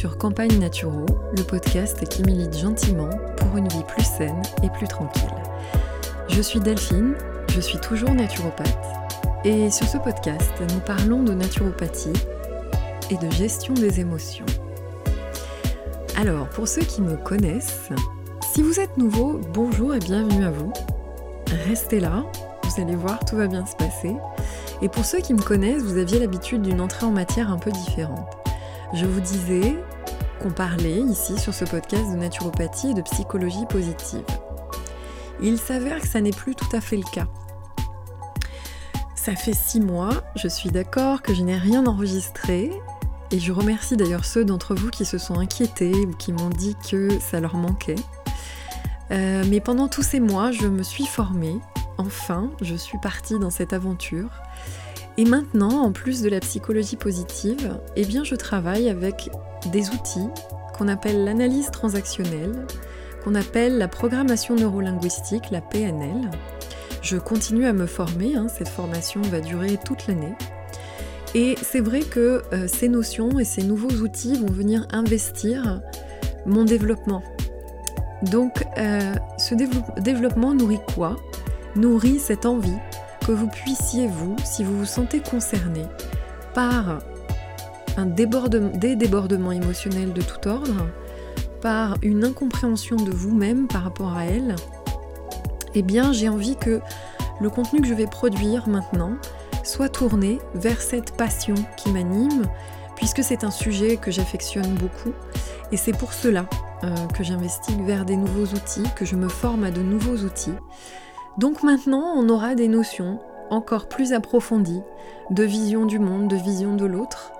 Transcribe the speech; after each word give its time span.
sur 0.00 0.16
Campagne 0.16 0.58
Naturo, 0.58 1.04
le 1.36 1.42
podcast 1.42 2.08
qui 2.08 2.22
milite 2.22 2.56
gentiment 2.56 3.10
pour 3.36 3.58
une 3.58 3.68
vie 3.68 3.84
plus 3.86 4.02
saine 4.02 4.40
et 4.62 4.70
plus 4.70 4.88
tranquille. 4.88 5.28
Je 6.30 6.40
suis 6.40 6.58
Delphine, 6.58 7.12
je 7.50 7.60
suis 7.60 7.78
toujours 7.80 8.14
naturopathe, 8.14 8.96
et 9.44 9.70
sur 9.70 9.86
ce 9.86 9.98
podcast, 9.98 10.54
nous 10.72 10.80
parlons 10.80 11.22
de 11.22 11.34
naturopathie 11.34 12.14
et 13.10 13.16
de 13.18 13.30
gestion 13.30 13.74
des 13.74 14.00
émotions. 14.00 14.46
Alors, 16.16 16.48
pour 16.48 16.66
ceux 16.66 16.80
qui 16.80 17.02
me 17.02 17.16
connaissent, 17.18 17.90
si 18.54 18.62
vous 18.62 18.80
êtes 18.80 18.96
nouveau, 18.96 19.38
bonjour 19.52 19.94
et 19.94 19.98
bienvenue 19.98 20.46
à 20.46 20.50
vous. 20.50 20.72
Restez 21.68 22.00
là, 22.00 22.24
vous 22.64 22.82
allez 22.82 22.96
voir, 22.96 23.22
tout 23.26 23.36
va 23.36 23.48
bien 23.48 23.66
se 23.66 23.76
passer. 23.76 24.16
Et 24.80 24.88
pour 24.88 25.04
ceux 25.04 25.18
qui 25.18 25.34
me 25.34 25.42
connaissent, 25.42 25.82
vous 25.82 25.98
aviez 25.98 26.18
l'habitude 26.18 26.62
d'une 26.62 26.80
entrée 26.80 27.04
en 27.04 27.12
matière 27.12 27.52
un 27.52 27.58
peu 27.58 27.70
différente. 27.70 28.30
Je 28.92 29.06
vous 29.06 29.20
disais 29.20 29.76
qu'on 30.40 30.50
parlait 30.50 31.00
ici 31.00 31.38
sur 31.38 31.54
ce 31.54 31.64
podcast 31.64 32.10
de 32.10 32.16
naturopathie 32.16 32.90
et 32.90 32.94
de 32.94 33.02
psychologie 33.02 33.66
positive. 33.68 34.24
Il 35.42 35.58
s'avère 35.58 36.00
que 36.00 36.08
ça 36.08 36.20
n'est 36.20 36.32
plus 36.32 36.54
tout 36.54 36.74
à 36.74 36.80
fait 36.80 36.96
le 36.96 37.04
cas. 37.12 37.26
Ça 39.14 39.36
fait 39.36 39.54
six 39.54 39.80
mois, 39.80 40.24
je 40.36 40.48
suis 40.48 40.70
d'accord 40.70 41.22
que 41.22 41.34
je 41.34 41.42
n'ai 41.42 41.56
rien 41.56 41.84
enregistré, 41.86 42.72
et 43.30 43.38
je 43.38 43.52
remercie 43.52 43.96
d'ailleurs 43.96 44.24
ceux 44.24 44.44
d'entre 44.44 44.74
vous 44.74 44.90
qui 44.90 45.04
se 45.04 45.18
sont 45.18 45.38
inquiétés 45.38 45.94
ou 45.94 46.12
qui 46.12 46.32
m'ont 46.32 46.48
dit 46.48 46.74
que 46.90 47.18
ça 47.20 47.40
leur 47.40 47.54
manquait. 47.56 47.96
Euh, 49.10 49.44
mais 49.48 49.60
pendant 49.60 49.88
tous 49.88 50.02
ces 50.02 50.20
mois, 50.20 50.52
je 50.52 50.66
me 50.66 50.82
suis 50.82 51.06
formée. 51.06 51.56
Enfin, 51.98 52.50
je 52.62 52.74
suis 52.74 52.98
partie 52.98 53.38
dans 53.38 53.50
cette 53.50 53.72
aventure. 53.72 54.30
Et 55.20 55.26
maintenant, 55.26 55.82
en 55.82 55.92
plus 55.92 56.22
de 56.22 56.30
la 56.30 56.40
psychologie 56.40 56.96
positive, 56.96 57.78
eh 57.94 58.06
bien 58.06 58.24
je 58.24 58.34
travaille 58.34 58.88
avec 58.88 59.28
des 59.70 59.90
outils 59.90 60.28
qu'on 60.72 60.88
appelle 60.88 61.24
l'analyse 61.24 61.70
transactionnelle, 61.70 62.64
qu'on 63.22 63.34
appelle 63.34 63.76
la 63.76 63.86
programmation 63.86 64.54
neurolinguistique, 64.54 65.50
la 65.50 65.60
PNL. 65.60 66.30
Je 67.02 67.18
continue 67.18 67.66
à 67.66 67.74
me 67.74 67.84
former, 67.84 68.34
hein, 68.34 68.46
cette 68.48 68.70
formation 68.70 69.20
va 69.20 69.42
durer 69.42 69.78
toute 69.84 70.06
l'année. 70.06 70.32
Et 71.34 71.54
c'est 71.60 71.80
vrai 71.80 72.00
que 72.00 72.40
euh, 72.54 72.66
ces 72.66 72.88
notions 72.88 73.38
et 73.38 73.44
ces 73.44 73.62
nouveaux 73.62 74.02
outils 74.02 74.38
vont 74.38 74.50
venir 74.50 74.86
investir 74.90 75.82
mon 76.46 76.64
développement. 76.64 77.22
Donc 78.22 78.64
euh, 78.78 79.14
ce 79.36 79.54
développement 80.00 80.54
nourrit 80.54 80.80
quoi? 80.94 81.18
Nourrit 81.76 82.20
cette 82.20 82.46
envie 82.46 82.78
que 83.26 83.32
vous 83.32 83.48
puissiez, 83.48 84.06
vous, 84.06 84.36
si 84.44 84.64
vous 84.64 84.78
vous 84.78 84.84
sentez 84.84 85.20
concerné 85.20 85.82
par 86.54 86.98
un 87.96 88.06
débordement, 88.06 88.70
des 88.74 88.96
débordements 88.96 89.52
émotionnels 89.52 90.12
de 90.12 90.22
tout 90.22 90.48
ordre, 90.48 90.86
par 91.60 91.96
une 92.02 92.24
incompréhension 92.24 92.96
de 92.96 93.10
vous-même 93.10 93.68
par 93.68 93.84
rapport 93.84 94.16
à 94.16 94.24
elle, 94.24 94.56
eh 95.74 95.82
bien 95.82 96.12
j'ai 96.12 96.28
envie 96.28 96.56
que 96.56 96.80
le 97.40 97.50
contenu 97.50 97.80
que 97.80 97.86
je 97.86 97.94
vais 97.94 98.06
produire 98.06 98.68
maintenant 98.68 99.12
soit 99.62 99.88
tourné 99.88 100.38
vers 100.54 100.80
cette 100.80 101.12
passion 101.12 101.54
qui 101.76 101.90
m'anime, 101.90 102.44
puisque 102.96 103.22
c'est 103.22 103.44
un 103.44 103.50
sujet 103.50 103.96
que 103.96 104.10
j'affectionne 104.10 104.74
beaucoup, 104.74 105.12
et 105.72 105.76
c'est 105.76 105.96
pour 105.96 106.12
cela 106.12 106.46
euh, 106.82 106.94
que 107.14 107.22
j'investigue 107.22 107.84
vers 107.84 108.04
des 108.04 108.16
nouveaux 108.16 108.46
outils, 108.54 108.84
que 108.96 109.04
je 109.04 109.16
me 109.16 109.28
forme 109.28 109.64
à 109.64 109.70
de 109.70 109.82
nouveaux 109.82 110.16
outils, 110.24 110.54
donc 111.38 111.62
maintenant, 111.62 112.12
on 112.16 112.28
aura 112.28 112.54
des 112.54 112.68
notions 112.68 113.20
encore 113.50 113.88
plus 113.88 114.12
approfondies 114.12 114.82
de 115.30 115.42
vision 115.42 115.86
du 115.86 115.98
monde, 115.98 116.28
de 116.28 116.36
vision 116.36 116.74
de 116.74 116.86
l'autre, 116.86 117.32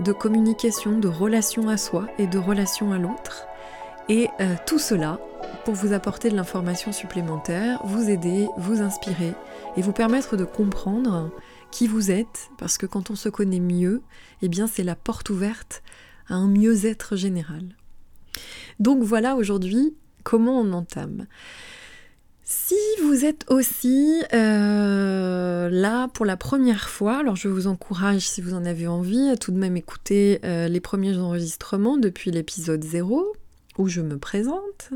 de 0.00 0.12
communication, 0.12 0.98
de 0.98 1.08
relation 1.08 1.68
à 1.68 1.76
soi 1.76 2.06
et 2.18 2.26
de 2.26 2.38
relation 2.38 2.92
à 2.92 2.98
l'autre. 2.98 3.46
Et 4.08 4.28
euh, 4.40 4.54
tout 4.66 4.78
cela 4.78 5.18
pour 5.64 5.74
vous 5.74 5.92
apporter 5.92 6.30
de 6.30 6.36
l'information 6.36 6.92
supplémentaire, 6.92 7.80
vous 7.84 8.08
aider, 8.08 8.48
vous 8.56 8.82
inspirer 8.82 9.34
et 9.76 9.82
vous 9.82 9.92
permettre 9.92 10.36
de 10.36 10.44
comprendre 10.44 11.30
qui 11.70 11.88
vous 11.88 12.10
êtes, 12.10 12.50
parce 12.58 12.78
que 12.78 12.86
quand 12.86 13.10
on 13.10 13.16
se 13.16 13.28
connaît 13.28 13.60
mieux, 13.60 14.02
eh 14.42 14.48
bien 14.48 14.66
c'est 14.66 14.84
la 14.84 14.94
porte 14.94 15.30
ouverte 15.30 15.82
à 16.28 16.34
un 16.34 16.46
mieux-être 16.46 17.16
général. 17.16 17.76
Donc 18.78 19.02
voilà 19.02 19.34
aujourd'hui 19.36 19.94
comment 20.22 20.60
on 20.60 20.72
entame. 20.72 21.26
Si 22.48 22.76
vous 23.02 23.24
êtes 23.24 23.44
aussi 23.50 24.22
euh, 24.32 25.68
là 25.68 26.06
pour 26.14 26.24
la 26.24 26.36
première 26.36 26.88
fois, 26.88 27.16
alors 27.16 27.34
je 27.34 27.48
vous 27.48 27.66
encourage, 27.66 28.28
si 28.28 28.40
vous 28.40 28.54
en 28.54 28.64
avez 28.64 28.86
envie, 28.86 29.28
à 29.28 29.36
tout 29.36 29.50
de 29.50 29.56
même 29.56 29.76
écouter 29.76 30.38
euh, 30.44 30.68
les 30.68 30.78
premiers 30.78 31.16
enregistrements 31.16 31.96
depuis 31.96 32.30
l'épisode 32.30 32.84
0 32.84 33.32
où 33.78 33.88
je 33.88 34.00
me 34.00 34.16
présente. 34.16 34.90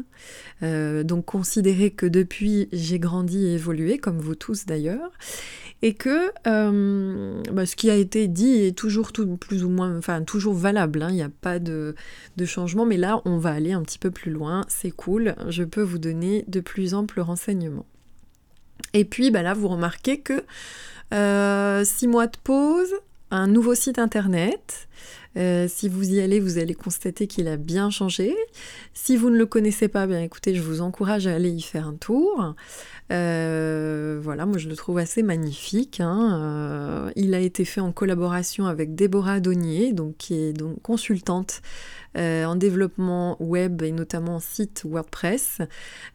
Euh, 0.63 1.03
donc 1.03 1.25
considérez 1.25 1.91
que 1.91 2.07
depuis 2.07 2.69
j'ai 2.73 3.01
grandi 3.01 3.45
et 3.45 3.55
évolué, 3.55 3.99
comme 3.99 4.21
vous 4.21 4.37
tous 4.37 4.65
d'ailleurs 4.65 5.11
et 5.83 5.95
que 5.95 6.31
euh, 6.47 7.43
bah, 7.53 7.67
ce 7.67 7.77
qui 7.77 7.91
a 7.91 7.95
été 7.95 8.29
dit 8.29 8.63
est 8.63 8.77
toujours 8.77 9.13
plus 9.41 9.65
ou 9.65 9.69
moins, 9.71 10.01
valable, 10.53 11.03
hein. 11.03 11.09
il 11.11 11.15
n'y 11.15 11.23
a 11.23 11.31
pas 11.31 11.59
de, 11.59 11.95
changement, 12.45 12.87
mais 12.87 12.97
là 12.97 13.21
on 13.25 13.39
va 13.39 13.51
aller 13.51 13.73
un 13.73 13.83
petit 13.83 13.99
peu 13.99 14.11
plus 14.11 14.31
loin, 14.31 14.65
c'est 14.69 14.91
cool, 14.91 15.35
je 15.49 15.63
peux 15.63 15.83
vous 15.83 15.99
donner 15.99 16.45
de 16.49 16.61
plus 16.61 16.95
amples 16.95 17.21
renseignements. 17.21 17.87
Et 18.93 19.05
puis 19.05 19.31
bah, 19.31 19.43
là 19.43 19.55
vous 19.55 19.69
remarquez 19.69 20.21
que 20.21 20.45
euh, 21.13 21.85
six 21.85 22.09
mois 22.09 22.27
de 22.27 22.37
pause, 22.43 22.93
un 23.31 23.47
nouveau 23.47 23.75
site 23.75 23.99
internet, 23.99 24.89
euh, 25.37 25.67
si 25.69 25.89
vous 25.89 26.11
y 26.11 26.21
allez, 26.21 26.41
vous 26.41 26.59
allez 26.59 26.75
constater 26.75 27.27
qu'il 27.27 27.47
a 27.47 27.57
bien 27.57 27.91
changé. 27.91 28.35
Si 28.95 29.17
vous 29.17 29.31
ne 29.31 29.37
le 29.37 29.47
connaissez 29.47 29.89
pas, 29.89 30.07
bien 30.07 30.21
écoutez, 30.21 30.55
je 30.55 30.63
vous 30.63 30.81
encourage 30.81 31.27
à 31.27 31.35
aller 31.35 31.51
y 31.51 31.63
faire 31.63 31.87
un 31.87 31.95
tour. 31.95 32.55
Euh, 33.11 34.21
voilà, 34.23 34.47
moi 34.47 34.59
je 34.59 34.69
le 34.69 34.77
trouve 34.77 34.99
assez 34.99 35.23
magnifique. 35.23 36.01
Hein. 36.01 36.39
Euh, 36.41 37.11
il 37.17 37.35
a 37.35 37.41
été 37.41 37.65
fait 37.65 37.81
en 37.81 37.93
collaboration 37.93 38.67
avec 38.67 38.95
Déborah 38.95 39.41
Donnier, 39.41 39.93
donc, 39.93 40.17
qui 40.17 40.35
est 40.35 40.53
donc 40.53 40.81
consultante 40.83 41.61
euh, 42.17 42.45
en 42.45 42.57
développement 42.57 43.37
web 43.41 43.83
et 43.83 43.93
notamment 43.93 44.37
en 44.37 44.41
site 44.41 44.83
WordPress. 44.85 45.59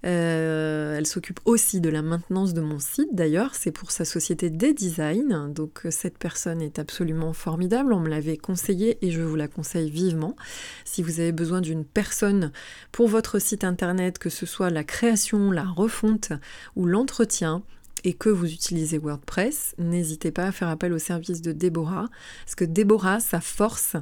elle 0.04 1.06
s'occupe 1.06 1.40
aussi 1.46 1.82
de 1.82 1.90
la 1.90 2.02
maintenance 2.02 2.54
de 2.54 2.62
mon 2.62 2.80
site 2.80 3.10
d'ailleurs, 3.14 3.56
c'est 3.56 3.72
pour 3.72 3.92
sa 3.92 4.06
société 4.06 4.50
Des 4.50 4.74
Design. 4.74 5.52
Donc 5.54 5.82
cette 5.90 6.18
personne 6.18 6.62
est 6.62 6.80
absolument 6.80 7.34
formidable, 7.34 7.94
on 7.94 8.00
me 8.00 8.10
l'avait 8.10 8.38
conseillé 8.38 8.98
et 9.06 9.12
je 9.12 9.22
vous 9.22 9.36
la 9.36 9.48
conseille 9.48 9.90
vivement. 9.90 10.36
Si 10.84 11.02
vous 11.02 11.20
avez 11.20 11.32
besoin 11.32 11.62
d'une 11.62 11.86
personne 11.86 12.52
pour 12.92 13.08
votre 13.08 13.40
site 13.40 13.64
internet, 13.64 14.20
que 14.20 14.30
ce 14.30 14.46
soit 14.46 14.70
la 14.70 14.84
création, 14.84 15.52
la 15.52 15.66
refonte 15.66 16.34
ou 16.76 16.86
l'entretien 16.86 17.64
et 18.04 18.14
que 18.14 18.30
vous 18.30 18.52
utilisez 18.52 18.98
WordPress, 18.98 19.74
n'hésitez 19.78 20.32
pas 20.32 20.46
à 20.46 20.52
faire 20.52 20.70
appel 20.70 20.94
au 20.94 21.00
service 21.00 21.42
de 21.42 21.52
Déborah, 21.52 22.08
parce 22.46 22.56
que 22.56 22.66
Déborah, 22.66 23.20
sa 23.20 23.42
force, 23.42 23.96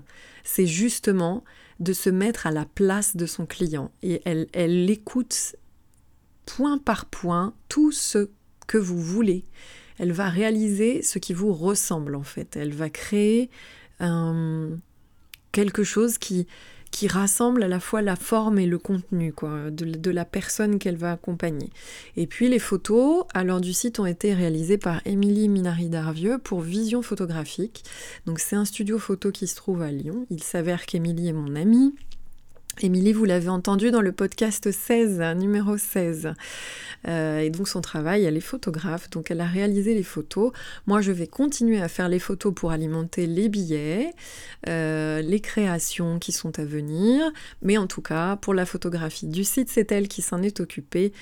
c'est 0.43 0.67
justement 0.67 1.43
de 1.79 1.94
se 1.94 2.09
mettre 2.09 2.47
à 2.47 2.51
la 2.51 2.66
place 2.66 3.16
de 3.16 3.25
son 3.25 3.45
client. 3.45 3.91
Et 4.01 4.22
elle, 4.25 4.47
elle 4.53 4.89
écoute 4.89 5.56
point 6.45 6.78
par 6.78 7.06
point 7.06 7.53
tout 7.69 7.91
ce 7.91 8.29
que 8.67 8.78
vous 8.78 9.00
voulez. 9.00 9.45
Elle 9.97 10.11
va 10.11 10.29
réaliser 10.29 11.02
ce 11.02 11.20
qui 11.20 11.34
vous 11.34 11.53
ressemble 11.53 12.16
en 12.16 12.23
fait. 12.23 12.55
Elle 12.55 12.73
va 12.73 12.90
créer 12.90 13.49
quelque 15.52 15.84
chose 15.84 16.17
qui, 16.17 16.47
qui 16.93 17.07
rassemble 17.07 17.63
à 17.63 17.67
la 17.67 17.79
fois 17.79 18.03
la 18.03 18.16
forme 18.16 18.59
et 18.59 18.67
le 18.67 18.78
contenu 18.78 19.34
quoi, 19.34 19.72
de, 19.72 20.11
la 20.11 20.25
personne 20.25 20.78
qu'elle 20.78 20.95
va 20.95 21.11
accompagner. 21.11 21.72
Et 22.16 22.28
puis 22.28 22.47
les 22.47 22.59
photos, 22.59 23.25
alors 23.34 23.61
du 23.61 23.73
site, 23.73 23.99
ont 23.99 24.05
été 24.05 24.35
réalisées 24.35 24.78
par 24.78 25.01
Émilie 25.05 25.49
Minari-Darvieux 25.49 26.37
pour 26.37 26.61
Vision 26.61 27.01
Photographique. 27.01 27.84
Donc 28.28 28.40
c'est 28.40 28.55
un 28.55 28.63
studio 28.63 28.99
photo 28.99 29.31
qui 29.31 29.47
se 29.47 29.55
trouve 29.55 29.81
à 29.81 29.91
Lyon. 29.91 30.28
Il 30.29 30.43
s'avère 30.43 30.85
qu'Émilie 30.85 31.29
est 31.29 31.34
mon 31.34 31.55
amie. 31.55 31.95
Émilie, 32.81 33.14
vous 33.14 33.25
l'avez 33.25 33.49
entendu 33.49 33.91
dans 33.91 34.02
le 34.02 34.11
podcast 34.11 34.72
16, 34.72 35.22
numéro 35.37 35.78
16. 35.78 36.34
Euh, 37.08 37.40
et 37.40 37.49
donc 37.52 37.67
son 37.67 37.81
travail, 37.81 38.23
elle 38.23 38.35
est 38.35 38.41
photographe, 38.41 39.09
donc 39.11 39.29
elle 39.29 39.41
a 39.41 39.46
réalisé 39.46 39.93
les 39.93 40.03
photos. 40.03 40.52
Moi, 40.87 40.99
je 41.02 41.11
vais 41.11 41.28
continuer 41.28 41.79
à 41.79 41.87
faire 41.87 42.09
les 42.09 42.17
photos 42.17 42.52
pour 42.53 42.72
alimenter 42.72 43.28
les 43.28 43.47
billets, 43.47 44.14
euh, 44.67 45.22
les 45.22 45.40
créations 45.40 46.17
qui 46.17 46.31
sont 46.31 46.58
à 46.59 46.66
venir. 46.66 47.31
Mais 47.61 47.78
en 47.78 47.85
tout 47.85 48.02
cas, 48.02 48.37
pour 48.37 48.55
la 48.55 48.66
photographie 48.66 49.28
du 49.28 49.43
site, 49.43 49.70
c'est 49.70 49.91
elle 49.91 50.08
qui 50.08 50.23
s'en 50.23 50.41
est 50.41 50.59
occupée. 50.59 51.14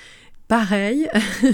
Pareil, 0.48 1.08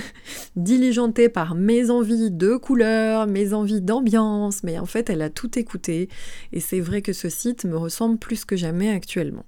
diligentée 0.56 1.28
par 1.28 1.56
mes 1.56 1.90
envies 1.90 2.30
de 2.30 2.56
couleurs, 2.56 3.26
mes 3.26 3.52
envies 3.52 3.80
d'ambiance, 3.80 4.62
mais 4.62 4.78
en 4.78 4.86
fait, 4.86 5.10
elle 5.10 5.22
a 5.22 5.30
tout 5.30 5.58
écouté. 5.58 6.08
Et 6.52 6.60
c'est 6.60 6.80
vrai 6.80 7.02
que 7.02 7.12
ce 7.12 7.28
site 7.28 7.64
me 7.64 7.76
ressemble 7.76 8.18
plus 8.18 8.44
que 8.44 8.56
jamais 8.56 8.90
actuellement. 8.90 9.44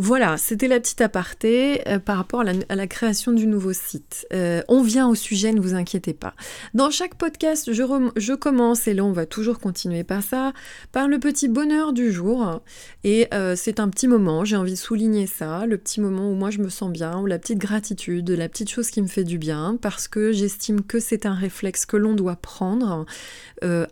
Voilà, 0.00 0.36
c'était 0.36 0.68
la 0.68 0.78
petite 0.78 1.00
aparté 1.00 1.82
euh, 1.88 1.98
par 1.98 2.18
rapport 2.18 2.42
à 2.42 2.44
la, 2.76 2.86
création 2.86 3.32
du 3.32 3.48
nouveau 3.48 3.72
site. 3.72 4.28
Euh, 4.32 4.62
on 4.68 4.80
vient 4.80 5.08
au 5.08 5.16
sujet, 5.16 5.50
ne 5.52 5.60
vous 5.60 5.74
inquiétez 5.74 6.14
pas. 6.14 6.34
Dans 6.72 6.88
chaque 6.88 7.16
podcast, 7.16 7.72
je, 7.72 8.34
commence, 8.34 8.86
et 8.86 8.94
là 8.94 9.04
on 9.04 9.10
va 9.10 9.26
toujours 9.26 9.58
continuer 9.58 10.04
par 10.04 10.22
ça, 10.22 10.52
par 10.92 11.08
le 11.08 11.18
petit 11.18 11.48
bonheur 11.48 11.92
du 11.92 12.12
jour. 12.12 12.62
Et 13.02 13.26
euh, 13.34 13.56
c'est 13.56 13.80
un 13.80 13.88
petit 13.88 14.06
moment, 14.06 14.44
j'ai 14.44 14.54
envie 14.54 14.74
de 14.74 14.78
souligner 14.78 15.26
ça, 15.26 15.66
le 15.66 15.76
petit 15.76 16.00
moment 16.00 16.30
où 16.30 16.36
moi 16.36 16.50
je 16.50 16.60
me 16.60 16.68
sens 16.68 16.92
bien, 16.92 17.18
ou 17.18 17.26
la 17.26 17.40
petite 17.40 17.58
gratitude, 17.58 18.30
la 18.30 18.48
petite 18.48 18.70
chose 18.70 18.90
qui 18.90 19.02
me 19.02 19.08
fait 19.08 19.24
du 19.24 19.38
bien, 19.38 19.76
parce 19.82 20.06
que 20.06 20.30
j'estime 20.30 20.82
que 20.82 21.00
c'est 21.00 21.26
un 21.26 21.34
réflexe 21.34 21.86
que 21.86 21.96
l'on 21.96 22.14
doit 22.14 22.36
prendre, 22.36 23.04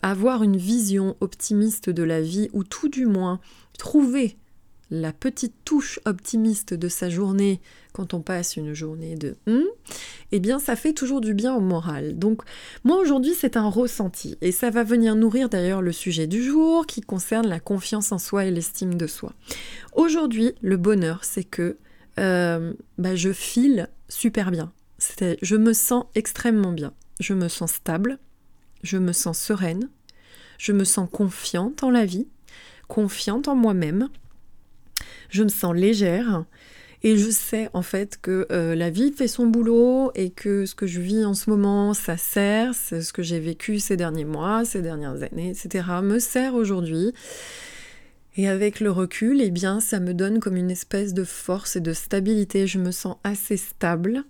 avoir 0.01 0.43
une 0.43 0.55
vision 0.55 1.17
optimiste 1.19 1.89
de 1.89 2.03
la 2.03 2.21
vie, 2.21 2.47
ou 2.53 2.63
tout 2.63 2.87
du 2.87 3.05
moins 3.05 3.41
trouver 3.77 4.37
la 4.89 5.11
petite 5.11 5.53
touche 5.65 5.99
optimiste 6.05 6.73
de 6.73 6.87
sa 6.87 7.09
journée 7.09 7.61
quand 7.93 8.13
on 8.13 8.21
passe 8.21 8.55
une 8.55 8.73
journée 8.73 9.15
de 9.15 9.35
hum, 9.47 9.63
eh 10.31 10.39
bien 10.39 10.59
ça 10.59 10.75
fait 10.75 10.93
toujours 10.93 11.21
du 11.21 11.33
bien 11.33 11.55
au 11.55 11.59
moral. 11.59 12.17
Donc 12.17 12.41
moi 12.83 12.97
aujourd'hui 12.97 13.33
c'est 13.37 13.57
un 13.57 13.69
ressenti 13.69 14.37
et 14.41 14.51
ça 14.51 14.69
va 14.69 14.83
venir 14.83 15.15
nourrir 15.15 15.49
d'ailleurs 15.49 15.81
le 15.81 15.91
sujet 15.91 16.27
du 16.27 16.43
jour 16.43 16.85
qui 16.85 17.01
concerne 17.01 17.47
la 17.47 17.59
confiance 17.59 18.11
en 18.11 18.17
soi 18.17 18.45
et 18.45 18.51
l'estime 18.51 18.95
de 18.95 19.07
soi. 19.07 19.33
Aujourd'hui 19.93 20.53
le 20.61 20.77
bonheur 20.77 21.23
c'est 21.23 21.43
que 21.43 21.77
euh, 22.19 22.73
bah, 22.97 23.15
je 23.15 23.31
file 23.31 23.89
super 24.09 24.51
bien. 24.51 24.71
Je 25.41 25.55
me 25.55 25.73
sens 25.73 26.05
extrêmement 26.15 26.71
bien. 26.71 26.93
Je 27.19 27.33
me 27.33 27.47
sens 27.47 27.73
stable, 27.73 28.19
je 28.83 28.97
me 28.97 29.11
sens 29.11 29.39
sereine, 29.39 29.89
je 30.57 30.71
me 30.71 30.83
sens 30.83 31.07
confiante 31.11 31.83
en 31.83 31.89
la 31.89 32.05
vie, 32.05 32.27
confiante 32.87 33.47
en 33.47 33.55
moi-même 33.55 34.09
je 35.29 35.43
me 35.43 35.49
sens 35.49 35.75
légère 35.75 36.45
et 37.03 37.17
je 37.17 37.29
sais 37.29 37.69
en 37.73 37.83
fait 37.83 38.17
que 38.21 38.47
euh, 38.51 38.75
la 38.75 38.89
vie 38.89 39.11
fait 39.11 39.27
son 39.27 39.45
boulot 39.45 40.11
et 40.15 40.29
que 40.31 40.65
ce 40.65 40.73
que 40.73 40.87
je 40.87 40.99
vis 40.99 41.25
en 41.25 41.33
ce 41.33 41.49
moment, 41.49 41.93
ça 41.93 42.17
sert, 42.17 42.73
c'est 42.73 43.01
ce 43.01 43.13
que 43.13 43.21
j'ai 43.21 43.39
vécu 43.39 43.79
ces 43.79 43.97
derniers 43.97 44.25
mois, 44.25 44.65
ces 44.65 44.81
dernières 44.81 45.21
années, 45.23 45.49
etc., 45.49 45.85
me 46.01 46.19
sert 46.19 46.55
aujourd'hui. 46.55 47.13
Et 48.35 48.47
avec 48.47 48.79
le 48.79 48.91
recul, 48.91 49.41
eh 49.41 49.49
bien, 49.49 49.79
ça 49.79 49.99
me 49.99 50.13
donne 50.13 50.39
comme 50.39 50.57
une 50.57 50.69
espèce 50.69 51.13
de 51.13 51.23
force 51.23 51.75
et 51.75 51.81
de 51.81 51.93
stabilité. 51.93 52.67
Je 52.67 52.77
me 52.77 52.91
sens 52.91 53.17
assez 53.23 53.57
stable, 53.57 54.23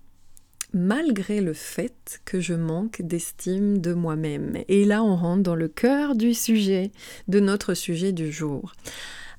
malgré 0.74 1.42
le 1.42 1.54
fait 1.54 2.22
que 2.24 2.40
je 2.40 2.54
manque 2.54 3.02
d'estime 3.02 3.80
de 3.80 3.94
moi-même. 3.94 4.58
Et 4.70 4.86
là, 4.86 5.04
on 5.04 5.18
rentre 5.18 5.44
dans 5.44 5.56
le 5.56 5.68
cœur 5.68 6.16
du 6.16 6.34
sujet, 6.34 6.92
de 7.28 7.42
notre 7.42 7.74
sujet 7.74 8.14
du 8.14 8.32
jour. 8.32 8.74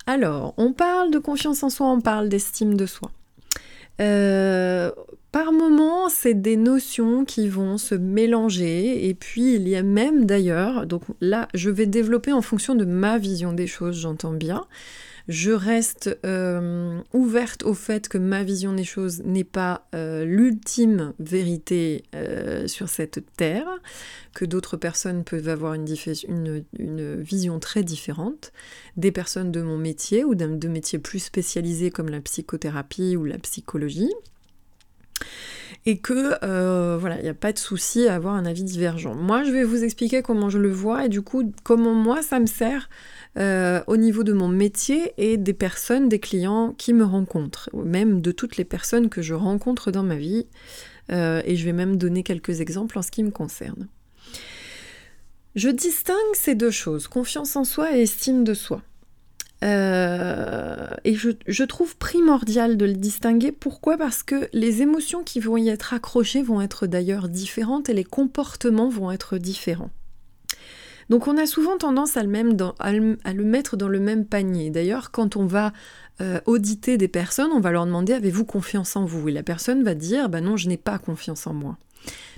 Alors, 0.09 0.55
on 0.57 0.73
parle 0.73 1.11
de 1.11 1.19
confiance 1.19 1.63
en 1.63 1.69
soi, 1.69 1.87
on 1.87 2.01
parle 2.01 2.31
d'estime 2.31 2.79
de 2.79 2.87
soi. 2.87 3.11
Euh, 4.01 4.91
par 5.33 5.53
moments, 5.53 6.09
c'est 6.09 6.33
des 6.33 6.57
notions 6.57 7.27
qui 7.27 7.47
vont 7.47 7.77
se 7.77 7.95
mélanger 7.95 9.07
et 9.07 9.13
puis 9.13 9.57
il 9.57 9.69
y 9.69 9.77
a 9.77 9.83
même 9.83 10.25
d'ailleurs, 10.25 10.87
donc 10.87 11.03
là 11.21 11.47
je 11.53 11.69
vais 11.69 11.85
développer 11.85 12.33
en 12.33 12.41
fonction 12.41 12.75
de 12.75 12.87
ma 12.87 13.19
vision 13.19 13.53
des 13.53 13.67
choses, 13.67 14.01
j'entends 14.01 14.33
bien, 14.33 14.65
je 15.29 15.51
reste 15.51 16.19
euh, 16.25 17.01
ouverte 17.13 17.63
au 17.63 17.75
fait 17.75 18.09
que 18.09 18.17
ma 18.17 18.43
vision 18.45 18.73
des 18.73 18.85
choses 18.85 19.23
n'est 19.25 19.45
pas 19.45 19.87
euh, 19.95 20.25
l'ultime 20.25 21.13
vérité 21.19 22.05
euh, 22.15 22.67
sur 22.67 22.89
cette 22.89 23.23
terre, 23.37 23.69
que 24.35 24.47
d'autres 24.47 24.79
personnes 24.79 25.25
peuvent 25.25 25.49
avoir 25.49 25.75
une, 25.75 26.65
vision 27.19 27.59
très 27.59 27.83
différente, 27.83 28.53
des 28.97 29.13
personnes 29.13 29.53
de 29.53 29.61
mon 29.61 29.77
métier 29.77 30.25
ou 30.25 30.35
de 30.35 30.69
métiers 30.69 30.99
plus 30.99 31.19
spécialisés 31.19 31.91
comme 31.91 32.09
la 32.09 32.21
psychothérapie 32.21 33.17
ou 33.17 33.25
la 33.25 33.39
psychologie 33.39 34.13
et 35.89 35.99
que 35.99 36.39
voilà, 36.99 37.19
il 37.19 37.23
n'y 37.23 37.29
a 37.29 37.35
pas 37.35 37.53
de 37.53 37.59
souci 37.59 38.07
à 38.07 38.15
avoir 38.15 38.35
un 38.35 38.45
avis 38.45 38.63
divergent. 38.63 39.15
Moi, 39.15 39.43
je 39.45 39.51
vais 39.51 39.65
vous 39.65 39.85
expliquer 39.85 40.23
comment 40.23 40.51
je 40.51 40.59
le 40.59 40.71
vois 40.71 41.07
et 41.07 41.09
du 41.09 41.23
coup, 41.23 41.53
comment 41.65 41.95
moi 41.95 42.23
ça 42.23 42.39
me 42.41 42.47
sert 42.47 42.89
euh, 43.39 43.83
au 43.87 43.97
niveau 43.97 44.25
de 44.25 44.33
mon 44.33 44.49
métier 44.49 45.13
et 45.17 45.37
des 45.37 45.53
personnes, 45.53 46.09
des 46.09 46.19
clients 46.19 46.75
qui 46.77 46.93
me 46.93 47.05
rencontrent, 47.05 47.71
même 47.73 48.21
de 48.21 48.33
toutes 48.33 48.57
les 48.57 48.65
personnes 48.65 49.09
que 49.09 49.23
je 49.23 49.35
rencontre 49.35 49.91
dans 49.91 50.03
ma 50.03 50.17
vie. 50.17 50.47
Euh, 51.11 51.41
et 51.45 51.57
je 51.57 51.65
vais 51.65 51.73
même 51.73 51.97
donner 51.97 52.23
quelques 52.23 52.61
exemples 52.61 52.99
en 52.99 53.03
ce 53.03 53.11
qui 53.11 53.23
me 53.23 53.31
concerne. 53.31 53.89
Je 55.55 55.69
distingue 55.69 56.17
ces 56.35 56.55
deux 56.55 56.71
choses, 56.71 57.07
confiance 57.07 57.57
en 57.57 57.65
soi 57.65 57.97
et 57.97 58.03
estime 58.03 58.45
de 58.45 58.55
soi. 58.55 58.83
Euh, 59.65 60.87
et 61.05 61.15
je, 61.15 61.65
trouve 61.65 61.97
primordial 61.97 62.77
de 62.77 62.87
le 62.87 62.93
distinguer. 62.93 63.53
Pourquoi? 63.53 63.97
Parce 63.97 64.23
que 64.23 64.49
les 64.53 64.83
émotions 64.83 65.25
qui 65.25 65.41
vont 65.41 65.57
y 65.57 65.69
être 65.69 65.95
accrochées 65.95 66.43
vont 66.43 66.61
être 66.61 66.87
d'ailleurs 66.87 67.29
différentes 67.29 67.89
et 67.89 67.95
les 67.95 68.05
comportements 68.05 68.89
vont 68.89 69.11
être 69.11 69.39
différents. 69.39 69.91
Donc 71.09 71.27
on 71.27 71.39
a 71.39 71.47
souvent 71.47 71.79
tendance 71.79 72.17
à 72.17 72.23
le, 72.23 72.29
même 72.29 72.57
à 72.79 72.93
le, 72.93 73.45
mettre 73.45 73.77
dans 73.77 73.89
le 73.89 73.99
même 73.99 74.27
panier. 74.27 74.71
D'ailleurs, 74.71 75.11
quand 75.11 75.37
on 75.37 75.47
va 75.47 75.73
euh, 76.21 76.41
auditer 76.45 76.99
des 76.99 77.09
personnes, 77.09 77.51
on 77.53 77.61
va 77.61 77.73
leur 77.73 77.87
demander 77.87 78.13
avez-vous 78.13 78.45
confiance 78.45 78.95
en 78.95 79.07
vous? 79.07 79.29
Et 79.29 79.33
la 79.33 79.43
personne 79.43 79.83
va 79.83 79.95
dire 79.95 80.29
bah 80.29 80.43
non, 80.43 80.57
je 80.57 80.69
n'ai 80.69 80.77
pas 80.77 80.99
confiance 80.99 81.47
en 81.47 81.55
moi. 81.55 81.79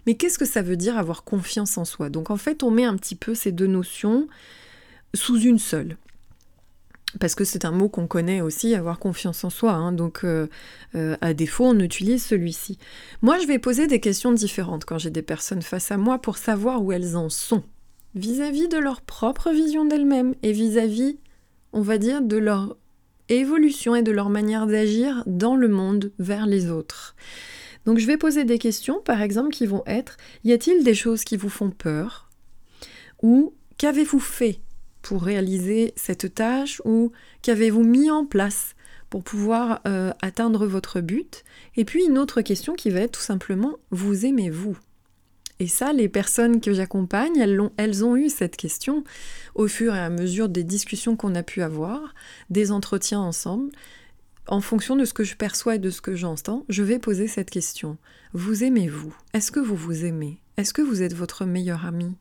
Mais 0.06 0.14
qu'est-ce 0.14 0.38
que 0.38 0.46
ça 0.46 0.62
veut 0.62 0.76
dire 0.76 0.96
avoir 0.96 1.25
confiance 1.25 1.76
en 1.76 1.84
soi? 1.84 2.08
Donc 2.08 2.31
en 2.31 2.37
fait, 2.37 2.62
on 2.62 2.70
met 2.70 2.84
un 2.84 2.96
petit 2.96 3.16
peu 3.16 3.34
ces 3.34 3.52
deux 3.52 3.66
notions 3.66 4.28
sous 5.14 5.38
une 5.38 5.58
seule. 5.58 5.96
Parce 7.20 7.34
que 7.34 7.44
c'est 7.44 7.64
un 7.64 7.70
mot 7.70 7.88
qu'on 7.88 8.06
connaît 8.06 8.40
aussi, 8.40 8.75
avoir 8.75 8.99
confiance 8.99 9.44
en 9.44 9.50
soi. 9.50 9.72
Hein. 9.72 9.93
donc, 9.93 10.25
euh, 10.25 10.49
euh, 10.94 11.17
à 11.20 11.34
défaut, 11.34 11.67
on 11.67 11.78
utilise 11.78 12.25
celui-ci. 12.25 12.78
Moi, 13.22 13.38
je 13.38 13.46
vais 13.46 13.58
poser 13.58 13.87
des 13.87 14.00
questions 14.00 14.32
différentes 14.32 14.84
quand 14.84 14.99
j'ai 14.99 15.11
des 15.11 15.22
personnes 15.22 15.62
face 15.62 15.93
à 15.93 15.99
moi 15.99 16.19
pour 16.19 16.38
savoir 16.38 16.82
où 16.82 16.93
elles 16.93 17.17
en 17.17 17.28
sont 17.28 17.62
vis-à-vis 18.14 18.69
de 18.69 18.78
leur 18.78 19.02
propre 19.02 19.50
vision 19.50 19.84
d'elles-mêmes 19.84 20.34
et 20.43 20.52
vis-à-vis, 20.52 21.19
on 21.72 21.82
va 21.82 21.99
dire, 21.99 22.22
de 22.22 22.37
leur 22.37 22.76
évolution 23.28 23.94
et 23.94 24.02
de 24.02 24.11
leur 24.11 24.31
manière 24.31 24.66
d'agir 24.66 25.23
dans 25.26 25.55
le 25.55 25.69
monde 25.69 26.11
vers 26.19 26.46
les 26.46 26.70
autres. 26.70 27.14
Donc 27.87 27.99
je 27.99 28.06
vais 28.06 28.16
poser 28.16 28.44
des 28.44 28.58
questions, 28.58 29.00
par 29.00 29.23
exemple, 29.23 29.50
qui 29.50 29.66
vont 29.66 29.82
être, 29.87 30.16
y 30.44 30.52
a-t-il 30.52 30.84
des 30.84 30.94
choses 30.94 31.25
qui 31.25 31.37
vous 31.37 31.49
font 31.49 31.70
peur? 31.70 32.28
Ou 33.23 33.54
qu'avez-vous 33.78 34.21
fait 34.21 34.61
pour 35.02 35.23
réaliser 35.23 35.92
cette 35.97 36.35
tâche 36.35 36.80
Ou 36.85 37.12
qu'avez-vous 37.42 37.85
mis 37.85 38.11
en 38.11 38.25
place 38.25 38.75
pour 39.09 39.25
pouvoir 39.25 39.80
euh, 39.87 40.12
atteindre 40.23 40.66
votre 40.66 41.00
but? 41.00 41.45
Et 41.76 41.85
puis 41.85 42.04
une 42.04 42.19
autre 42.19 42.42
question 42.42 42.75
qui 42.75 42.90
va 42.90 43.00
être 43.00 43.12
tout 43.12 43.21
simplement, 43.21 43.76
vous 43.90 44.26
aimez-vous? 44.26 44.76
Et 45.61 45.69
ça, 45.69 45.92
les 45.92 46.09
personnes 46.09 46.61
que 46.61 46.73
j'accompagne, 46.73 47.37
elles, 47.37 47.61
elles 47.76 48.04
ont 48.04 48.16
eu 48.16 48.30
cette 48.30 48.57
question 48.57 49.04
au 49.54 49.69
fur 49.69 49.95
et 49.95 50.00
à 50.00 50.09
mesure 50.09 50.49
des 50.49 50.64
discussions 50.64 51.16
qu'on 51.16 51.35
a 51.35 51.42
pu 51.42 51.61
avoir, 51.61 52.14
des 52.49 52.73
entretiens 52.73 53.21
ensemble. 53.21 53.71
En 54.49 54.62
fonction 54.62 54.97
de 54.97 55.04
ce 55.04 55.12
que 55.12 55.23
je 55.23 55.37
perçois 55.37 55.75
et 55.75 55.78
de 55.78 55.90
ce 55.90 56.00
que 56.00 56.16
j'entends, 56.16 56.64
je 56.71 56.83
vais 56.83 56.99
poser 56.99 57.28
cette 57.28 57.50
question. 57.50 57.99
Vous 58.33 58.64
aimez-vous? 58.64 59.14
Est-ce 59.35 59.52
que 59.52 59.61
vous 59.61 59.76
vous 59.76 60.07
aimez? 60.07 60.40
Est-ce 60.57 60.73
que 60.73 60.83
vous 60.83 61.02
êtes 61.02 61.14
votre 61.14 61.45
meilleur 61.45 61.85
ami? 61.85 62.16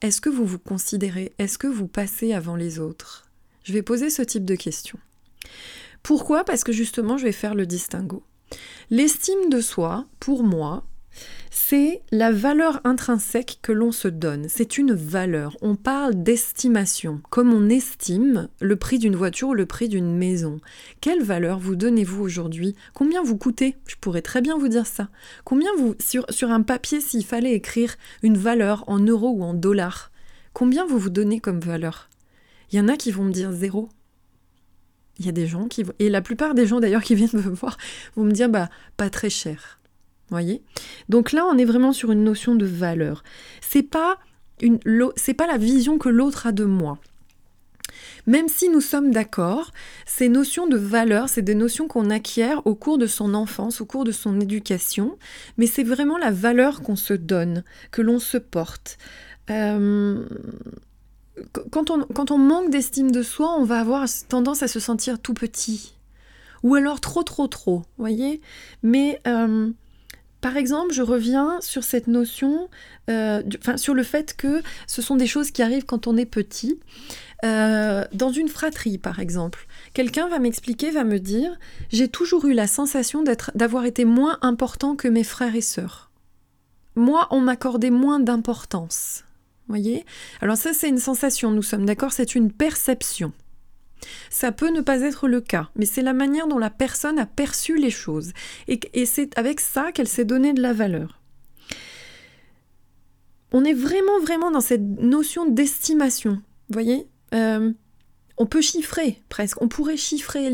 Est-ce 0.00 0.20
que 0.20 0.28
vous 0.28 0.46
vous 0.46 0.60
considérez 0.60 1.32
Est-ce 1.38 1.58
que 1.58 1.66
vous 1.66 1.88
passez 1.88 2.32
avant 2.32 2.54
les 2.54 2.78
autres? 2.78 3.26
Je 3.64 3.72
vais 3.72 3.82
poser 3.82 4.10
ce 4.10 4.22
type 4.22 4.44
de 4.44 4.54
questions. 4.54 4.98
Pourquoi? 6.04 6.44
Parce 6.44 6.62
que 6.62 6.72
justement, 6.72 7.18
je 7.18 7.24
vais 7.24 7.32
faire 7.32 7.56
le 7.56 7.66
distinguo. 7.66 8.22
L'estime 8.90 9.50
de 9.50 9.60
soi, 9.60 10.06
pour 10.20 10.44
moi, 10.44 10.84
c'est 11.50 12.02
la 12.10 12.32
valeur 12.32 12.80
intrinsèque 12.84 13.58
que 13.62 13.72
l'on 13.72 13.92
se 13.92 14.08
donne. 14.08 14.46
C'est 14.48 14.78
une 14.78 14.92
valeur. 14.92 15.56
On 15.62 15.76
parle 15.76 16.22
d'estimation, 16.22 17.20
comme 17.30 17.52
on 17.52 17.68
estime 17.68 18.48
le 18.60 18.76
prix 18.76 18.98
d'une 18.98 19.16
voiture 19.16 19.48
ou 19.48 19.54
le 19.54 19.66
prix 19.66 19.88
d'une 19.88 20.16
maison. 20.16 20.60
Quelle 21.00 21.22
valeur 21.22 21.58
vous 21.58 21.76
donnez-vous 21.76 22.22
aujourd'hui? 22.22 22.74
Combien 22.94 23.22
vous 23.22 23.36
coûtez? 23.36 23.76
Je 23.86 23.96
pourrais 24.00 24.22
très 24.22 24.40
bien 24.40 24.58
vous 24.58 24.68
dire 24.68 24.86
ça. 24.86 25.08
Combien 25.44 25.70
vous, 25.78 25.94
sur, 26.00 26.24
sur 26.30 26.50
un 26.50 26.62
papier, 26.62 27.00
s'il 27.00 27.24
fallait 27.24 27.54
écrire 27.54 27.96
une 28.22 28.36
valeur 28.36 28.84
en 28.86 28.98
euros 28.98 29.30
ou 29.30 29.42
en 29.42 29.54
dollars, 29.54 30.10
combien 30.52 30.86
vous 30.86 30.98
vous 30.98 31.10
donnez 31.10 31.40
comme 31.40 31.60
valeur? 31.60 32.08
Il 32.70 32.78
y 32.78 32.80
en 32.80 32.88
a 32.88 32.96
qui 32.96 33.10
vont 33.10 33.24
me 33.24 33.32
dire 33.32 33.52
zéro. 33.52 33.88
Il 35.18 35.26
y 35.26 35.28
a 35.28 35.32
des 35.32 35.46
gens 35.46 35.66
qui... 35.66 35.84
Et 35.98 36.10
la 36.10 36.22
plupart 36.22 36.54
des 36.54 36.66
gens 36.66 36.80
d'ailleurs 36.80 37.02
qui 37.02 37.14
viennent 37.14 37.30
me 37.32 37.40
voir 37.40 37.76
vont 38.14 38.24
me 38.24 38.32
dire, 38.32 38.48
bah, 38.48 38.68
pas 38.96 39.10
très 39.10 39.30
cher 39.30 39.77
voyez 40.30 40.62
Donc 41.08 41.32
là, 41.32 41.46
on 41.46 41.58
est 41.58 41.64
vraiment 41.64 41.92
sur 41.92 42.12
une 42.12 42.24
notion 42.24 42.54
de 42.54 42.66
valeur. 42.66 43.22
C'est 43.60 43.82
pas 43.82 44.18
une 44.60 44.78
c'est 45.16 45.34
pas 45.34 45.46
la 45.46 45.58
vision 45.58 45.98
que 45.98 46.08
l'autre 46.08 46.46
a 46.46 46.52
de 46.52 46.64
moi. 46.64 46.98
Même 48.26 48.48
si 48.48 48.68
nous 48.68 48.82
sommes 48.82 49.10
d'accord, 49.10 49.72
ces 50.04 50.28
notions 50.28 50.66
de 50.66 50.76
valeur, 50.76 51.30
c'est 51.30 51.42
des 51.42 51.54
notions 51.54 51.88
qu'on 51.88 52.10
acquiert 52.10 52.66
au 52.66 52.74
cours 52.74 52.98
de 52.98 53.06
son 53.06 53.32
enfance, 53.32 53.80
au 53.80 53.86
cours 53.86 54.04
de 54.04 54.12
son 54.12 54.38
éducation, 54.38 55.16
mais 55.56 55.66
c'est 55.66 55.82
vraiment 55.82 56.18
la 56.18 56.30
valeur 56.30 56.82
qu'on 56.82 56.96
se 56.96 57.14
donne, 57.14 57.64
que 57.90 58.02
l'on 58.02 58.18
se 58.18 58.36
porte. 58.36 58.98
Euh, 59.48 60.26
quand, 61.70 61.90
on, 61.90 62.02
quand 62.02 62.30
on 62.30 62.36
manque 62.36 62.70
d'estime 62.70 63.10
de 63.10 63.22
soi, 63.22 63.54
on 63.58 63.64
va 63.64 63.80
avoir 63.80 64.06
tendance 64.28 64.62
à 64.62 64.68
se 64.68 64.80
sentir 64.80 65.20
tout 65.20 65.34
petit, 65.34 65.94
ou 66.62 66.74
alors 66.74 67.00
trop 67.00 67.22
trop 67.22 67.46
trop, 67.46 67.82
voyez 67.96 68.42
Mais 68.82 69.20
euh, 69.26 69.70
par 70.40 70.56
exemple, 70.56 70.92
je 70.92 71.02
reviens 71.02 71.60
sur 71.60 71.82
cette 71.82 72.06
notion, 72.06 72.68
euh, 73.10 73.42
enfin 73.58 73.76
sur 73.76 73.94
le 73.94 74.04
fait 74.04 74.36
que 74.36 74.62
ce 74.86 75.02
sont 75.02 75.16
des 75.16 75.26
choses 75.26 75.50
qui 75.50 75.62
arrivent 75.62 75.84
quand 75.84 76.06
on 76.06 76.16
est 76.16 76.26
petit. 76.26 76.78
Euh, 77.44 78.04
dans 78.12 78.30
une 78.30 78.48
fratrie, 78.48 78.98
par 78.98 79.18
exemple, 79.20 79.66
quelqu'un 79.94 80.28
va 80.28 80.38
m'expliquer, 80.38 80.90
va 80.90 81.04
me 81.04 81.18
dire, 81.18 81.56
j'ai 81.90 82.08
toujours 82.08 82.44
eu 82.46 82.52
la 82.52 82.66
sensation 82.66 83.24
d'avoir 83.54 83.84
été 83.84 84.04
moins 84.04 84.38
important 84.42 84.96
que 84.96 85.08
mes 85.08 85.24
frères 85.24 85.54
et 85.54 85.60
sœurs. 85.60 86.10
Moi, 86.94 87.26
on 87.30 87.40
m'accordait 87.40 87.90
moins 87.90 88.18
d'importance. 88.18 89.24
Voyez? 89.68 90.04
Alors 90.40 90.56
ça, 90.56 90.72
c'est 90.72 90.88
une 90.88 90.98
sensation, 90.98 91.50
nous 91.50 91.62
sommes 91.62 91.84
d'accord, 91.84 92.12
c'est 92.12 92.34
une 92.34 92.50
perception. 92.50 93.32
Ça 94.30 94.52
peut 94.52 94.70
ne 94.70 94.80
pas 94.80 95.00
être 95.00 95.28
le 95.28 95.40
cas, 95.40 95.70
mais 95.76 95.86
c'est 95.86 96.02
la 96.02 96.12
manière 96.12 96.48
dont 96.48 96.58
la 96.58 96.70
personne 96.70 97.18
a 97.18 97.26
perçu 97.26 97.76
les 97.76 97.90
choses. 97.90 98.32
Et, 98.66 99.06
c'est 99.06 99.36
avec 99.38 99.60
ça 99.60 99.92
qu'elle 99.92 100.08
s'est 100.08 100.24
donné 100.24 100.52
de 100.52 100.62
la 100.62 100.72
valeur. 100.72 101.20
On 103.52 103.64
est 103.64 103.74
vraiment, 103.74 104.20
vraiment 104.20 104.50
dans 104.50 104.60
cette 104.60 104.82
notion 104.82 105.46
d'estimation. 105.46 106.32
Vous 106.68 106.74
voyez? 106.74 107.06
Euh, 107.34 107.72
On 108.36 108.46
peut 108.46 108.60
chiffrer 108.60 109.20
presque. 109.28 109.60
On 109.62 109.68
pourrait 109.68 109.96
chiffrer, 109.96 110.50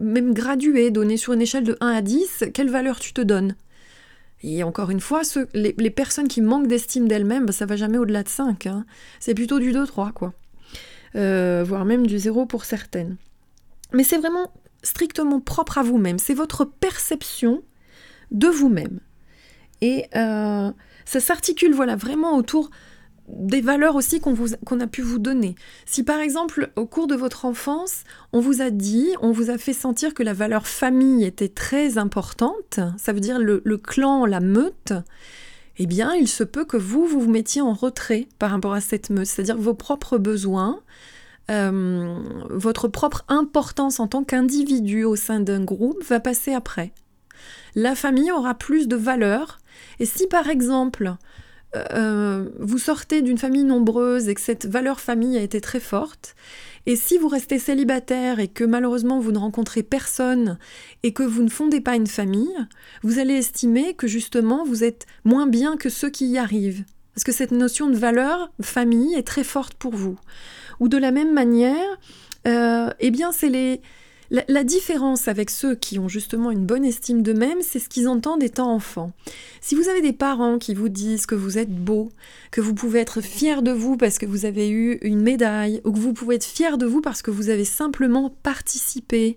même 0.00 0.34
graduer, 0.34 0.90
donner 0.90 1.16
sur 1.16 1.34
une 1.34 1.42
échelle 1.42 1.64
de 1.64 1.76
1 1.80 1.88
à 1.88 2.02
10, 2.02 2.44
quelle 2.54 2.70
valeur 2.70 2.98
tu 2.98 3.12
te 3.12 3.20
donnes? 3.20 3.54
Et 4.44 4.64
encore 4.64 4.90
une 4.90 5.00
fois, 5.00 5.22
les, 5.54 5.90
personnes 5.90 6.26
qui 6.26 6.40
manquent 6.40 6.66
d'estime 6.66 7.06
d'elles-mêmes, 7.06 7.46
bah, 7.46 7.52
ça 7.52 7.66
va 7.66 7.76
jamais 7.76 7.98
au-delà 7.98 8.22
de 8.24 8.28
5. 8.28 8.66
Hein. 8.66 8.84
C'est 9.20 9.34
plutôt 9.34 9.60
du 9.60 9.72
2-3, 9.72 10.12
quoi. 10.12 10.34
Euh, 11.14 11.62
voire 11.66 11.84
même 11.84 12.06
du 12.06 12.18
zéro 12.18 12.46
pour 12.46 12.64
certaines. 12.64 13.16
Mais 13.92 14.04
c'est 14.04 14.16
vraiment 14.16 14.50
strictement 14.82 15.40
propre 15.40 15.78
à 15.78 15.82
vous-même, 15.82 16.18
c'est 16.18 16.34
votre 16.34 16.64
perception 16.64 17.62
de 18.30 18.48
vous-même. 18.48 19.00
Et 19.80 20.06
euh, 20.16 20.70
ça 21.04 21.20
s'articule 21.20 21.74
voilà, 21.74 21.96
vraiment 21.96 22.36
autour 22.36 22.70
des 23.28 23.60
valeurs 23.60 23.94
aussi 23.94 24.20
qu'on 24.20 24.80
a 24.80 24.86
pu 24.86 25.02
vous 25.02 25.18
donner. 25.18 25.54
Si 25.86 26.02
par 26.02 26.20
exemple 26.20 26.72
au 26.76 26.86
cours 26.86 27.06
de 27.06 27.14
votre 27.14 27.44
enfance, 27.44 28.04
on 28.32 28.40
vous 28.40 28.62
a 28.62 28.70
dit, 28.70 29.08
on 29.20 29.30
vous 29.30 29.50
a 29.50 29.58
fait 29.58 29.72
sentir 29.72 30.14
que 30.14 30.22
la 30.22 30.32
valeur 30.32 30.66
famille 30.66 31.24
était 31.24 31.48
très 31.48 31.98
importante, 31.98 32.80
ça 32.96 33.12
veut 33.12 33.20
dire 33.20 33.38
le, 33.38 33.62
le 33.64 33.78
clan, 33.78 34.26
la 34.26 34.40
meute, 34.40 34.92
eh 35.78 35.86
bien, 35.86 36.14
il 36.14 36.28
se 36.28 36.44
peut 36.44 36.64
que 36.64 36.76
vous, 36.76 37.06
vous 37.06 37.20
vous 37.20 37.30
mettiez 37.30 37.62
en 37.62 37.72
retrait 37.72 38.28
par 38.38 38.50
rapport 38.50 38.74
à 38.74 38.80
cette 38.80 39.10
meute, 39.10 39.26
c'est-à-dire 39.26 39.56
vos 39.56 39.74
propres 39.74 40.18
besoins, 40.18 40.80
euh, 41.50 42.18
votre 42.50 42.88
propre 42.88 43.24
importance 43.28 43.98
en 43.98 44.06
tant 44.06 44.24
qu'individu 44.24 45.04
au 45.04 45.16
sein 45.16 45.40
d'un 45.40 45.64
groupe 45.64 46.02
va 46.04 46.20
passer 46.20 46.52
après. 46.52 46.92
La 47.74 47.94
famille 47.94 48.30
aura 48.30 48.54
plus 48.54 48.86
de 48.86 48.96
valeur, 48.96 49.58
et 49.98 50.06
si 50.06 50.26
par 50.26 50.48
exemple, 50.48 51.14
euh, 51.74 52.50
vous 52.58 52.78
sortez 52.78 53.22
d'une 53.22 53.38
famille 53.38 53.64
nombreuse 53.64 54.28
et 54.28 54.34
que 54.34 54.40
cette 54.40 54.66
valeur 54.66 55.00
famille 55.00 55.38
a 55.38 55.42
été 55.42 55.60
très 55.60 55.80
forte, 55.80 56.34
et 56.86 56.96
si 56.96 57.18
vous 57.18 57.28
restez 57.28 57.58
célibataire 57.58 58.40
et 58.40 58.48
que 58.48 58.64
malheureusement 58.64 59.20
vous 59.20 59.32
ne 59.32 59.38
rencontrez 59.38 59.82
personne 59.82 60.58
et 61.02 61.12
que 61.12 61.22
vous 61.22 61.42
ne 61.42 61.48
fondez 61.48 61.80
pas 61.80 61.94
une 61.94 62.06
famille, 62.06 62.56
vous 63.02 63.18
allez 63.18 63.34
estimer 63.34 63.94
que 63.94 64.06
justement 64.06 64.64
vous 64.64 64.82
êtes 64.82 65.06
moins 65.24 65.46
bien 65.46 65.76
que 65.76 65.88
ceux 65.88 66.10
qui 66.10 66.26
y 66.26 66.38
arrivent. 66.38 66.84
Parce 67.14 67.24
que 67.24 67.32
cette 67.32 67.52
notion 67.52 67.88
de 67.88 67.96
valeur, 67.96 68.50
famille, 68.62 69.14
est 69.14 69.26
très 69.26 69.44
forte 69.44 69.74
pour 69.74 69.94
vous. 69.94 70.18
Ou 70.80 70.88
de 70.88 70.96
la 70.96 71.10
même 71.10 71.32
manière, 71.32 71.98
euh, 72.48 72.90
eh 72.98 73.10
bien 73.10 73.32
c'est 73.32 73.50
les, 73.50 73.80
la, 74.32 74.64
différence 74.64 75.28
avec 75.28 75.50
ceux 75.50 75.74
qui 75.74 75.98
ont 75.98 76.08
justement 76.08 76.50
une 76.50 76.64
bonne 76.64 76.84
estime 76.84 77.22
d'eux-mêmes, 77.22 77.60
c'est 77.60 77.78
ce 77.78 77.88
qu'ils 77.88 78.08
entendent 78.08 78.42
étant 78.42 78.72
enfants. 78.72 79.12
Si 79.60 79.74
vous 79.74 79.88
avez 79.88 80.00
des 80.00 80.14
parents 80.14 80.58
qui 80.58 80.74
vous 80.74 80.88
disent 80.88 81.26
que 81.26 81.34
vous 81.34 81.58
êtes 81.58 81.70
beau, 81.70 82.10
que 82.50 82.62
vous 82.62 82.74
pouvez 82.74 83.00
être 83.00 83.20
fier 83.20 83.60
de 83.60 83.72
vous 83.72 83.96
parce 83.98 84.18
que 84.18 84.24
vous 84.24 84.46
avez 84.46 84.70
eu 84.70 84.98
une 85.02 85.20
médaille, 85.20 85.82
ou 85.84 85.92
que 85.92 85.98
vous 85.98 86.14
pouvez 86.14 86.36
être 86.36 86.46
fier 86.46 86.78
de 86.78 86.86
vous 86.86 87.02
parce 87.02 87.20
que 87.20 87.30
vous 87.30 87.50
avez 87.50 87.66
simplement 87.66 88.34
participé, 88.42 89.36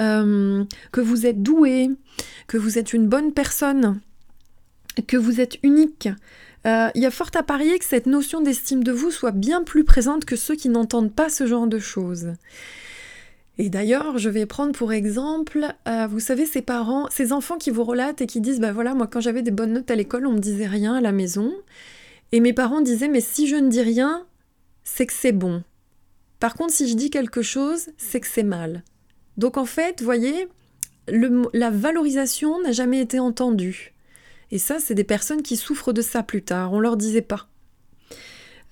euh, 0.00 0.64
que 0.90 1.02
vous 1.02 1.26
êtes 1.26 1.42
doué, 1.42 1.90
que 2.46 2.56
vous 2.56 2.78
êtes 2.78 2.94
une 2.94 3.06
bonne 3.06 3.32
personne, 3.32 4.00
que 5.06 5.18
vous 5.18 5.40
êtes 5.40 5.58
unique, 5.62 6.08
euh, 6.66 6.88
il 6.94 7.02
y 7.02 7.06
a 7.06 7.10
fort 7.10 7.30
à 7.34 7.42
parier 7.42 7.78
que 7.78 7.84
cette 7.84 8.06
notion 8.06 8.40
d'estime 8.40 8.82
de 8.82 8.92
vous 8.92 9.10
soit 9.10 9.32
bien 9.32 9.62
plus 9.62 9.84
présente 9.84 10.24
que 10.24 10.36
ceux 10.36 10.54
qui 10.54 10.70
n'entendent 10.70 11.12
pas 11.12 11.28
ce 11.28 11.46
genre 11.46 11.66
de 11.66 11.78
choses. 11.78 12.32
Et 13.58 13.68
d'ailleurs, 13.68 14.18
je 14.18 14.28
vais 14.28 14.46
prendre 14.46 14.72
pour 14.72 14.92
exemple, 14.92 15.66
euh, 15.86 16.06
vous 16.08 16.18
savez, 16.18 16.44
ces 16.44 16.62
parents, 16.62 17.06
ces 17.10 17.32
enfants 17.32 17.56
qui 17.56 17.70
vous 17.70 17.84
relatent 17.84 18.20
et 18.20 18.26
qui 18.26 18.40
disent, 18.40 18.58
bah 18.58 18.72
voilà, 18.72 18.94
moi 18.94 19.06
quand 19.06 19.20
j'avais 19.20 19.42
des 19.42 19.52
bonnes 19.52 19.74
notes 19.74 19.90
à 19.90 19.94
l'école, 19.94 20.26
on 20.26 20.32
me 20.32 20.40
disait 20.40 20.66
rien 20.66 20.94
à 20.94 21.00
la 21.00 21.12
maison. 21.12 21.52
Et 22.32 22.40
mes 22.40 22.52
parents 22.52 22.80
disaient, 22.80 23.08
mais 23.08 23.20
si 23.20 23.46
je 23.46 23.54
ne 23.54 23.68
dis 23.68 23.82
rien, 23.82 24.26
c'est 24.82 25.06
que 25.06 25.12
c'est 25.12 25.32
bon. 25.32 25.62
Par 26.40 26.54
contre, 26.54 26.72
si 26.72 26.88
je 26.88 26.94
dis 26.94 27.10
quelque 27.10 27.42
chose, 27.42 27.86
c'est 27.96 28.20
que 28.20 28.26
c'est 28.26 28.42
mal. 28.42 28.82
Donc 29.36 29.56
en 29.56 29.64
fait, 29.64 30.02
voyez, 30.02 30.48
la 31.08 31.70
valorisation 31.70 32.60
n'a 32.60 32.72
jamais 32.72 33.00
été 33.00 33.20
entendue. 33.20 33.94
Et 34.50 34.58
ça, 34.58 34.78
c'est 34.80 34.94
des 34.94 35.04
personnes 35.04 35.42
qui 35.42 35.56
souffrent 35.56 35.92
de 35.92 36.02
ça 36.02 36.22
plus 36.22 36.42
tard. 36.42 36.72
On 36.72 36.80
leur 36.80 36.96
disait 36.96 37.22
pas. 37.22 37.48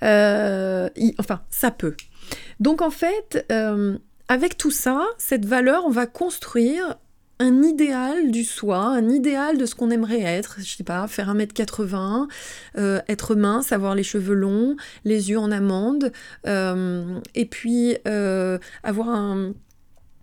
Euh, 0.03 0.89
enfin, 1.19 1.43
ça 1.51 1.71
peut. 1.71 1.97
Donc 2.61 2.83
en 2.83 2.91
fait, 2.91 3.47
euh, 3.53 3.97
avec 4.33 4.57
tout 4.57 4.71
ça, 4.71 5.05
cette 5.19 5.45
valeur, 5.45 5.85
on 5.85 5.91
va 5.91 6.07
construire 6.07 6.97
un 7.39 7.63
idéal 7.63 8.31
du 8.31 8.45
soi, 8.45 8.79
un 8.79 9.11
idéal 9.11 9.59
de 9.59 9.67
ce 9.67 9.75
qu'on 9.75 9.91
aimerait 9.91 10.23
être, 10.23 10.57
je 10.61 10.75
sais 10.75 10.85
pas, 10.85 11.07
faire 11.07 11.35
1m80, 11.35 12.29
euh, 12.79 13.03
être 13.09 13.35
mince, 13.35 13.73
avoir 13.73 13.95
les 13.95 14.03
cheveux 14.03 14.33
longs, 14.33 14.77
les 15.05 15.29
yeux 15.29 15.39
en 15.39 15.53
amande, 15.53 16.13
euh, 16.47 17.21
et 17.35 17.45
puis 17.45 17.99
euh, 18.09 18.57
avoir 18.83 19.11
un, 19.11 19.53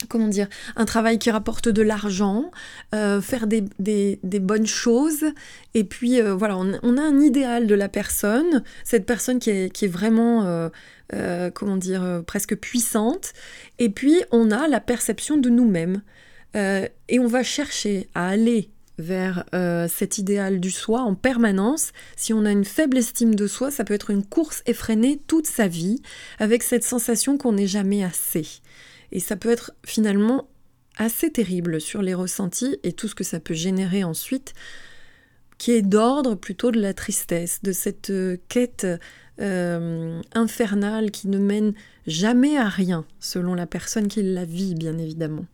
comment 0.07 0.27
dire, 0.27 0.47
un 0.75 0.85
travail 0.85 1.19
qui 1.19 1.29
rapporte 1.29 1.67
de 1.67 1.81
l'argent, 1.81 2.51
faire 2.93 3.47
des, 3.47 4.19
bonnes 4.23 4.67
choses, 4.67 5.25
et 5.73 5.83
puis 5.83 6.21
voilà, 6.21 6.57
on, 6.57 6.97
a 6.97 7.01
un 7.01 7.19
idéal 7.19 7.67
de 7.67 7.75
la 7.75 7.89
personne, 7.89 8.63
cette 8.83 9.05
personne 9.05 9.39
qui 9.39 9.49
est, 9.49 9.69
qui 9.71 9.85
est 9.85 9.89
vraiment 9.89 10.69
euh, 11.15 11.49
comment 11.49 11.77
dire, 11.77 12.03
euh, 12.03 12.21
presque 12.21 12.55
puissante. 12.55 13.33
Et 13.79 13.89
puis, 13.89 14.21
on 14.31 14.51
a 14.51 14.67
la 14.67 14.79
perception 14.79 15.37
de 15.37 15.49
nous-mêmes. 15.49 16.01
Euh, 16.55 16.87
et 17.07 17.19
on 17.19 17.27
va 17.27 17.41
chercher 17.43 18.07
à 18.13 18.29
aller 18.29 18.69
vers 18.99 19.45
cet 19.87 20.17
idéal 20.17 20.59
du 20.59 20.71
soi 20.71 20.99
en 21.03 21.15
permanence. 21.15 21.93
Si 22.17 22.33
on 22.33 22.43
a 22.43 22.51
une 22.51 22.65
faible 22.65 22.97
estime 22.97 23.33
de 23.33 23.47
soi, 23.47 23.71
ça 23.71 23.85
peut 23.85 23.93
être 23.93 24.09
une 24.09 24.25
course 24.25 24.61
effrénée 24.65 25.21
toute 25.25 25.47
sa 25.47 25.69
vie, 25.69 26.01
avec 26.37 26.63
cette 26.63 26.83
sensation 26.83 27.37
qu'on 27.37 27.53
n'est 27.53 27.65
jamais 27.65 28.03
assez. 28.03 28.59
Et 29.11 29.19
ça 29.19 29.35
peut 29.35 29.49
être 29.49 29.71
finalement 29.85 30.47
assez 30.97 31.31
terrible 31.31 31.79
sur 31.79 32.01
les 32.01 32.13
ressentis 32.13 32.77
et 32.83 32.93
tout 32.93 33.07
ce 33.07 33.15
que 33.15 33.23
ça 33.23 33.39
peut 33.39 33.53
générer 33.53 34.03
ensuite, 34.03 34.53
qui 35.57 35.71
est 35.71 35.81
d'ordre 35.81 36.35
plutôt 36.35 36.71
de 36.71 36.79
la 36.79 36.93
tristesse, 36.93 37.61
de 37.63 37.71
cette 37.71 38.11
quête 38.47 38.85
euh, 39.41 40.21
infernale 40.33 41.11
qui 41.11 41.29
ne 41.29 41.37
mène 41.37 41.73
jamais 42.07 42.57
à 42.57 42.67
rien, 42.67 43.05
selon 43.21 43.55
la 43.55 43.65
personne 43.65 44.09
qui 44.09 44.21
la 44.21 44.43
vit, 44.43 44.75
bien 44.75 44.97
évidemment. 44.97 45.45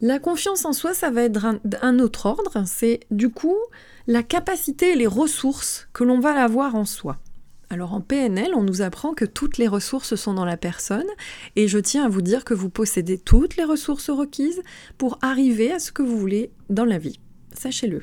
La 0.00 0.18
confiance 0.18 0.64
en 0.64 0.72
soi, 0.72 0.94
ça 0.94 1.10
va 1.10 1.22
être 1.22 1.44
un, 1.82 1.98
autre 1.98 2.26
ordre, 2.26 2.62
c'est 2.66 3.00
du 3.10 3.28
coup 3.30 3.56
la 4.06 4.22
capacité 4.22 4.92
et 4.92 4.96
les 4.96 5.06
ressources 5.06 5.88
que 5.92 6.04
l'on 6.04 6.18
va 6.18 6.42
avoir 6.42 6.74
en 6.74 6.84
soi. 6.84 7.18
Alors 7.74 7.92
en 7.92 8.00
PNL, 8.00 8.52
on 8.54 8.62
nous 8.62 8.82
apprend 8.82 9.14
que 9.14 9.24
toutes 9.24 9.58
les 9.58 9.66
ressources 9.66 10.14
sont 10.14 10.32
dans 10.32 10.44
la 10.44 10.56
personne 10.56 11.08
et 11.56 11.66
je 11.66 11.80
tiens 11.80 12.04
à 12.04 12.08
vous 12.08 12.22
dire 12.22 12.44
que 12.44 12.54
vous 12.54 12.70
possédez 12.70 13.18
toutes 13.18 13.56
les 13.56 13.64
ressources 13.64 14.10
requises 14.10 14.62
pour 14.96 15.18
arriver 15.22 15.72
à 15.72 15.80
ce 15.80 15.90
que 15.90 16.02
vous 16.02 16.16
voulez 16.16 16.52
dans 16.70 16.84
la 16.84 16.98
vie. 16.98 17.18
Sachez-le. 17.52 18.02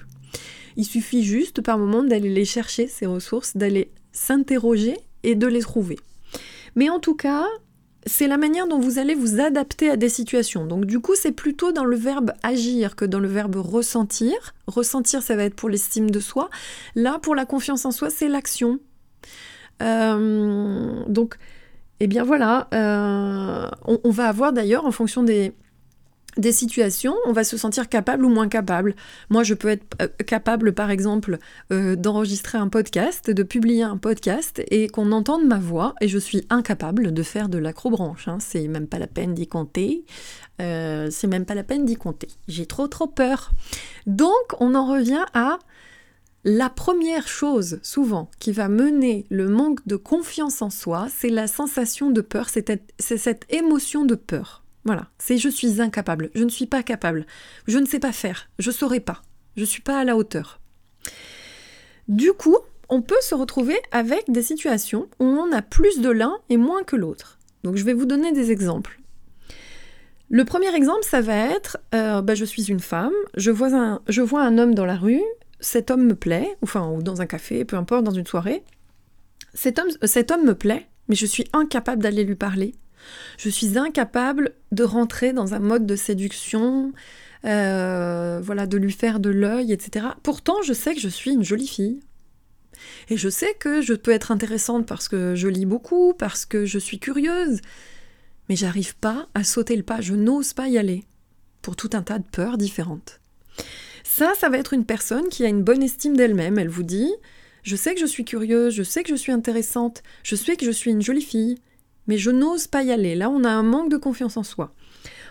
Il 0.76 0.84
suffit 0.84 1.24
juste 1.24 1.62
par 1.62 1.78
moment 1.78 2.04
d'aller 2.04 2.30
les 2.30 2.44
chercher, 2.44 2.88
ces 2.88 3.06
ressources, 3.06 3.56
d'aller 3.56 3.92
s'interroger 4.12 4.98
et 5.24 5.36
de 5.36 5.48
les 5.48 5.62
trouver. 5.62 5.98
Mais 6.76 6.90
en 6.90 7.00
tout 7.00 7.16
cas, 7.16 7.48
c'est 8.06 8.28
la 8.28 8.38
manière 8.38 8.68
dont 8.68 8.80
vous 8.80 9.00
allez 9.00 9.16
vous 9.16 9.40
adapter 9.40 9.90
à 9.90 9.96
des 9.96 10.10
situations. 10.10 10.66
Donc 10.66 10.84
du 10.84 11.00
coup, 11.00 11.16
c'est 11.16 11.32
plutôt 11.32 11.72
dans 11.72 11.86
le 11.86 11.96
verbe 11.96 12.34
agir 12.44 12.98
que 12.98 13.06
dans 13.06 13.22
le 13.22 13.30
verbe 13.30 13.56
ressentir. 13.56 14.54
Ressentir, 14.68 15.24
ça 15.24 15.38
va 15.38 15.46
être 15.46 15.56
pour 15.56 15.70
l'estime 15.70 16.12
de 16.12 16.20
soi. 16.20 16.50
Là, 16.94 17.20
pour 17.20 17.36
la 17.36 17.46
confiance 17.46 17.86
en 17.86 17.92
soi, 17.92 18.10
c'est 18.10 18.28
l'action. 18.28 18.82
Euh, 19.82 21.04
donc, 21.08 21.36
eh 22.00 22.08
bien 22.08 22.24
voilà, 22.24 22.68
euh, 22.74 23.70
on, 23.86 24.10
va 24.10 24.28
avoir 24.28 24.54
d'ailleurs, 24.54 24.86
en 24.86 24.92
fonction 24.92 25.24
des, 25.24 25.54
des 26.38 26.52
situations, 26.52 27.16
on 27.26 27.32
va 27.32 27.44
se 27.44 27.58
sentir 27.58 27.90
capable 27.90 28.26
ou 28.26 28.30
moins 28.30 28.48
capable. 28.48 28.96
Moi, 29.30 29.44
je 29.44 29.54
peux 29.54 29.70
être 29.70 29.86
euh, 30.02 30.08
capable, 30.26 30.74
par 30.74 30.90
exemple, 30.90 31.38
d'enregistrer 31.70 32.58
un 32.58 32.70
podcast, 32.70 33.30
de 33.30 33.44
publier 33.44 33.84
un 33.84 33.98
podcast 33.98 34.62
et 34.70 34.88
qu'on 34.88 35.12
entende 35.12 35.46
ma 35.46 35.60
voix, 35.60 35.96
et 36.02 36.08
je 36.08 36.18
suis 36.18 36.46
incapable 36.50 37.14
de 37.14 37.24
faire 37.24 37.50
de 37.50 37.58
l'acrobranche. 37.58 38.28
Hein. 38.28 38.38
C'est 38.40 38.68
même 38.68 38.88
pas 38.88 39.00
la 39.00 39.08
peine 39.08 39.34
d'y 39.34 39.48
compter. 39.48 40.06
C'est 40.60 41.26
même 41.26 41.46
pas 41.46 41.56
la 41.56 41.64
peine 41.64 41.86
d'y 41.86 41.96
compter. 41.96 42.28
J'ai 42.48 42.68
trop 42.68 42.88
trop 42.88 43.08
peur. 43.08 43.52
Donc 44.06 44.32
on 44.60 44.76
en 44.76 44.86
revient 44.86 45.26
à 45.34 45.58
la 46.44 46.70
première 46.70 47.28
chose 47.28 47.80
souvent 47.84 48.30
qui 48.40 48.52
va 48.52 48.68
mener 48.68 49.26
le 49.30 49.48
manque 49.48 49.86
de 49.88 49.96
confiance 49.96 50.62
en 50.62 50.70
soi, 50.70 51.08
c'est 51.16 51.30
la 51.30 51.48
sensation 51.48 52.10
de 52.10 52.22
peur, 52.22 52.50
c'est 52.50 53.18
cette 53.18 53.46
émotion 53.50 54.06
de 54.06 54.16
peur. 54.16 54.64
Voilà, 54.84 55.10
c'est 55.20 55.38
je 55.38 55.50
suis 55.50 55.82
incapable, 55.82 56.32
je 56.34 56.44
ne 56.44 56.50
suis 56.50 56.66
pas 56.66 56.82
capable, 56.82 57.28
je 57.68 57.78
ne 57.78 57.86
sais 57.86 58.00
pas 58.00 58.12
faire, 58.12 58.50
je 58.58 58.72
ne 58.72 58.76
saurais 58.76 59.00
pas, 59.00 59.22
je 59.56 59.62
ne 59.62 59.68
suis 59.68 59.84
pas 59.84 60.00
à 60.00 60.04
la 60.04 60.18
hauteur. 60.18 60.60
Du 62.08 62.34
coup, 62.34 62.58
on 62.90 63.04
peut 63.04 63.22
se 63.22 63.36
retrouver 63.36 63.78
avec 63.92 64.32
des 64.32 64.42
situations 64.42 65.08
où 65.20 65.26
on 65.26 65.52
a 65.52 65.62
plus 65.62 66.02
de 66.02 66.10
l'un 66.10 66.40
et 66.50 66.58
moins 66.58 66.84
que 66.84 66.96
l'autre. 66.96 67.38
Donc 67.64 67.78
je 67.78 67.86
vais 67.86 67.94
vous 67.94 68.08
donner 68.08 68.32
des 68.32 68.52
exemples. 68.52 69.00
Le 70.30 70.46
premier 70.46 70.74
exemple, 70.76 71.04
ça 71.04 71.22
va 71.22 71.36
être, 71.36 71.78
euh, 71.94 72.22
bah, 72.22 72.36
je 72.36 72.46
suis 72.46 72.72
une 72.72 72.80
femme, 72.80 73.14
je 73.36 73.52
vois, 73.52 73.76
un, 73.76 74.02
je 74.08 74.22
vois 74.22 74.42
un 74.42 74.58
homme 74.58 74.74
dans 74.74 74.86
la 74.86 74.96
rue, 74.96 75.22
cet 75.62 75.92
homme 75.92 76.06
me 76.06 76.16
plaît, 76.16 76.58
enfin, 76.62 76.90
ou 76.90 77.02
dans 77.02 77.22
un 77.22 77.26
café, 77.26 77.64
peu 77.64 77.78
importe, 77.78 78.04
dans 78.04 78.12
une 78.12 78.26
soirée. 78.26 78.64
Cet 79.54 79.80
homme, 79.80 79.90
cet 80.04 80.32
homme 80.32 80.46
me 80.46 80.56
plaît, 80.56 80.88
mais 81.08 81.16
je 81.16 81.26
suis 81.26 81.46
incapable 81.54 82.02
d'aller 82.02 82.24
lui 82.24 82.36
parler. 82.36 82.74
Je 83.38 83.50
suis 83.50 83.78
incapable 83.78 84.54
de 84.72 84.84
rentrer 84.84 85.34
dans 85.34 85.54
un 85.54 85.60
mode 85.60 85.86
de 85.86 85.96
séduction, 85.96 86.94
euh, 87.46 88.40
voilà, 88.44 88.68
de 88.68 88.78
lui 88.78 88.92
faire 88.92 89.20
de 89.20 89.30
l'œil, 89.30 89.72
etc. 89.72 90.08
Pourtant, 90.24 90.62
je 90.64 90.74
sais 90.74 90.94
que 90.94 91.02
je 91.02 91.10
suis 91.10 91.32
une 91.32 91.44
jolie 91.44 91.68
fille. 91.68 92.00
Et 93.10 93.18
je 93.18 93.30
sais 93.30 93.54
que 93.60 93.82
je 93.82 93.94
peux 93.94 94.12
être 94.12 94.32
intéressante 94.32 94.88
parce 94.88 95.08
que 95.08 95.36
je 95.36 95.48
lis 95.48 95.66
beaucoup, 95.66 96.14
parce 96.14 96.46
que 96.46 96.66
je 96.66 96.80
suis 96.80 97.00
curieuse. 97.00 97.62
Mais 98.50 98.56
j'arrive 98.56 98.96
pas 98.98 99.28
à 99.34 99.44
sauter 99.44 99.76
le 99.76 99.84
pas, 99.84 100.02
je 100.02 100.14
n'ose 100.14 100.54
pas 100.54 100.68
y 100.68 100.78
aller. 100.78 101.06
Pour 101.62 101.76
tout 101.76 101.92
un 101.94 102.02
tas 102.02 102.20
de 102.20 102.26
peurs 102.26 102.58
différentes. 102.58 103.21
Ça, 104.14 104.34
ça 104.38 104.50
va 104.50 104.58
être 104.58 104.74
une 104.74 104.84
personne 104.84 105.30
qui 105.30 105.46
a 105.46 105.48
une 105.48 105.64
bonne 105.64 105.82
estime 105.82 106.18
d'elle-même. 106.18 106.60
Elle 106.60 106.68
vous 106.68 106.84
dit 106.84 107.10
Je 107.64 107.78
sais 107.78 107.94
que 107.94 108.00
je 108.02 108.06
suis 108.06 108.26
curieuse, 108.26 108.74
je 108.74 108.84
sais 108.84 109.04
que 109.04 109.10
je 109.10 109.16
suis 109.16 109.32
intéressante, 109.32 110.04
je 110.22 110.36
sais 110.36 110.58
que 110.58 110.66
je 110.66 110.72
suis 110.72 110.92
une 110.92 111.02
jolie 111.02 111.22
fille, 111.22 111.60
mais 112.08 112.18
je 112.18 112.30
n'ose 112.30 112.68
pas 112.68 112.84
y 112.84 112.92
aller. 112.92 113.16
Là, 113.16 113.30
on 113.30 113.46
a 113.46 113.50
un 113.50 113.64
manque 113.64 113.90
de 113.90 113.96
confiance 113.96 114.36
en 114.36 114.44
soi. 114.44 114.74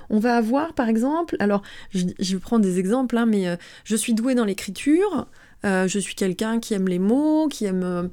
On 0.09 0.19
va 0.19 0.35
avoir, 0.35 0.73
par 0.73 0.89
exemple, 0.89 1.37
alors 1.41 1.61
je, 1.91 2.07
je 2.19 2.39
prends 2.39 2.59
des 2.59 2.79
exemples, 2.79 3.19
hein, 3.19 3.27
mais 3.27 3.49
euh, 3.49 3.57
je 3.85 3.97
suis 3.97 4.15
douée 4.15 4.35
dans 4.35 4.47
l'écriture, 4.47 5.27
euh, 5.67 5.87
je 5.87 5.99
suis 5.99 6.15
quelqu'un 6.15 6.59
qui 6.59 6.73
aime 6.73 6.89
les 6.89 6.99
mots, 6.99 7.49
qui 7.49 7.67
aime, 7.67 7.85
euh, 7.85 8.09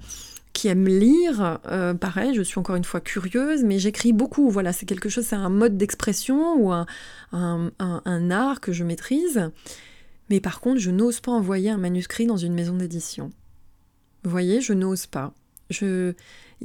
qui 0.51 0.67
aime 0.67 0.85
lire. 0.85 1.59
pareil, 2.01 2.33
je 2.35 2.41
suis 2.41 2.59
encore 2.59 2.75
une 2.75 2.83
fois 2.83 2.99
curieuse, 2.99 3.63
mais 3.63 3.79
j'écris 3.79 4.11
beaucoup. 4.11 4.49
Voilà, 4.49 4.73
c'est 4.73 4.85
quelque 4.85 5.07
chose, 5.07 5.27
c'est 5.27 5.37
un 5.37 5.49
mode 5.49 5.77
d'expression 5.77 6.55
ou 6.55 6.73
un, 6.73 6.85
un, 7.31 8.31
art 8.31 8.59
que 8.59 8.73
je 8.73 8.83
maîtrise. 8.83 9.49
Mais 10.29 10.39
par 10.39 10.59
contre, 10.59 10.79
je 10.79 10.91
n'ose 10.91 11.19
pas 11.19 11.31
envoyer 11.31 11.69
un 11.69 11.77
manuscrit 11.77 12.25
dans 12.25 12.37
une 12.37 12.53
maison 12.53 12.75
d'édition. 12.75 13.31
Vous 14.23 14.29
voyez, 14.29 14.61
je 14.61 14.73
n'ose 14.73 15.05
pas. 15.05 15.33
Je, 15.69 16.13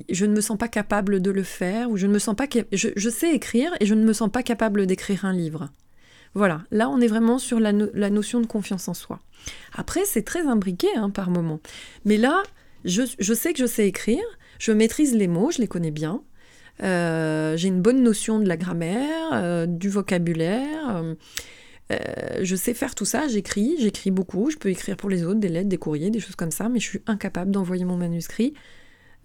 je 0.08 0.26
ne 0.26 0.34
me 0.34 0.40
sens 0.40 0.58
pas 0.58 0.68
capable 0.68 1.20
de 1.20 1.30
le 1.30 1.42
faire, 1.42 1.90
ou 1.90 1.96
je 1.96 2.06
ne 2.06 2.12
me 2.12 2.18
sens 2.18 2.34
pas 2.34 2.46
je, 2.72 3.10
sais 3.10 3.34
écrire 3.34 3.72
et 3.80 3.86
je 3.86 3.94
ne 3.94 4.04
me 4.04 4.12
sens 4.12 4.30
pas 4.30 4.42
capable 4.42 4.86
d'écrire 4.86 5.24
un 5.24 5.32
livre. 5.32 5.70
Voilà, 6.34 6.62
là 6.70 6.88
on 6.88 7.00
est 7.00 7.06
vraiment 7.06 7.38
sur 7.38 7.60
la, 7.60 7.72
notion 7.72 8.40
de 8.40 8.46
confiance 8.46 8.88
en 8.88 8.94
soi. 8.94 9.20
Après, 9.74 10.04
c'est 10.04 10.22
très 10.22 10.46
imbriqué 10.46 10.88
hein, 10.96 11.10
par 11.10 11.30
moment. 11.30 11.60
Mais 12.04 12.16
là, 12.16 12.42
je, 12.84 13.04
sais 13.34 13.52
que 13.52 13.58
je 13.58 13.66
sais 13.66 13.86
écrire, 13.86 14.24
je 14.58 14.72
maîtrise 14.72 15.14
les 15.14 15.28
mots, 15.28 15.50
je 15.50 15.58
les 15.58 15.68
connais 15.68 15.90
bien, 15.90 16.22
euh, 16.82 17.56
j'ai 17.56 17.68
une 17.68 17.82
bonne 17.82 18.02
notion 18.02 18.38
de 18.38 18.48
la 18.48 18.56
grammaire, 18.56 19.30
euh, 19.34 19.66
du 19.66 19.90
vocabulaire. 19.90 20.96
Euh, 20.96 21.14
je 22.42 22.56
sais 22.56 22.74
faire 22.74 22.94
tout 22.94 23.04
ça, 23.04 23.28
j'écris, 23.28 23.76
j'écris 23.78 24.10
beaucoup, 24.10 24.50
je 24.50 24.56
peux 24.56 24.68
écrire 24.68 24.96
pour 24.96 25.10
les 25.10 25.24
autres 25.24 25.40
des 25.40 25.48
lettres, 25.48 25.68
des 25.68 25.78
courriers, 25.78 26.10
des 26.10 26.20
choses 26.20 26.36
comme 26.36 26.50
ça, 26.50 26.68
mais 26.68 26.80
je 26.80 26.88
suis 26.88 27.02
incapable 27.06 27.50
d'envoyer 27.50 27.84
mon 27.84 27.96
manuscrit 27.96 28.54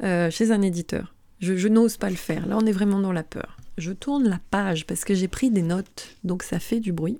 euh, 0.03 0.29
chez 0.29 0.51
un 0.51 0.61
éditeur. 0.61 1.15
Je, 1.39 1.67
n'ose 1.67 1.97
pas 1.97 2.09
le 2.09 2.15
faire. 2.15 2.47
Là, 2.47 2.57
on 2.59 2.65
est 2.65 2.71
vraiment 2.71 2.99
dans 2.99 3.11
la 3.11 3.23
peur. 3.23 3.57
Je 3.77 3.91
tourne 3.91 4.27
la 4.27 4.39
page 4.51 4.85
parce 4.85 5.03
que 5.03 5.13
j'ai 5.13 5.27
pris 5.27 5.51
des 5.51 5.61
notes, 5.61 6.15
donc 6.23 6.43
ça 6.43 6.59
fait 6.59 6.79
du 6.79 6.91
bruit. 6.91 7.19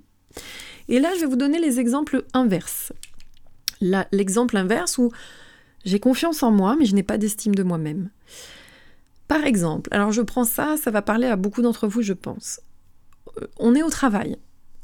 Et 0.88 0.98
là, 0.98 1.10
je 1.16 1.20
vais 1.20 1.26
vous 1.26 1.36
donner 1.36 1.60
les 1.60 1.80
exemples 1.80 2.24
inverses. 2.34 2.92
L'exemple 4.12 4.56
inverse 4.56 4.98
où 4.98 5.12
j'ai 5.84 6.00
confiance 6.00 6.42
en 6.42 6.50
moi, 6.50 6.76
mais 6.78 6.84
je 6.84 6.94
n'ai 6.94 7.04
pas 7.04 7.18
d'estime 7.18 7.54
de 7.54 7.62
moi-même. 7.62 8.10
Par 9.28 9.44
exemple, 9.44 9.88
alors 9.92 10.10
je 10.10 10.22
prends 10.22 10.44
ça, 10.44 10.76
ça 10.82 10.90
va 10.90 11.02
parler 11.02 11.26
à 11.26 11.36
beaucoup 11.36 11.62
d'entre 11.62 11.86
vous, 11.86 12.02
je 12.02 12.14
pense. 12.14 12.60
Euh, 13.40 13.46
on 13.58 13.74
est 13.74 13.82
au 13.82 13.90
travail. 13.90 14.36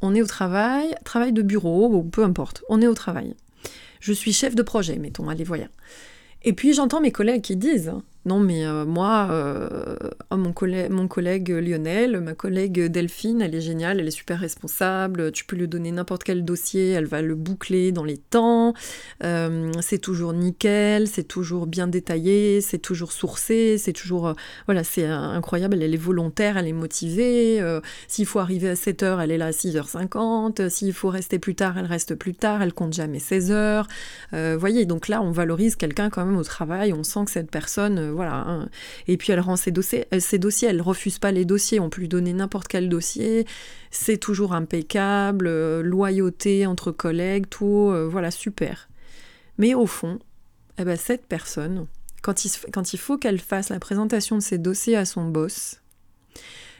On 0.06 0.14
est 0.14 0.20
au 0.20 0.26
travail, 0.26 0.94
travail 1.02 1.32
de 1.32 1.40
bureau, 1.40 1.88
ou 1.88 2.02
peu 2.02 2.24
importe, 2.24 2.62
on 2.68 2.82
est 2.82 2.86
au 2.86 2.92
travail. 2.92 3.34
Je 4.00 4.12
suis 4.12 4.34
chef 4.34 4.54
de 4.54 4.60
projet, 4.60 4.96
mettons, 4.96 5.30
allez, 5.30 5.44
voyons. 5.44 5.70
Et 6.42 6.52
puis 6.52 6.74
j'entends 6.74 7.00
mes 7.00 7.10
collègues 7.10 7.40
qui 7.40 7.56
disent 7.56 7.90
non, 8.26 8.40
mais 8.40 8.64
euh, 8.64 8.86
moi, 8.86 9.28
euh, 9.30 9.96
oh, 10.30 10.36
mon, 10.38 10.52
collègue, 10.54 11.50
Lionel, 11.50 12.20
ma 12.20 12.34
collègue 12.34 12.86
Delphine, 12.86 13.42
elle 13.42 13.54
est 13.54 13.60
géniale, 13.60 14.00
elle 14.00 14.08
est 14.08 14.10
super 14.10 14.38
responsable, 14.38 15.30
tu 15.30 15.44
peux 15.44 15.56
lui 15.56 15.68
donner 15.68 15.92
n'importe 15.92 16.24
quel 16.24 16.42
dossier, 16.42 16.92
elle 16.92 17.04
va 17.04 17.20
le 17.20 17.34
boucler 17.34 17.92
dans 17.92 18.04
les 18.04 18.16
temps, 18.16 18.72
euh, 19.22 19.70
c'est 19.82 19.98
toujours 19.98 20.32
nickel, 20.32 21.06
c'est 21.06 21.24
toujours 21.24 21.66
bien 21.66 21.86
détaillé, 21.86 22.62
c'est 22.62 22.78
toujours 22.78 23.12
sourcé, 23.12 23.76
c'est 23.76 23.92
toujours... 23.92 24.34
voilà, 24.64 24.84
c'est 24.84 25.04
incroyable, 25.04 25.82
elle 25.82 25.92
est 25.92 25.98
volontaire, 25.98 26.56
elle 26.56 26.66
est 26.66 26.72
motivée, 26.72 27.60
s'il 28.08 28.24
faut 28.24 28.38
arriver 28.38 28.70
à 28.70 28.74
7h, 28.74 29.22
elle 29.22 29.32
est 29.32 29.38
là 29.38 29.46
à 29.46 29.50
6h50, 29.50 30.70
s'il 30.70 30.94
faut 30.94 31.10
rester 31.10 31.38
plus 31.38 31.54
tard, 31.54 31.76
elle 31.76 31.84
reste 31.84 32.14
plus 32.14 32.34
tard, 32.34 32.62
elle 32.62 32.72
compte 32.72 32.94
jamais 32.94 33.18
16 33.18 33.50
heures. 33.50 33.86
voyez, 34.32 34.86
donc 34.86 35.08
là, 35.08 35.20
on 35.20 35.30
valorise 35.30 35.76
quelqu'un 35.76 36.08
quand 36.08 36.24
même 36.24 36.38
au 36.38 36.44
travail, 36.44 36.94
on 36.94 37.02
sent 37.02 37.26
que 37.26 37.30
cette 37.30 37.50
personne 37.50 38.13
voilà. 38.14 38.34
Hein. 38.34 38.68
Et 39.06 39.16
puis 39.16 39.32
elle 39.32 39.40
rend 39.40 39.56
ses 39.56 39.70
dossiers, 39.70 40.06
euh, 40.12 40.20
ses 40.20 40.38
dossiers, 40.38 40.68
elle 40.68 40.80
refuse 40.80 41.18
pas 41.18 41.32
les 41.32 41.44
dossiers, 41.44 41.80
on 41.80 41.90
peut 41.90 42.00
lui 42.00 42.08
donner 42.08 42.32
n'importe 42.32 42.68
quel 42.68 42.88
dossier, 42.88 43.46
c'est 43.90 44.16
toujours 44.18 44.54
impeccable, 44.54 45.46
euh, 45.46 45.82
loyauté 45.82 46.66
entre 46.66 46.90
collègues, 46.90 47.48
tout, 47.48 47.90
euh, 47.90 48.08
voilà, 48.10 48.30
super. 48.30 48.88
Mais 49.58 49.74
au 49.74 49.86
fond, 49.86 50.18
eh 50.78 50.84
ben, 50.84 50.96
cette 50.96 51.26
personne, 51.26 51.86
quand 52.22 52.44
il, 52.44 52.50
quand 52.72 52.92
il 52.92 52.98
faut 52.98 53.18
qu'elle 53.18 53.40
fasse 53.40 53.68
la 53.68 53.78
présentation 53.78 54.36
de 54.36 54.42
ses 54.42 54.58
dossiers 54.58 54.96
à 54.96 55.04
son 55.04 55.28
boss, 55.28 55.80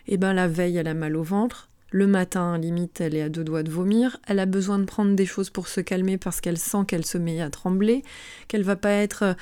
eh 0.09 0.17
ben 0.17 0.33
la 0.33 0.49
veille, 0.49 0.77
elle 0.77 0.89
a 0.89 0.95
mal 0.95 1.17
au 1.17 1.23
ventre, 1.23 1.69
le 1.95 2.09
matin, 2.09 2.59
limite, 2.59 3.01
elle 3.01 3.15
est 3.15 3.23
à 3.23 3.29
deux 3.29 3.45
doigts 3.45 3.63
de 3.63 3.71
vomir. 3.71 4.19
Elle 4.27 4.41
a 4.41 4.47
besoin 4.47 4.81
de 4.81 4.85
prendre 4.85 5.15
des 5.15 5.27
choses 5.27 5.51
pour 5.51 5.69
se 5.69 5.81
calmer 5.81 6.19
parce 6.19 6.41
qu'elle 6.41 6.59
sent 6.59 6.79
qu'elle 6.89 7.07
se 7.07 7.19
met 7.19 7.41
à 7.41 7.51
trembler, 7.51 8.03
qu'elle 8.49 8.65
va 8.65 8.75
pas 8.75 8.91
être 8.91 9.37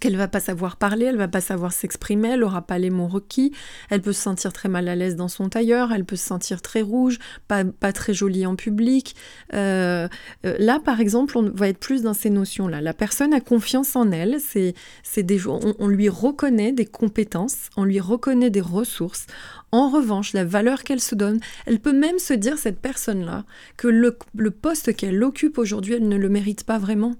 qu'elle 0.00 0.16
va 0.16 0.28
pas 0.28 0.40
savoir 0.40 0.76
parler, 0.76 1.06
elle 1.06 1.16
va 1.16 1.28
pas 1.28 1.40
savoir 1.40 1.72
s'exprimer, 1.72 2.30
elle 2.30 2.44
aura 2.44 2.62
pas 2.62 2.78
les 2.78 2.90
mots 2.90 3.08
requis, 3.08 3.52
elle 3.90 4.02
peut 4.02 4.12
se 4.12 4.22
sentir 4.22 4.52
très 4.52 4.68
mal 4.68 4.88
à 4.88 4.94
l'aise 4.94 5.16
dans 5.16 5.28
son 5.28 5.48
tailleur, 5.48 5.92
elle 5.92 6.04
peut 6.04 6.16
se 6.16 6.26
sentir 6.26 6.62
très 6.62 6.82
rouge, 6.82 7.18
pas, 7.48 7.64
pas 7.64 7.92
très 7.92 8.14
jolie 8.14 8.46
en 8.46 8.56
public. 8.56 9.14
Euh, 9.54 10.08
euh, 10.44 10.56
là, 10.58 10.80
par 10.84 11.00
exemple, 11.00 11.36
on 11.38 11.50
va 11.50 11.68
être 11.68 11.78
plus 11.78 12.02
dans 12.02 12.14
ces 12.14 12.30
notions-là. 12.30 12.80
La 12.80 12.94
personne 12.94 13.34
a 13.34 13.40
confiance 13.40 13.96
en 13.96 14.10
elle, 14.12 14.38
c'est, 14.40 14.74
c'est 15.02 15.24
on, 15.46 15.74
on 15.78 15.88
lui 15.88 16.08
reconnaît 16.08 16.72
des 16.72 16.86
compétences, 16.86 17.70
on 17.76 17.84
lui 17.84 18.00
reconnaît 18.00 18.50
des 18.50 18.60
ressources. 18.60 19.26
En 19.70 19.88
revanche, 19.88 20.34
la 20.34 20.44
valeur 20.44 20.84
qu'elle 20.84 21.00
se 21.00 21.14
donne, 21.14 21.40
elle 21.66 21.80
peut 21.80 21.92
même 21.92 22.18
se 22.18 22.34
dire, 22.34 22.58
cette 22.58 22.80
personne-là, 22.80 23.44
que 23.76 23.88
le, 23.88 24.18
le 24.36 24.50
poste 24.50 24.94
qu'elle 24.94 25.22
occupe 25.24 25.58
aujourd'hui, 25.58 25.94
elle 25.94 26.08
ne 26.08 26.16
le 26.16 26.28
mérite 26.28 26.64
pas 26.64 26.78
vraiment. 26.78 27.14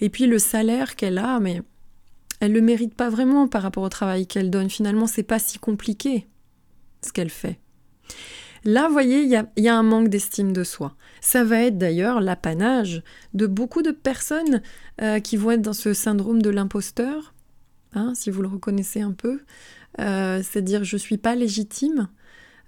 Et 0.00 0.10
puis 0.10 0.26
le 0.26 0.38
salaire 0.38 0.96
qu'elle 0.96 1.18
a, 1.18 1.40
mais 1.40 1.62
elle 2.40 2.52
le 2.52 2.60
mérite 2.60 2.94
pas 2.94 3.10
vraiment 3.10 3.48
par 3.48 3.62
rapport 3.62 3.82
au 3.82 3.88
travail 3.88 4.26
qu'elle 4.26 4.50
donne. 4.50 4.70
Finalement, 4.70 5.06
c'est 5.06 5.22
pas 5.22 5.38
si 5.38 5.58
compliqué 5.58 6.26
ce 7.04 7.12
qu'elle 7.12 7.30
fait. 7.30 7.58
Là, 8.64 8.86
vous 8.86 8.92
voyez, 8.92 9.22
il 9.22 9.28
y 9.28 9.68
a, 9.68 9.78
un 9.78 9.82
manque 9.82 10.08
d'estime 10.08 10.52
de 10.52 10.64
soi. 10.64 10.94
Ça 11.20 11.44
va 11.44 11.62
être 11.62 11.78
d'ailleurs 11.78 12.20
l'apanage 12.20 13.02
de 13.34 13.46
beaucoup 13.46 13.82
de 13.82 13.90
personnes 13.90 14.62
euh, 15.00 15.20
qui 15.20 15.36
vont 15.36 15.52
être 15.52 15.62
dans 15.62 15.72
ce 15.72 15.94
syndrome 15.94 16.42
de 16.42 16.50
l'imposteur, 16.50 17.34
hein, 17.94 18.12
si 18.14 18.30
vous 18.30 18.42
le 18.42 18.48
reconnaissez 18.48 19.00
un 19.00 19.12
peu. 19.12 19.40
Euh, 20.00 20.42
c'est-à-dire, 20.42 20.84
je 20.84 20.96
suis 20.96 21.18
pas 21.18 21.34
légitime. 21.34 22.08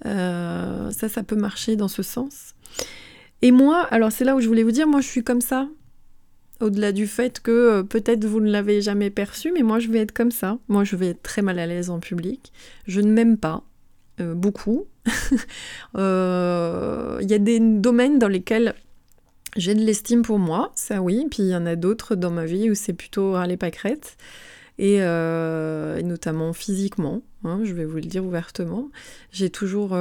Euh, 0.07 0.91
ça, 0.93 1.09
ça 1.09 1.23
peut 1.23 1.37
marcher 1.37 1.77
dans 1.77 1.89
ce 1.89 2.03
sens. 2.03 2.55
Et 3.43 3.53
moi, 3.53 3.83
alors 3.91 4.13
c'est 4.13 4.25
là 4.25 4.37
où 4.37 4.41
je 4.41 4.49
voulais 4.49 4.63
vous 4.63 4.71
dire, 4.71 4.87
moi 4.87 5.01
je 5.01 5.09
suis 5.09 5.25
comme 5.25 5.41
ça. 5.41 5.69
Au-delà 6.61 6.93
du 6.93 7.07
fait 7.07 7.41
que 7.41 7.51
euh, 7.51 7.83
peut-être 7.83 8.27
vous 8.27 8.41
ne 8.41 8.51
l'avez 8.51 8.83
jamais 8.83 9.11
perçu, 9.11 9.51
mais 9.53 9.63
moi 9.63 9.79
je 9.79 9.89
vais 9.89 10.01
être 10.01 10.13
comme 10.13 10.31
ça. 10.31 10.59
Moi 10.69 10.85
je 10.85 10.95
vais 10.95 11.09
être 11.09 11.23
très 11.23 11.41
mal 11.43 11.59
à 11.59 11.67
l'aise 11.67 11.89
en 11.89 12.01
public. 12.01 12.53
Je 12.87 13.01
ne 13.01 13.11
m'aime 13.11 13.37
pas. 13.37 13.63
Euh, 14.21 14.35
beaucoup. 14.35 14.87
Euh, 15.97 17.19
il 17.21 17.29
y 17.29 17.35
a 17.35 17.39
des 17.39 17.59
domaines 17.59 18.21
dans 18.21 18.29
lesquels 18.29 18.75
j'ai 19.57 19.75
de 19.75 19.81
l'estime 19.81 20.23
pour 20.23 20.39
moi, 20.39 20.71
ça 20.77 21.03
oui, 21.03 21.27
puis 21.29 21.43
il 21.43 21.49
y 21.49 21.57
en 21.57 21.67
a 21.67 21.75
d'autres 21.75 22.15
dans 22.15 22.31
ma 22.31 22.45
vie 22.45 22.71
où 22.71 22.75
c'est 22.75 22.93
plutôt 22.93 23.33
râler 23.33 23.57
pâquerette, 23.57 24.17
et, 24.79 24.97
et 24.99 26.03
notamment 26.05 26.53
physiquement, 26.53 27.23
hein, 27.45 27.63
je 27.65 27.73
vais 27.73 27.85
vous 27.85 27.97
le 27.97 28.03
dire 28.03 28.25
ouvertement. 28.25 28.91
J'ai 29.33 29.51
toujours 29.51 29.97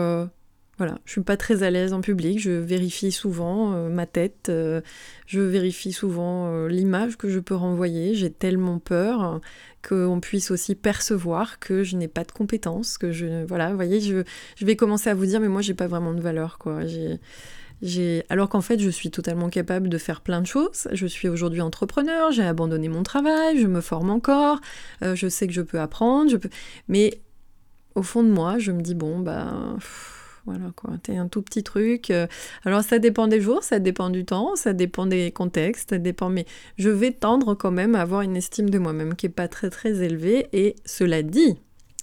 Voilà, 0.79 0.97
je 1.03 1.11
suis 1.11 1.21
pas 1.21 1.35
très 1.35 1.61
à 1.63 1.69
l'aise 1.69 1.91
en 1.91 1.99
public, 1.99 2.39
je 2.39 2.51
vérifie 2.51 3.11
souvent 3.11 3.73
euh, 3.73 3.89
ma 3.89 4.05
tête, 4.05 4.47
euh, 4.47 4.79
je 5.27 5.41
vérifie 5.41 5.91
souvent 5.91 6.47
euh, 6.47 6.69
l'image 6.69 7.17
que 7.17 7.27
je 7.27 7.39
peux 7.39 7.53
renvoyer, 7.53 8.15
j'ai 8.15 8.31
tellement 8.31 8.79
peur 8.79 9.41
qu'on 9.85 10.21
puisse 10.21 10.51
aussi 10.51 10.75
percevoir 10.75 11.59
que 11.59 11.83
je 11.83 11.97
n'ai 11.97 12.07
pas 12.07 12.23
de 12.23 12.31
compétences, 12.31 12.97
que 12.97 13.11
je 13.11 13.43
voilà, 13.45 13.73
voyez, 13.73 13.99
je, 13.99 14.23
vais 14.61 14.77
commencer 14.77 15.09
à 15.09 15.15
vous 15.15 15.25
dire 15.25 15.41
mais 15.41 15.49
moi 15.49 15.61
j'ai 15.61 15.73
pas 15.73 15.87
vraiment 15.87 16.13
de 16.13 16.21
valeur 16.21 16.57
quoi. 16.57 16.85
J'ai 17.81 18.23
alors 18.29 18.47
qu'en 18.47 18.61
fait, 18.61 18.79
je 18.79 18.89
suis 18.89 19.11
totalement 19.11 19.49
capable 19.49 19.89
de 19.89 19.97
faire 19.97 20.21
plein 20.21 20.41
de 20.41 20.47
choses. 20.47 20.87
Je 20.93 21.07
suis 21.07 21.27
aujourd'hui 21.27 21.61
entrepreneur, 21.61 22.31
j'ai 22.31 22.43
abandonné 22.43 22.87
mon 22.87 23.03
travail, 23.03 23.59
je 23.59 23.67
me 23.67 23.81
forme 23.81 24.09
encore, 24.09 24.61
je 25.01 25.27
sais 25.27 25.45
que 25.45 25.53
je 25.53 25.61
peux 25.61 25.79
apprendre, 25.81 26.31
mais 26.87 27.19
au 27.95 28.01
fond 28.01 28.23
de 28.23 28.29
moi, 28.29 28.59
je 28.59 28.71
me 28.71 28.81
dis 28.81 28.95
bon 28.95 29.19
bah 29.19 29.75
voilà 30.49 30.71
quoi, 30.75 30.95
t'es 31.03 31.15
un 31.15 31.27
tout 31.27 31.43
petit 31.43 31.61
truc. 31.61 32.09
Euh. 32.09 32.25
Alors 32.65 32.81
ça 32.81 32.97
dépend 32.97 33.27
des 33.27 33.39
jours, 33.39 33.63
ça 33.63 33.77
dépend 33.77 34.09
du 34.09 34.25
temps, 34.25 34.55
ça 34.55 34.73
dépend 34.73 35.05
des 35.05 35.31
contextes, 35.31 35.91
ça 35.91 35.99
dépend. 35.99 36.29
Mais 36.29 36.45
je 36.77 36.89
vais 36.89 37.11
tendre 37.11 37.53
quand 37.53 37.69
même 37.69 37.93
à 37.93 38.01
avoir 38.01 38.21
une 38.21 38.35
estime 38.35 38.71
de 38.71 38.79
moi-même 38.79 39.13
qui 39.13 39.27
est 39.27 39.29
pas 39.29 39.47
très 39.47 39.69
très 39.69 40.01
élevée. 40.01 40.47
Et 40.51 40.75
cela 40.85 41.21
dit, 41.21 41.57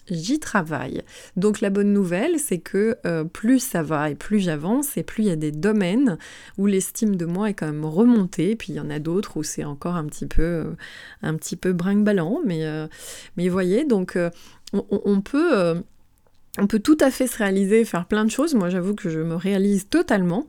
j'y 0.09 0.39
travaille. 0.39 1.03
Donc 1.35 1.61
la 1.61 1.71
bonne 1.71 1.93
nouvelle, 1.93 2.39
c'est 2.39 2.59
que 2.61 2.97
euh, 3.05 3.25
plus 3.25 3.59
ça 3.59 3.83
va 3.83 4.11
et 4.11 4.15
plus 4.15 4.39
j'avance, 4.39 4.97
et 4.97 5.03
plus 5.03 5.25
il 5.25 5.27
y 5.27 5.33
a 5.33 5.37
des 5.37 5.51
domaines 5.51 6.17
où 6.57 6.67
l'estime 6.67 7.17
de 7.17 7.27
moi 7.27 7.51
est 7.51 7.55
quand 7.55 7.67
même 7.67 7.85
remontée, 7.85 8.55
puis 8.55 8.75
il 8.75 8.77
y 8.77 8.81
en 8.81 8.91
a 8.91 9.01
d'autres 9.01 9.39
où 9.39 9.43
c'est 9.43 9.65
encore 9.65 9.97
un 9.97 10.05
petit 10.05 10.27
peu, 10.27 10.43
euh, 10.43 10.77
un 11.23 11.35
petit 11.35 11.57
peu 11.57 11.73
brinque-ballant, 11.73 12.43
mais, 12.47 12.65
mais 13.37 13.49
voyez, 13.49 13.85
donc 13.85 14.17
on, 14.73 15.21
peut 15.21 15.83
on 16.59 16.67
peut 16.67 16.79
tout 16.79 16.99
à 17.01 17.11
fait 17.11 17.27
se 17.27 17.39
réaliser, 17.39 17.85
faire 17.85 18.07
plein 18.07 18.25
de 18.25 18.31
choses. 18.31 18.55
Moi, 18.55 18.69
j'avoue 18.69 18.95
que 18.95 19.11
je 19.11 19.21
me 19.21 19.35
réalise 19.35 19.89
totalement, 19.89 20.47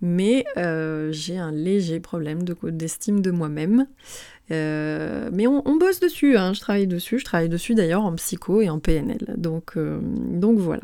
mais 0.00 0.44
euh, 0.56 1.10
j'ai 1.12 1.38
un 1.38 1.52
léger 1.52 2.00
problème 2.00 2.42
d'estime 2.42 3.20
de, 3.20 3.30
moi-même. 3.30 3.86
Euh, 4.52 5.28
mais 5.32 5.46
on, 5.46 5.76
bosse 5.76 5.98
dessus, 6.00 6.36
hein. 6.36 6.52
je 6.52 6.60
travaille 6.60 6.86
dessus. 6.86 7.18
Je 7.18 7.24
travaille 7.24 7.48
dessus 7.48 7.74
d'ailleurs 7.74 8.04
en 8.04 8.14
psycho 8.14 8.60
et 8.60 8.68
en 8.68 8.78
PNL. 8.78 9.18
Euh, 9.28 10.00
donc 10.00 10.58
voilà. 10.58 10.82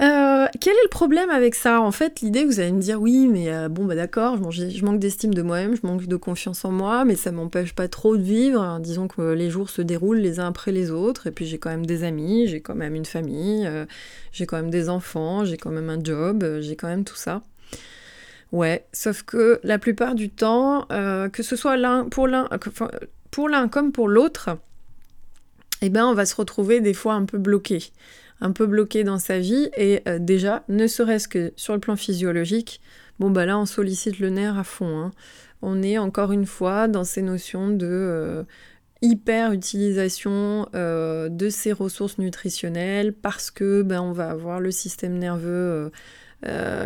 Euh, 0.00 0.46
quel 0.60 0.72
est 0.72 0.84
le 0.84 0.88
problème 0.88 1.28
avec 1.28 1.54
ça? 1.54 1.82
En 1.82 1.92
fait, 1.92 2.22
l'idée, 2.22 2.46
vous 2.46 2.58
allez 2.58 2.72
me 2.72 2.80
dire, 2.80 3.00
oui, 3.02 3.28
mais 3.28 3.52
euh, 3.52 3.68
bon, 3.68 3.84
bah 3.84 3.94
d'accord, 3.94 4.50
je, 4.50 4.82
manque 4.82 4.98
d'estime 4.98 5.34
de 5.34 5.42
moi-même, 5.42 5.76
je 5.76 5.86
manque 5.86 6.06
de 6.06 6.16
confiance 6.16 6.64
en 6.64 6.70
moi, 6.70 7.04
mais 7.04 7.16
ça 7.16 7.32
m'empêche 7.32 7.74
pas 7.74 7.86
trop 7.86 8.16
de 8.16 8.22
vivre. 8.22 8.78
Disons 8.80 9.08
que 9.08 9.20
les 9.20 9.50
jours 9.50 9.68
se 9.68 9.82
déroulent 9.82 10.20
les 10.20 10.40
uns 10.40 10.48
après 10.48 10.72
les 10.72 10.90
autres, 10.90 11.26
et 11.26 11.30
puis 11.30 11.44
j'ai 11.44 11.58
quand 11.58 11.68
même 11.68 11.84
des 11.84 12.02
amis, 12.02 12.46
j'ai 12.46 12.62
quand 12.62 12.74
même 12.74 12.94
une 12.94 13.04
famille, 13.04 13.66
euh, 13.66 13.84
j'ai 14.32 14.46
quand 14.46 14.56
même 14.56 14.70
des 14.70 14.88
enfants, 14.88 15.44
j'ai 15.44 15.58
quand 15.58 15.70
même 15.70 15.90
un 15.90 16.02
job, 16.02 16.44
j'ai 16.60 16.76
quand 16.76 16.88
même 16.88 17.04
tout 17.04 17.16
ça. 17.16 17.42
Ouais, 18.52 18.86
sauf 18.92 19.22
que 19.22 19.60
la 19.64 19.78
plupart 19.78 20.14
du 20.14 20.30
temps, 20.30 20.86
que 20.88 21.42
ce 21.42 21.54
soit 21.54 21.76
l'un 21.76 22.08
pour 22.08 22.26
l'un, 22.26 22.48
pour 23.30 23.48
l'un 23.48 23.68
comme 23.68 23.92
pour 23.92 24.08
l'autre, 24.08 24.50
eh 25.82 25.88
ben 25.88 26.06
on 26.06 26.14
va 26.14 26.26
se 26.26 26.34
retrouver 26.34 26.80
des 26.80 26.94
fois 26.94 27.14
un 27.14 27.26
peu 27.26 27.38
bloqué 27.38 27.92
un 28.40 28.52
peu 28.52 28.66
bloqué 28.66 29.04
dans 29.04 29.18
sa 29.18 29.38
vie 29.38 29.70
et 29.76 30.02
euh, 30.08 30.18
déjà, 30.18 30.64
ne 30.68 30.86
serait-ce 30.86 31.28
que 31.28 31.52
sur 31.56 31.74
le 31.74 31.80
plan 31.80 31.96
physiologique, 31.96 32.80
bon 33.18 33.30
bah 33.30 33.46
là 33.46 33.58
on 33.58 33.66
sollicite 33.66 34.18
le 34.18 34.30
nerf 34.30 34.58
à 34.58 34.64
fond. 34.64 34.98
Hein. 34.98 35.10
On 35.62 35.82
est 35.82 35.98
encore 35.98 36.32
une 36.32 36.46
fois 36.46 36.88
dans 36.88 37.04
ces 37.04 37.20
notions 37.20 37.68
de 37.68 37.86
euh, 37.86 38.44
hyper 39.02 39.52
utilisation 39.52 40.68
euh, 40.74 41.28
de 41.28 41.50
ces 41.50 41.72
ressources 41.72 42.18
nutritionnelles 42.18 43.12
parce 43.12 43.50
que 43.50 43.82
ben, 43.82 44.00
on 44.00 44.12
va 44.12 44.30
avoir 44.30 44.60
le 44.60 44.70
système 44.70 45.18
nerveux 45.18 45.90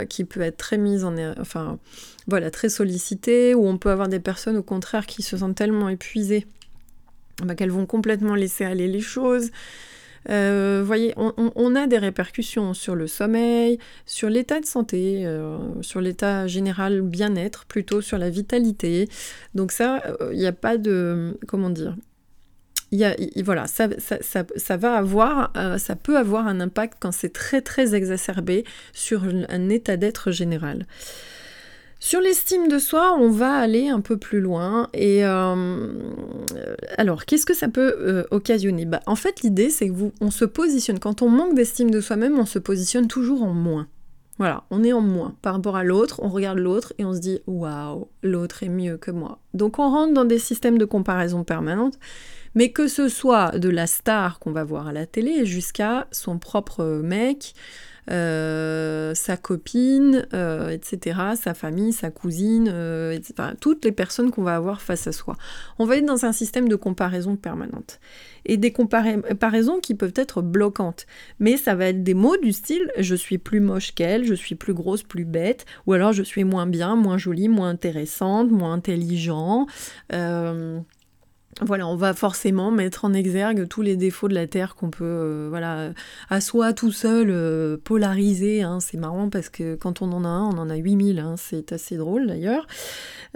qui 0.09 0.25
peut 0.25 0.41
être 0.41 0.57
très 0.57 0.79
mis 0.79 1.05
en 1.05 1.17
enfin 1.39 1.79
voilà 2.27 2.51
très 2.51 2.69
sollicité 2.69 3.55
ou 3.55 3.69
on 3.69 3.79
peut 3.79 3.93
avoir 3.93 4.09
des 4.09 4.19
personnes 4.19 4.57
au 4.57 4.65
contraire 4.65 5.07
qui 5.07 5.23
se 5.23 5.37
sentent 5.37 5.55
tellement 5.55 5.89
épuisées 5.89 6.45
ben, 7.41 7.55
qu'elles 7.55 7.71
vont 7.71 7.87
complètement 7.87 8.35
laisser 8.35 8.65
aller 8.65 8.89
les 8.89 9.01
choses 9.01 9.53
euh, 10.31 10.83
voyez, 10.85 11.15
on, 11.17 11.77
a 11.77 11.87
des 11.87 11.99
répercussions 11.99 12.75
sur 12.75 12.95
le 12.95 13.07
sommeil, 13.07 13.79
sur 14.07 14.29
l'état 14.29 14.61
de 14.61 14.67
santé, 14.67 15.27
euh, 15.27 15.59
sur 15.83 16.01
l'état 16.01 16.47
général 16.47 17.03
bien-être, 17.03 17.67
plutôt 17.67 18.01
sur 18.01 18.19
la 18.19 18.31
vitalité. 18.31 19.09
Donc 19.55 19.73
ça, 19.73 20.03
il 20.07 20.27
euh, 20.27 20.35
n'y 20.35 20.47
a 20.47 20.53
pas 20.53 20.79
de... 20.79 21.39
Comment 21.47 21.71
dire 21.71 21.97
y 22.93 23.05
a, 23.05 23.17
voilà, 23.43 23.67
ça, 23.67 23.89
ça, 23.99 24.77
va 24.77 24.95
avoir, 24.95 25.53
ça 25.79 25.97
peut 25.97 26.17
avoir 26.17 26.47
un 26.47 26.61
impact 26.61 26.99
quand 27.01 27.11
c'est 27.11 27.33
très 27.33 27.61
très 27.61 27.97
exacerbé 27.97 28.65
sur 28.93 29.25
un 29.25 29.69
état 29.69 29.97
d'être 29.97 30.31
général. 30.31 30.87
Sur 32.05 32.21
l'estime 32.21 32.69
de 32.69 32.79
soi, 32.79 33.17
on 33.19 33.31
va 33.31 33.55
aller 33.55 33.89
un 33.89 34.03
peu 34.03 34.19
plus 34.19 34.43
loin. 34.43 34.91
Et 34.93 35.25
euh, 35.25 35.91
alors, 36.99 37.25
qu'est-ce 37.25 37.47
que 37.47 37.55
ça 37.55 37.69
peut 37.69 37.97
euh, 37.99 38.25
occasionner? 38.31 38.85
Bah, 38.85 39.01
En 39.07 39.17
fait, 39.17 39.41
l'idée, 39.41 39.71
c'est 39.71 39.89
que 39.89 39.95
on 40.21 40.31
se 40.31 40.45
positionne. 40.45 40.99
Quand 40.99 41.23
on 41.23 41.31
manque 41.31 41.55
d'estime 41.55 41.91
de 41.91 42.03
soi-même, 42.03 42.39
on 42.39 42.45
se 42.45 42.59
positionne 42.59 43.09
toujours 43.09 43.43
en 43.43 43.55
moins. 43.55 43.89
Voilà, 44.37 44.65
on 44.71 44.85
est 44.85 44.93
en 44.93 45.01
moins 45.01 45.35
par 45.41 45.55
rapport 45.55 45.77
à 45.77 45.85
l'autre, 45.85 46.21
on 46.23 46.29
regarde 46.29 46.59
l'autre 46.59 46.93
et 46.99 47.07
on 47.07 47.15
se 47.15 47.21
dit 47.21 47.41
waouh, 47.47 48.09
l'autre 48.23 48.65
est 48.65 48.69
mieux 48.69 48.99
que 48.99 49.13
moi. 49.13 49.39
Donc 49.55 49.79
on 49.79 49.89
rentre 49.89 50.13
dans 50.13 50.25
des 50.25 50.41
systèmes 50.41 50.77
de 50.77 50.85
comparaison 50.85 51.45
permanente, 51.45 52.01
mais 52.57 52.73
que 52.73 52.89
ce 52.89 53.09
soit 53.09 53.59
de 53.59 53.69
la 53.69 53.87
star 53.87 54.41
qu'on 54.41 54.51
va 54.51 54.65
voir 54.65 54.89
à 54.89 54.93
la 54.93 55.07
télé 55.07 55.47
jusqu'à 55.47 56.09
son 56.11 56.41
propre 56.41 57.01
mec, 57.03 57.55
euh, 58.11 59.15
sa 59.15 59.37
copine, 59.37 60.27
euh, 60.35 60.71
etc., 60.71 61.19
sa 61.37 61.55
famille, 61.55 61.93
sa 61.93 62.11
cousine, 62.11 62.69
euh, 62.71 63.19
toutes 63.61 63.85
les 63.85 63.93
personnes 63.93 64.31
qu'on 64.31 64.43
va 64.43 64.57
avoir 64.57 64.83
face 64.83 65.07
à 65.07 65.13
soi. 65.13 65.37
On 65.79 65.87
va 65.87 65.97
être 65.97 66.07
dans 66.07 66.25
un 66.25 66.33
système 66.33 66.69
de 66.69 66.77
comparaison 66.77 67.37
permanente. 67.37 68.01
Et 68.47 68.59
des 68.59 68.73
comparaisons 68.73 69.81
qui 69.81 69.95
peuvent 69.95 70.13
être 70.17 70.43
bloquantes. 70.43 71.07
Mais 71.39 71.57
ça 71.57 71.75
va 71.75 71.87
être 71.87 72.03
des 72.03 72.13
mots 72.13 72.37
du 72.37 72.53
style 72.53 72.91
je 72.99 73.15
suis 73.15 73.39
plus 73.39 73.61
moche 73.61 73.95
qu'elle, 73.95 74.25
je 74.25 74.35
suis 74.35 74.55
plus 74.55 74.75
grosse, 74.75 75.03
plus 75.03 75.25
bête, 75.25 75.65
ou 75.87 75.95
alors 75.95 76.13
je 76.13 76.23
suis 76.23 76.45
moins 76.45 76.67
bien, 76.67 76.95
moins 76.95 77.17
jolie, 77.17 77.49
moins 77.49 77.71
intéressante, 77.71 78.51
moins 78.51 78.75
intelligent. 78.75 79.67
Voilà, 81.61 81.87
on 81.87 81.95
va 81.95 82.15
forcément 82.15 82.73
mettre 82.73 83.05
en 83.05 83.13
exergue 83.13 83.69
tous 83.69 83.83
les 83.83 83.97
défauts 83.97 84.27
de 84.27 84.35
la 84.35 84.49
Terre 84.49 84.75
qu'on 84.75 84.91
peut, 84.91 85.05
euh, 85.05 85.47
voilà, 85.49 85.93
à 86.29 86.41
soi 86.41 86.73
tout 86.73 86.91
seul, 86.91 87.29
euh, 87.31 87.77
polariser. 87.77 88.63
Hein. 88.63 88.81
c'est 88.81 88.97
marrant 88.97 89.29
parce 89.29 89.51
que 89.51 89.77
quand 89.77 90.03
on 90.03 90.11
en 90.13 90.25
a 90.25 90.29
un, 90.29 90.43
on 90.47 90.59
en 90.59 90.69
a 90.69 90.75
8000. 90.75 91.21
Hein, 91.21 91.37
c'est 91.39 91.73
assez 91.73 91.97
drôle 91.97 92.27
d'ailleurs. 92.27 92.67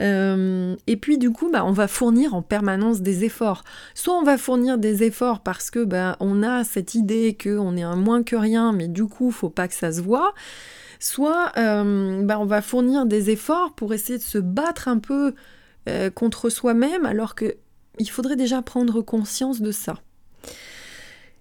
Euh, 0.01 0.75
et 0.89 0.97
puis 0.97 1.19
du 1.19 1.31
coup, 1.31 1.49
bah, 1.51 1.65
on 1.65 1.73
va 1.73 1.87
fournir 1.87 2.35
en 2.35 2.43
permanence 2.43 3.03
des 3.03 3.25
efforts. 3.25 3.63
Soit 3.95 4.15
on 4.15 4.25
va 4.25 4.37
fournir 4.37 4.79
des 4.79 5.05
efforts 5.05 5.41
parce 5.41 5.71
que 5.71 5.85
bah, 5.85 6.17
on 6.19 6.43
a 6.43 6.65
cette 6.65 6.97
idée 6.97 7.37
qu'on 7.41 7.77
est 7.77 7.83
un 7.83 7.97
moins 7.97 8.25
que 8.25 8.35
rien, 8.35 8.73
mais 8.73 8.89
du 8.89 9.05
coup, 9.05 9.31
faut 9.31 9.51
pas 9.51 9.69
que 9.69 9.75
ça 9.75 9.93
se 9.93 10.01
voit 10.01 10.35
soit 11.01 11.53
bah, 11.55 12.41
on 12.41 12.45
va 12.45 12.61
fournir 12.61 13.07
des 13.07 13.31
efforts 13.31 13.73
pour 13.77 13.95
essayer 13.95 14.19
de 14.19 14.23
se 14.25 14.39
battre 14.39 14.89
un 14.89 14.99
peu 14.99 15.33
contre 16.17 16.51
soi-même 16.51 17.07
alors 17.07 17.37
que 17.37 17.55
il 17.99 18.11
faudrait 18.11 18.37
déjà 18.37 18.63
prendre 18.63 19.01
conscience 19.03 19.61
de 19.61 19.73
ça. 19.73 19.97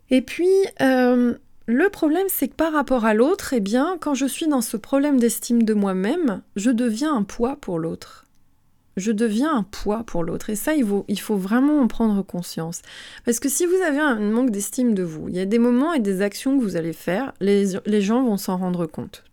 Et 0.10 0.22
puis, 0.22 0.50
euh, 0.82 1.36
le 1.68 1.90
problème, 1.90 2.28
c'est 2.30 2.48
que 2.48 2.56
par 2.56 2.72
rapport 2.72 3.06
à 3.06 3.14
l'autre, 3.14 3.54
eh 3.54 3.60
bien, 3.60 3.98
quand 4.00 4.14
je 4.14 4.26
suis 4.26 4.48
dans 4.48 4.62
ce 4.62 4.78
problème 4.78 5.20
d'estime 5.20 5.64
de 5.64 5.74
moi-même, 5.74 6.42
je 6.56 6.72
deviens 6.72 7.14
un 7.14 7.24
poids 7.24 7.58
pour 7.60 7.78
l'autre. 7.80 8.26
Je 8.96 9.12
deviens 9.12 9.54
un 9.54 9.64
poids 9.64 10.04
pour 10.04 10.24
l'autre. 10.24 10.50
Et 10.50 10.56
ça, 10.56 10.74
il 10.74 10.86
faut, 10.86 11.06
il 11.08 11.20
faut 11.20 11.36
vraiment 11.36 11.82
en 11.82 11.88
prendre 11.88 12.24
conscience. 12.24 12.82
Parce 13.26 13.40
que 13.40 13.50
si 13.50 13.66
vous 13.66 13.82
avez 13.86 14.00
un 14.00 14.20
manque 14.20 14.50
d'estime 14.50 14.96
de 14.96 15.04
vous, 15.04 15.28
il 15.30 15.36
y 15.36 15.40
a 15.40 15.46
des 15.46 15.60
moments 15.60 15.94
et 15.94 16.00
des 16.00 16.22
actions 16.22 16.58
que 16.58 16.64
vous 16.64 16.78
allez 16.78 16.94
faire, 16.94 17.34
les 17.42 18.02
gens 18.02 18.24
vont 18.24 18.38
s'en 18.38 18.58
rendre 18.58 18.88
compte. 18.88 19.27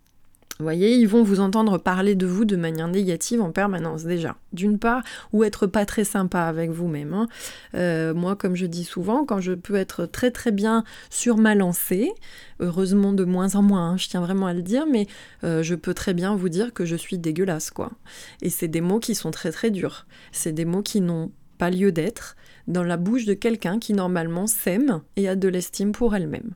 Voyez, 0.61 0.95
ils 0.95 1.09
vont 1.09 1.25
vous 1.25 1.41
entendre 1.41 1.79
parler 1.79 2.15
de 2.15 2.27
vous 2.27 2.45
de 2.45 2.55
manière 2.55 2.87
négative 2.87 3.41
en 3.41 3.51
permanence 3.51 4.05
déjà. 4.05 4.37
D'une 4.53 4.79
part, 4.79 5.03
ou 5.33 5.43
être 5.43 5.67
pas 5.67 5.85
très 5.85 6.05
sympa 6.05 6.43
avec 6.43 6.71
vous-même. 6.71 7.13
Hein. 7.13 7.29
Euh, 7.75 8.15
moi, 8.15 8.37
comme 8.37 8.55
je 8.55 8.67
dis 8.67 8.85
souvent, 8.85 9.25
quand 9.25 9.41
je 9.41 9.53
peux 9.53 9.75
être 9.75 10.07
très 10.07 10.31
très 10.31 10.53
bien 10.53 10.85
sur 11.11 11.39
ma 11.39 11.57
lancée, 11.57 12.13
heureusement 12.61 13.13
de 13.13 13.25
moins 13.25 13.57
en 13.57 13.63
moins, 13.63 13.91
hein, 13.91 13.97
je 13.97 14.09
tiens 14.09 14.21
vraiment 14.21 14.47
à 14.47 14.55
le 14.55 14.63
dire, 14.63 14.87
mais 14.89 15.09
euh, 15.43 15.65
je 15.65 15.75
peux 15.75 15.93
très 15.93 16.15
bien 16.15 16.37
vous 16.37 16.49
dire 16.49 16.73
que 16.73 16.85
je 16.85 16.95
suis 16.95 17.19
dégueulasse, 17.19 17.71
quoi. 17.71 17.91
Et 18.41 18.49
c'est 18.49 18.69
des 18.69 18.81
mots 18.81 19.01
qui 19.01 19.17
sont 19.17 19.33
très 19.33 19.51
très 19.51 19.73
durs. 19.73 20.07
C'est 20.31 20.53
des 20.53 20.65
mots 20.65 20.83
qui 20.83 21.01
n'ont 21.01 21.33
pas 21.59 21.71
lieu 21.71 21.91
d'être 21.91 22.37
dans 22.69 22.85
la 22.85 22.97
bouche 22.97 23.25
de 23.25 23.35
quelqu'un 23.35 23.81
qui 23.81 23.93
normalement 23.93 24.47
s'aime 24.47 25.03
et 25.17 25.29
a 25.29 25.35
de 25.35 25.49
l'estime 25.49 25.93
pour 25.93 26.15
elle-même 26.15 26.53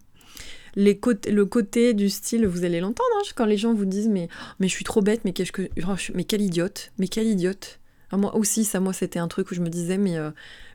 le 0.77 1.45
côté 1.45 1.95
du 1.95 2.09
style, 2.09 2.47
vous 2.47 2.65
allez 2.65 2.81
l'entendre, 2.81 3.09
hein, 3.19 3.23
quand 3.35 3.47
les 3.47 3.57
gens 3.57 3.75
vous 3.75 3.85
disent 3.85 4.09
mais, 4.09 4.29
mais 4.61 4.69
je 4.69 4.75
suis 4.75 4.85
trop 4.85 5.03
bête, 5.03 5.23
mais, 5.25 5.33
que, 5.33 5.63
oh, 5.87 5.95
mais 6.15 6.25
quelle 6.25 6.43
idiote, 6.43 6.93
mais 6.99 7.09
quelle 7.09 7.27
idiote. 7.27 7.81
Ah, 8.11 8.17
moi 8.17 8.35
aussi, 8.37 8.65
ça, 8.65 8.81
moi, 8.81 8.93
c'était 8.93 9.19
un 9.19 9.29
truc 9.29 9.51
où 9.51 9.55
je 9.55 9.61
me 9.61 9.69
disais, 9.69 9.99
mais, 9.99 10.17
euh, 10.17 10.31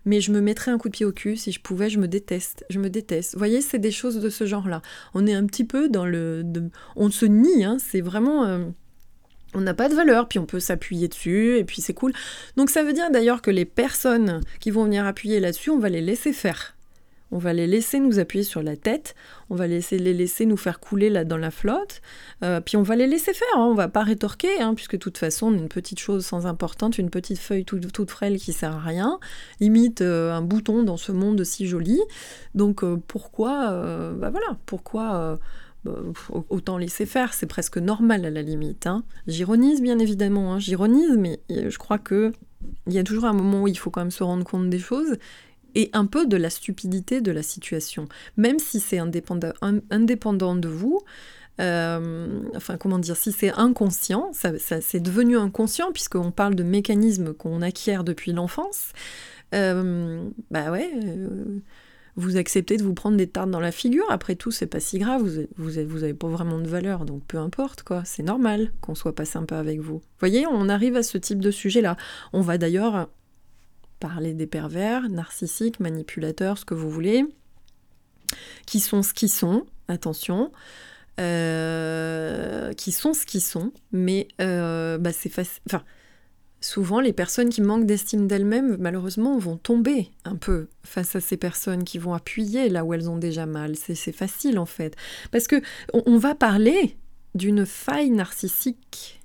mais 0.05 0.21
je 0.21 0.31
me 0.31 0.39
mettrais 0.39 0.71
un 0.71 0.77
coup 0.77 0.89
de 0.89 0.93
pied 0.93 1.05
au 1.05 1.11
cul 1.11 1.35
si 1.35 1.51
je 1.51 1.59
pouvais, 1.59 1.89
je 1.89 1.97
me 1.97 2.07
déteste, 2.07 2.63
je 2.69 2.79
me 2.79 2.89
déteste. 2.89 3.33
Vous 3.33 3.39
voyez, 3.39 3.61
c'est 3.61 3.79
des 3.79 3.91
choses 3.91 4.19
de 4.19 4.29
ce 4.29 4.45
genre-là. 4.45 4.81
On 5.15 5.25
est 5.25 5.33
un 5.33 5.45
petit 5.45 5.63
peu 5.63 5.89
dans 5.89 6.05
le... 6.05 6.43
On 6.95 7.09
se 7.09 7.25
nie, 7.25 7.63
hein, 7.63 7.77
c'est 7.79 8.01
vraiment... 8.01 8.45
Euh, 8.45 8.65
on 9.55 9.61
n'a 9.61 9.73
pas 9.73 9.89
de 9.89 9.95
valeur, 9.95 10.27
puis 10.27 10.39
on 10.39 10.45
peut 10.45 10.59
s'appuyer 10.59 11.07
dessus, 11.07 11.57
et 11.57 11.63
puis 11.63 11.81
c'est 11.81 11.93
cool. 11.93 12.13
Donc 12.57 12.69
ça 12.69 12.83
veut 12.83 12.93
dire 12.93 13.11
d'ailleurs 13.11 13.41
que 13.41 13.51
les 13.51 13.65
personnes 13.65 14.41
qui 14.59 14.71
vont 14.71 14.85
venir 14.85 15.05
appuyer 15.05 15.39
là-dessus, 15.39 15.69
on 15.69 15.79
va 15.79 15.89
les 15.89 16.01
laisser 16.01 16.33
faire. 16.33 16.75
On 17.33 17.39
va 17.39 17.51
les 17.51 17.65
laisser 17.65 17.99
nous 17.99 18.19
appuyer 18.19 18.43
sur 18.43 18.61
la 18.61 18.77
tête, 18.77 19.15
on 19.49 19.55
va 19.55 19.65
laisser, 19.65 19.97
les 19.97 20.13
laisser 20.13 20.45
nous 20.45 20.55
faire 20.55 20.79
couler 20.79 21.09
là 21.09 21.23
dans 21.23 21.37
la 21.37 21.49
flotte, 21.49 22.03
euh, 22.43 22.61
puis 22.61 22.77
on 22.77 22.83
va 22.83 22.95
les 22.95 23.07
laisser 23.07 23.33
faire, 23.33 23.47
hein. 23.55 23.65
on 23.71 23.73
va 23.73 23.87
pas 23.87 24.03
rétorquer, 24.03 24.61
hein, 24.61 24.75
puisque 24.75 24.93
de 24.93 24.99
toute 24.99 25.17
façon, 25.17 25.51
une 25.51 25.67
petite 25.67 25.97
chose 25.97 26.23
sans 26.23 26.45
importance, 26.45 26.99
une 26.99 27.09
petite 27.09 27.39
feuille 27.39 27.65
toute, 27.65 28.11
frêle 28.11 28.37
qui 28.37 28.53
sert 28.53 28.73
à 28.73 28.79
rien, 28.79 29.19
limite 29.59 30.01
euh, 30.01 30.31
un 30.31 30.43
bouton 30.43 30.83
dans 30.83 30.95
ce 30.95 31.11
monde 31.11 31.43
si 31.43 31.65
joli. 31.65 31.99
Donc 32.53 32.83
euh, 32.83 33.01
pourquoi, 33.07 33.71
bah 34.15 34.29
voilà, 34.29 34.55
pourquoi 34.67 35.39
bah, 35.83 35.95
autant 36.49 36.77
laisser 36.77 37.07
faire, 37.07 37.33
c'est 37.33 37.47
presque 37.47 37.79
normal 37.79 38.25
à 38.25 38.29
la 38.29 38.43
limite. 38.43 38.85
Hein. 38.85 39.03
J'ironise 39.25 39.81
bien 39.81 39.97
évidemment, 39.97 40.59
j'ironise, 40.59 41.17
mais 41.17 41.39
je 41.49 41.77
crois 41.79 41.97
que 41.97 42.31
il 42.85 42.93
y 42.93 42.99
a 42.99 43.03
toujours 43.03 43.25
un 43.25 43.33
moment 43.33 43.63
où 43.63 43.67
il 43.67 43.77
faut 43.77 43.89
quand 43.89 44.01
même 44.01 44.11
se 44.11 44.23
rendre 44.23 44.45
compte 44.45 44.69
des 44.69 44.79
choses 44.79 45.17
et 45.75 45.89
un 45.93 46.05
peu 46.05 46.25
de 46.25 46.37
la 46.37 46.49
stupidité 46.49 47.21
de 47.21 47.31
la 47.31 47.43
situation, 47.43 48.07
même 48.37 48.59
si 48.59 48.79
c'est 48.79 48.99
indépendant, 48.99 50.55
de 50.55 50.67
vous. 50.67 51.01
Euh, 51.61 52.41
enfin, 52.55 52.77
comment 52.77 52.99
dire, 52.99 53.15
si 53.15 53.31
c'est 53.31 53.51
inconscient, 53.51 54.31
ça, 54.33 54.51
c'est 54.59 54.99
devenu 54.99 55.37
inconscient 55.37 55.91
puisqu'on 55.91 56.31
parle 56.31 56.55
de 56.55 56.63
mécanismes 56.63 57.33
qu'on 57.33 57.61
acquiert 57.61 58.03
depuis 58.03 58.31
l'enfance. 58.31 58.91
Euh, 59.53 60.27
bah 60.49 60.71
ouais, 60.71 60.91
euh, 61.03 61.59
vous 62.15 62.37
acceptez 62.37 62.77
de 62.77 62.83
vous 62.83 62.93
prendre 62.93 63.17
des 63.17 63.27
tartes 63.27 63.51
dans 63.51 63.59
la 63.59 63.71
figure. 63.71 64.05
Après 64.09 64.35
tout, 64.35 64.51
c'est 64.51 64.65
pas 64.67 64.79
si 64.79 64.97
grave. 64.97 65.47
Vous, 65.57 65.69
vous, 65.87 66.03
avez 66.03 66.13
pas 66.13 66.27
vraiment 66.27 66.59
de 66.59 66.67
valeur, 66.67 67.05
donc 67.05 67.23
peu 67.27 67.37
importe 67.37 67.83
quoi. 67.83 68.01
C'est 68.05 68.23
normal 68.23 68.71
qu'on 68.81 68.95
soit 68.95 69.15
pas 69.15 69.25
sympa 69.25 69.57
avec 69.57 69.79
vous. 69.79 70.01
Voyez, 70.19 70.47
on 70.47 70.69
arrive 70.69 70.95
à 70.95 71.03
ce 71.03 71.19
type 71.19 71.39
de 71.39 71.51
sujet-là. 71.51 71.97
On 72.33 72.41
va 72.41 72.57
d'ailleurs 72.57 73.09
parler 74.03 74.33
des 74.33 74.47
pervers, 74.47 75.07
narcissiques, 75.07 75.79
manipulateurs, 75.79 76.57
ce 76.57 76.65
que 76.65 76.73
vous 76.73 76.89
voulez, 76.89 77.23
qui 78.65 78.81
sont 78.81 79.01
ce 79.01 79.13
qu'ils 79.13 79.29
sont, 79.29 79.65
attention, 79.87 80.51
euh, 81.21 82.73
qui 82.73 82.91
sont 82.91 83.13
ce 83.13 83.25
qu'ils 83.25 83.41
sont, 83.41 83.71
mais 83.93 84.27
euh, 84.41 84.97
bah 84.97 85.13
c'est 85.13 85.29
facile. 85.29 85.61
Enfin, 85.69 85.85
souvent, 86.59 86.99
les 86.99 87.13
personnes 87.13 87.47
qui 87.47 87.61
manquent 87.61 87.85
d'estime 87.85 88.27
d'elles-mêmes, 88.27 88.75
malheureusement, 88.77 89.37
vont 89.37 89.55
tomber 89.55 90.11
un 90.25 90.35
peu 90.35 90.67
face 90.83 91.15
à 91.15 91.21
ces 91.21 91.37
personnes 91.37 91.85
qui 91.85 91.97
vont 91.97 92.13
appuyer 92.13 92.67
là 92.67 92.83
où 92.83 92.93
elles 92.93 93.09
ont 93.09 93.17
déjà 93.17 93.45
mal. 93.45 93.77
C'est 93.77 94.11
facile 94.11 94.59
en 94.59 94.65
fait, 94.65 94.97
parce 95.31 95.47
que 95.47 95.61
on, 95.93 96.17
va 96.17 96.35
parler 96.35 96.97
d'une 97.35 97.65
faille 97.65 98.09
narcissique. 98.09 99.21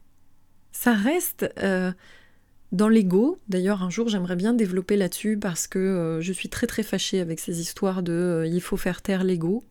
Ça 0.70 0.92
reste 0.92 1.52
euh, 1.58 1.90
dans 2.70 2.88
l'ego, 2.88 3.38
d'ailleurs, 3.48 3.82
un 3.82 3.88
jour, 3.88 4.08
j'aimerais 4.08 4.36
bien 4.36 4.52
développer 4.52 4.96
là-dessus 4.96 5.38
parce 5.38 5.66
que 5.66 5.78
euh, 5.78 6.20
je 6.20 6.32
suis 6.32 6.50
très 6.50 6.66
très 6.66 6.82
fâchée 6.82 7.20
avec 7.20 7.40
ces 7.40 7.60
histoires 7.60 8.02
de 8.02 8.12
euh, 8.12 8.46
il 8.46 8.60
faut 8.60 8.76
faire 8.76 9.00
taire 9.00 9.24
l'ego. 9.24 9.64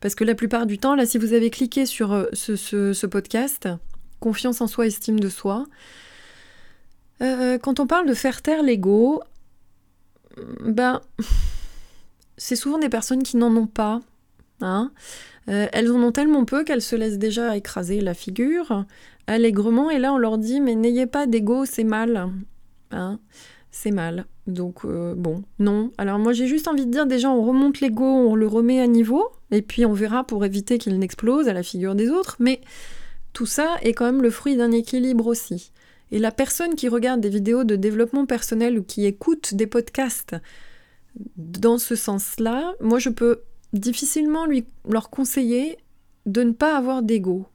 Parce 0.00 0.14
que 0.14 0.24
la 0.24 0.34
plupart 0.34 0.66
du 0.66 0.78
temps, 0.78 0.94
là, 0.96 1.06
si 1.06 1.18
vous 1.18 1.32
avez 1.32 1.50
cliqué 1.50 1.86
sur 1.86 2.12
euh, 2.12 2.26
ce, 2.32 3.06
podcast, 3.06 3.68
confiance 4.18 4.60
en 4.60 4.66
soi, 4.66 4.86
estime 4.86 5.20
de 5.20 5.28
soi, 5.28 5.66
quand 7.20 7.80
on 7.80 7.88
parle 7.88 8.06
de 8.06 8.14
faire 8.14 8.42
taire 8.42 8.62
l'ego, 8.62 9.20
ben, 10.60 11.00
c'est 12.36 12.54
souvent 12.54 12.78
des 12.78 12.88
personnes 12.88 13.24
qui 13.24 13.36
n'en 13.36 13.54
ont 13.56 13.66
pas. 13.66 14.00
Hein 14.60 14.92
elles 15.46 15.90
en 15.90 16.00
ont 16.02 16.12
tellement 16.12 16.44
peu 16.44 16.62
qu'elles 16.62 16.82
se 16.82 16.94
laissent 16.94 17.18
déjà 17.18 17.56
écraser 17.56 18.00
la 18.00 18.14
figure 18.14 18.84
allègrement, 19.28 19.90
et 19.90 19.98
là 19.98 20.12
on 20.12 20.18
leur 20.18 20.38
dit 20.38 20.60
mais 20.60 20.74
n'ayez 20.74 21.06
pas 21.06 21.26
d'ego, 21.26 21.64
c'est 21.64 21.84
mal. 21.84 22.30
Hein 22.90 23.20
c'est 23.70 23.90
mal. 23.90 24.26
Donc 24.46 24.84
euh, 24.84 25.14
bon, 25.14 25.44
non. 25.58 25.92
Alors 25.98 26.18
moi 26.18 26.32
j'ai 26.32 26.46
juste 26.46 26.68
envie 26.68 26.86
de 26.86 26.90
dire 26.90 27.06
déjà 27.06 27.30
on 27.30 27.44
remonte 27.44 27.80
l'ego, 27.80 28.04
on 28.04 28.34
le 28.34 28.46
remet 28.46 28.80
à 28.80 28.86
niveau, 28.86 29.28
et 29.50 29.62
puis 29.62 29.86
on 29.86 29.92
verra 29.92 30.24
pour 30.24 30.44
éviter 30.44 30.78
qu'il 30.78 30.98
n'explose 30.98 31.48
à 31.48 31.52
la 31.52 31.62
figure 31.62 31.94
des 31.94 32.10
autres, 32.10 32.36
mais 32.40 32.60
tout 33.32 33.46
ça 33.46 33.76
est 33.82 33.92
quand 33.92 34.06
même 34.06 34.22
le 34.22 34.30
fruit 34.30 34.56
d'un 34.56 34.72
équilibre 34.72 35.26
aussi. 35.26 35.70
Et 36.10 36.18
la 36.18 36.32
personne 36.32 36.74
qui 36.74 36.88
regarde 36.88 37.20
des 37.20 37.28
vidéos 37.28 37.64
de 37.64 37.76
développement 37.76 38.24
personnel 38.24 38.78
ou 38.78 38.82
qui 38.82 39.04
écoute 39.04 39.54
des 39.54 39.66
podcasts 39.66 40.34
dans 41.36 41.78
ce 41.78 41.94
sens-là, 41.94 42.72
moi 42.80 42.98
je 42.98 43.10
peux 43.10 43.42
difficilement 43.74 44.46
lui, 44.46 44.64
leur 44.88 45.10
conseiller 45.10 45.76
de 46.24 46.42
ne 46.42 46.52
pas 46.52 46.76
avoir 46.76 47.02
d'ego. 47.02 47.46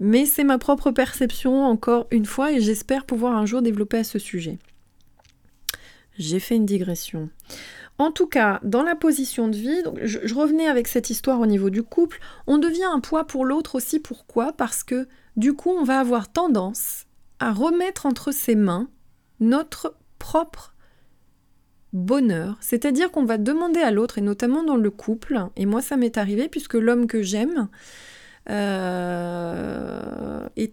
Mais 0.00 0.26
c'est 0.26 0.44
ma 0.44 0.58
propre 0.58 0.90
perception, 0.90 1.64
encore 1.64 2.06
une 2.10 2.26
fois, 2.26 2.52
et 2.52 2.60
j'espère 2.60 3.04
pouvoir 3.04 3.36
un 3.36 3.46
jour 3.46 3.62
développer 3.62 3.98
à 3.98 4.04
ce 4.04 4.18
sujet. 4.18 4.58
J'ai 6.18 6.40
fait 6.40 6.56
une 6.56 6.66
digression. 6.66 7.30
En 7.98 8.10
tout 8.10 8.26
cas, 8.26 8.58
dans 8.62 8.82
la 8.82 8.96
position 8.96 9.48
de 9.48 9.56
vie, 9.56 9.82
je, 10.02 10.34
revenais 10.34 10.66
avec 10.66 10.88
cette 10.88 11.10
histoire 11.10 11.40
au 11.40 11.46
niveau 11.46 11.70
du 11.70 11.82
couple, 11.82 12.20
on 12.46 12.58
devient 12.58 12.88
un 12.92 13.00
poids 13.00 13.26
pour 13.26 13.44
l'autre 13.44 13.76
aussi. 13.76 14.00
Pourquoi? 14.00 14.52
Parce 14.52 14.82
que 14.82 15.06
du 15.36 15.54
coup, 15.54 15.70
on 15.70 15.84
va 15.84 16.00
avoir 16.00 16.30
tendance 16.30 17.06
à 17.38 17.52
remettre 17.52 18.06
entre 18.06 18.32
ses 18.32 18.54
mains 18.54 18.88
notre 19.40 19.96
propre 20.18 20.74
bonheur. 21.92 22.56
C'est-à-dire 22.60 23.10
qu'on 23.10 23.24
va 23.24 23.38
demander 23.38 23.80
à 23.80 23.90
l'autre, 23.90 24.18
et 24.18 24.22
notamment 24.22 24.62
dans 24.62 24.76
le 24.76 24.90
couple, 24.90 25.38
et 25.56 25.66
moi 25.66 25.82
ça 25.82 25.96
m'est 25.96 26.16
arrivé 26.16 26.48
puisque 26.48 26.74
l'homme 26.74 27.06
que 27.06 27.22
j'aime, 27.22 27.68
est 28.48 28.52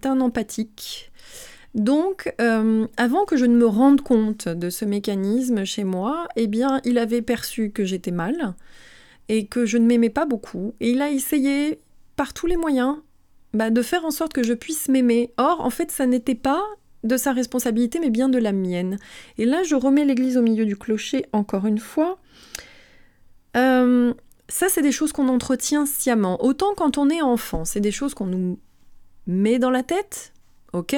un 0.06 0.22
empathique. 0.22 1.12
Donc, 1.76 2.34
euh, 2.42 2.88
avant 2.98 3.26
que 3.26 3.38
je 3.38 3.46
ne 3.46 3.56
me 3.56 3.68
rende 3.68 4.02
compte 4.02 4.48
de 4.48 4.70
ce 4.70 4.86
mécanisme 4.86 5.66
chez 5.66 5.84
moi, 5.84 6.28
eh 6.36 6.48
bien, 6.48 6.82
il 6.84 6.98
avait 6.98 7.22
perçu 7.22 7.72
que 7.72 7.86
j'étais 7.86 8.12
mal 8.12 8.56
et 9.28 9.46
que 9.46 9.66
je 9.66 9.78
ne 9.78 9.86
m'aimais 9.86 10.10
pas 10.10 10.26
beaucoup. 10.26 10.74
Et 10.80 10.92
il 10.92 11.02
a 11.02 11.12
essayé 11.12 11.80
par 12.16 12.34
tous 12.34 12.48
les 12.48 12.58
moyens 12.58 12.98
bah, 13.54 13.70
de 13.70 13.82
faire 13.82 14.04
en 14.04 14.12
sorte 14.12 14.34
que 14.34 14.44
je 14.44 14.54
puisse 14.54 14.90
m'aimer. 14.90 15.32
Or, 15.38 15.62
en 15.62 15.70
fait, 15.70 15.92
ça 15.92 16.08
n'était 16.08 16.36
pas 16.36 16.64
de 17.04 17.18
sa 17.18 17.34
responsabilité, 17.34 18.00
mais 18.00 18.10
bien 18.10 18.30
de 18.30 18.40
la 18.40 18.52
mienne. 18.52 18.98
Et 19.38 19.46
là, 19.46 19.62
je 19.64 19.76
remets 19.76 20.06
l'église 20.06 20.38
au 20.38 20.42
milieu 20.42 20.66
du 20.66 20.76
clocher 20.76 21.26
encore 21.34 21.68
une 21.68 21.78
fois. 21.78 22.20
Euh, 23.56 24.14
ça, 24.50 24.68
c'est 24.68 24.82
des 24.82 24.92
choses 24.92 25.14
qu'on 25.14 25.30
entretient 25.30 25.86
sciemment. 25.86 26.44
Autant 26.44 26.74
quand 26.76 26.98
on 26.98 27.10
est 27.10 27.22
enfant, 27.22 27.66
c'est 27.66 27.80
des 27.80 27.92
choses 27.92 28.14
qu'on 28.14 28.26
nous 28.26 28.60
met 29.28 29.60
dans 29.60 29.70
la 29.70 29.84
tête, 29.84 30.34
ok? 30.74 30.96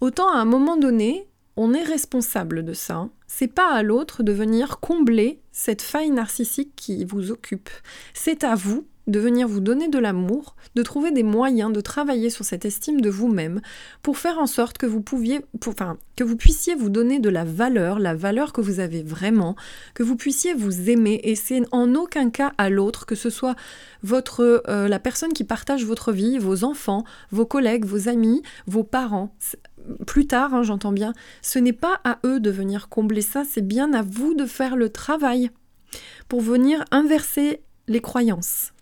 Autant 0.00 0.30
à 0.30 0.38
un 0.38 0.44
moment 0.44 0.76
donné, 0.76 1.28
on 1.56 1.74
est 1.74 1.82
responsable 1.82 2.64
de 2.64 2.72
ça. 2.72 3.08
C'est 3.26 3.52
pas 3.52 3.72
à 3.72 3.82
l'autre 3.82 4.22
de 4.22 4.32
venir 4.32 4.78
combler 4.78 5.40
cette 5.50 5.82
faille 5.82 6.10
narcissique 6.10 6.72
qui 6.76 7.04
vous 7.04 7.32
occupe. 7.32 7.68
C'est 8.14 8.44
à 8.44 8.54
vous 8.54 8.86
de 9.08 9.18
venir 9.18 9.48
vous 9.48 9.60
donner 9.60 9.88
de 9.88 9.98
l'amour, 9.98 10.54
de 10.74 10.82
trouver 10.82 11.10
des 11.10 11.22
moyens 11.22 11.72
de 11.72 11.80
travailler 11.80 12.30
sur 12.30 12.44
cette 12.44 12.64
estime 12.64 13.00
de 13.00 13.10
vous-même 13.10 13.60
pour 14.02 14.18
faire 14.18 14.38
en 14.38 14.46
sorte 14.46 14.78
que 14.78 14.86
vous 14.86 15.00
pouviez, 15.00 15.40
enfin, 15.66 15.96
que 16.14 16.24
vous 16.24 16.36
puissiez 16.36 16.74
vous 16.74 16.90
donner 16.90 17.18
de 17.18 17.30
la 17.30 17.44
valeur, 17.44 17.98
la 17.98 18.14
valeur 18.14 18.52
que 18.52 18.60
vous 18.60 18.80
avez 18.80 19.02
vraiment, 19.02 19.56
que 19.94 20.02
vous 20.02 20.16
puissiez 20.16 20.54
vous 20.54 20.90
aimer 20.90 21.20
et 21.24 21.34
c'est 21.34 21.62
en 21.72 21.94
aucun 21.94 22.30
cas 22.30 22.52
à 22.58 22.70
l'autre, 22.70 23.06
que 23.06 23.14
ce 23.14 23.30
soit 23.30 23.56
votre, 24.02 24.62
euh, 24.68 24.88
la 24.88 24.98
personne 24.98 25.32
qui 25.32 25.44
partage 25.44 25.84
votre 25.84 26.12
vie, 26.12 26.38
vos 26.38 26.62
enfants, 26.62 27.04
vos 27.30 27.46
collègues, 27.46 27.86
vos 27.86 28.08
amis, 28.08 28.42
vos 28.66 28.84
parents. 28.84 29.34
Plus 30.06 30.26
tard, 30.26 30.54
hein, 30.54 30.62
j'entends 30.62 30.92
bien, 30.92 31.14
ce 31.40 31.58
n'est 31.58 31.72
pas 31.72 32.00
à 32.04 32.18
eux 32.26 32.40
de 32.40 32.50
venir 32.50 32.90
combler 32.90 33.22
ça, 33.22 33.44
c'est 33.48 33.66
bien 33.66 33.94
à 33.94 34.02
vous 34.02 34.34
de 34.34 34.44
faire 34.44 34.76
le 34.76 34.90
travail 34.90 35.50
pour 36.28 36.42
venir 36.42 36.84
inverser 36.90 37.62
les 37.86 38.02
croyances. 38.02 38.72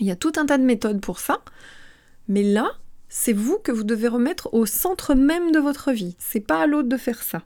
Il 0.00 0.06
y 0.06 0.10
a 0.10 0.16
tout 0.16 0.32
un 0.36 0.46
tas 0.46 0.58
de 0.58 0.64
méthodes 0.64 1.00
pour 1.00 1.20
ça, 1.20 1.40
mais 2.28 2.42
là, 2.42 2.72
c'est 3.08 3.32
vous 3.32 3.58
que 3.58 3.72
vous 3.72 3.84
devez 3.84 4.08
remettre 4.08 4.52
au 4.54 4.66
centre 4.66 5.14
même 5.14 5.52
de 5.52 5.58
votre 5.58 5.92
vie. 5.92 6.16
C'est 6.18 6.40
pas 6.40 6.62
à 6.62 6.66
l'autre 6.66 6.88
de 6.88 6.96
faire 6.96 7.22
ça. 7.22 7.42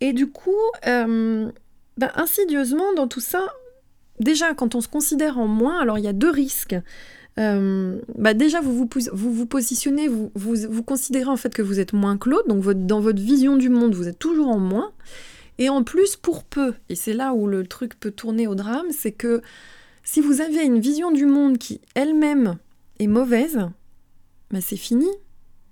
Et 0.00 0.12
du 0.12 0.28
coup, 0.30 0.50
euh, 0.86 1.50
ben, 1.96 2.10
insidieusement 2.14 2.92
dans 2.94 3.08
tout 3.08 3.20
ça, 3.20 3.42
déjà 4.20 4.54
quand 4.54 4.74
on 4.74 4.80
se 4.80 4.88
considère 4.88 5.38
en 5.38 5.46
moins, 5.46 5.80
alors 5.80 5.98
il 5.98 6.04
y 6.04 6.08
a 6.08 6.12
deux 6.12 6.30
risques. 6.30 6.76
Euh, 7.38 7.98
bah 8.16 8.34
déjà, 8.34 8.60
vous 8.60 8.88
vous, 9.12 9.46
positionnez, 9.46 10.06
vous, 10.06 10.30
vous, 10.34 10.82
considérez 10.84 11.30
en 11.30 11.36
fait 11.36 11.52
que 11.52 11.62
vous 11.62 11.80
êtes 11.80 11.92
moins 11.92 12.16
que 12.16 12.30
l'autre, 12.30 12.48
donc 12.48 12.64
dans 12.86 13.00
votre 13.00 13.20
vision 13.20 13.56
du 13.56 13.70
monde, 13.70 13.94
vous 13.94 14.08
êtes 14.08 14.18
toujours 14.18 14.48
en 14.48 14.60
moins. 14.60 14.92
Et 15.58 15.68
en 15.68 15.84
plus, 15.84 16.16
pour 16.16 16.44
peu, 16.44 16.74
et 16.88 16.94
c'est 16.94 17.12
là 17.12 17.32
où 17.32 17.46
le 17.46 17.66
truc 17.66 17.98
peut 17.98 18.10
tourner 18.10 18.46
au 18.46 18.54
drame, 18.54 18.86
c'est 18.90 19.12
que 19.12 19.40
si 20.04 20.20
vous 20.20 20.40
avez 20.40 20.64
une 20.64 20.80
vision 20.80 21.10
du 21.10 21.26
monde 21.26 21.58
qui 21.58 21.80
elle-même 21.94 22.58
est 22.98 23.06
mauvaise, 23.06 23.58
bah 24.50 24.60
c'est 24.60 24.76
fini. 24.76 25.08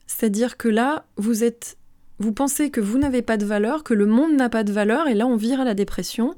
C'est-à-dire 0.07 0.57
que 0.57 0.69
là, 0.69 1.07
vous 1.17 1.45
êtes 1.45 1.77
vous 2.19 2.33
pensez 2.33 2.71
que 2.71 2.81
vous 2.81 2.99
n'avez 2.99 3.21
pas 3.21 3.37
de 3.37 3.45
valeur, 3.45 3.83
que 3.83 3.95
le 3.95 4.07
monde 4.07 4.35
n'a 4.35 4.49
pas 4.49 4.65
de 4.65 4.73
valeur, 4.73 5.09
et 5.09 5.15
là 5.15 5.27
on 5.27 5.37
vire 5.37 5.61
à 5.61 5.65
la 5.65 5.75
dépression, 5.75 6.37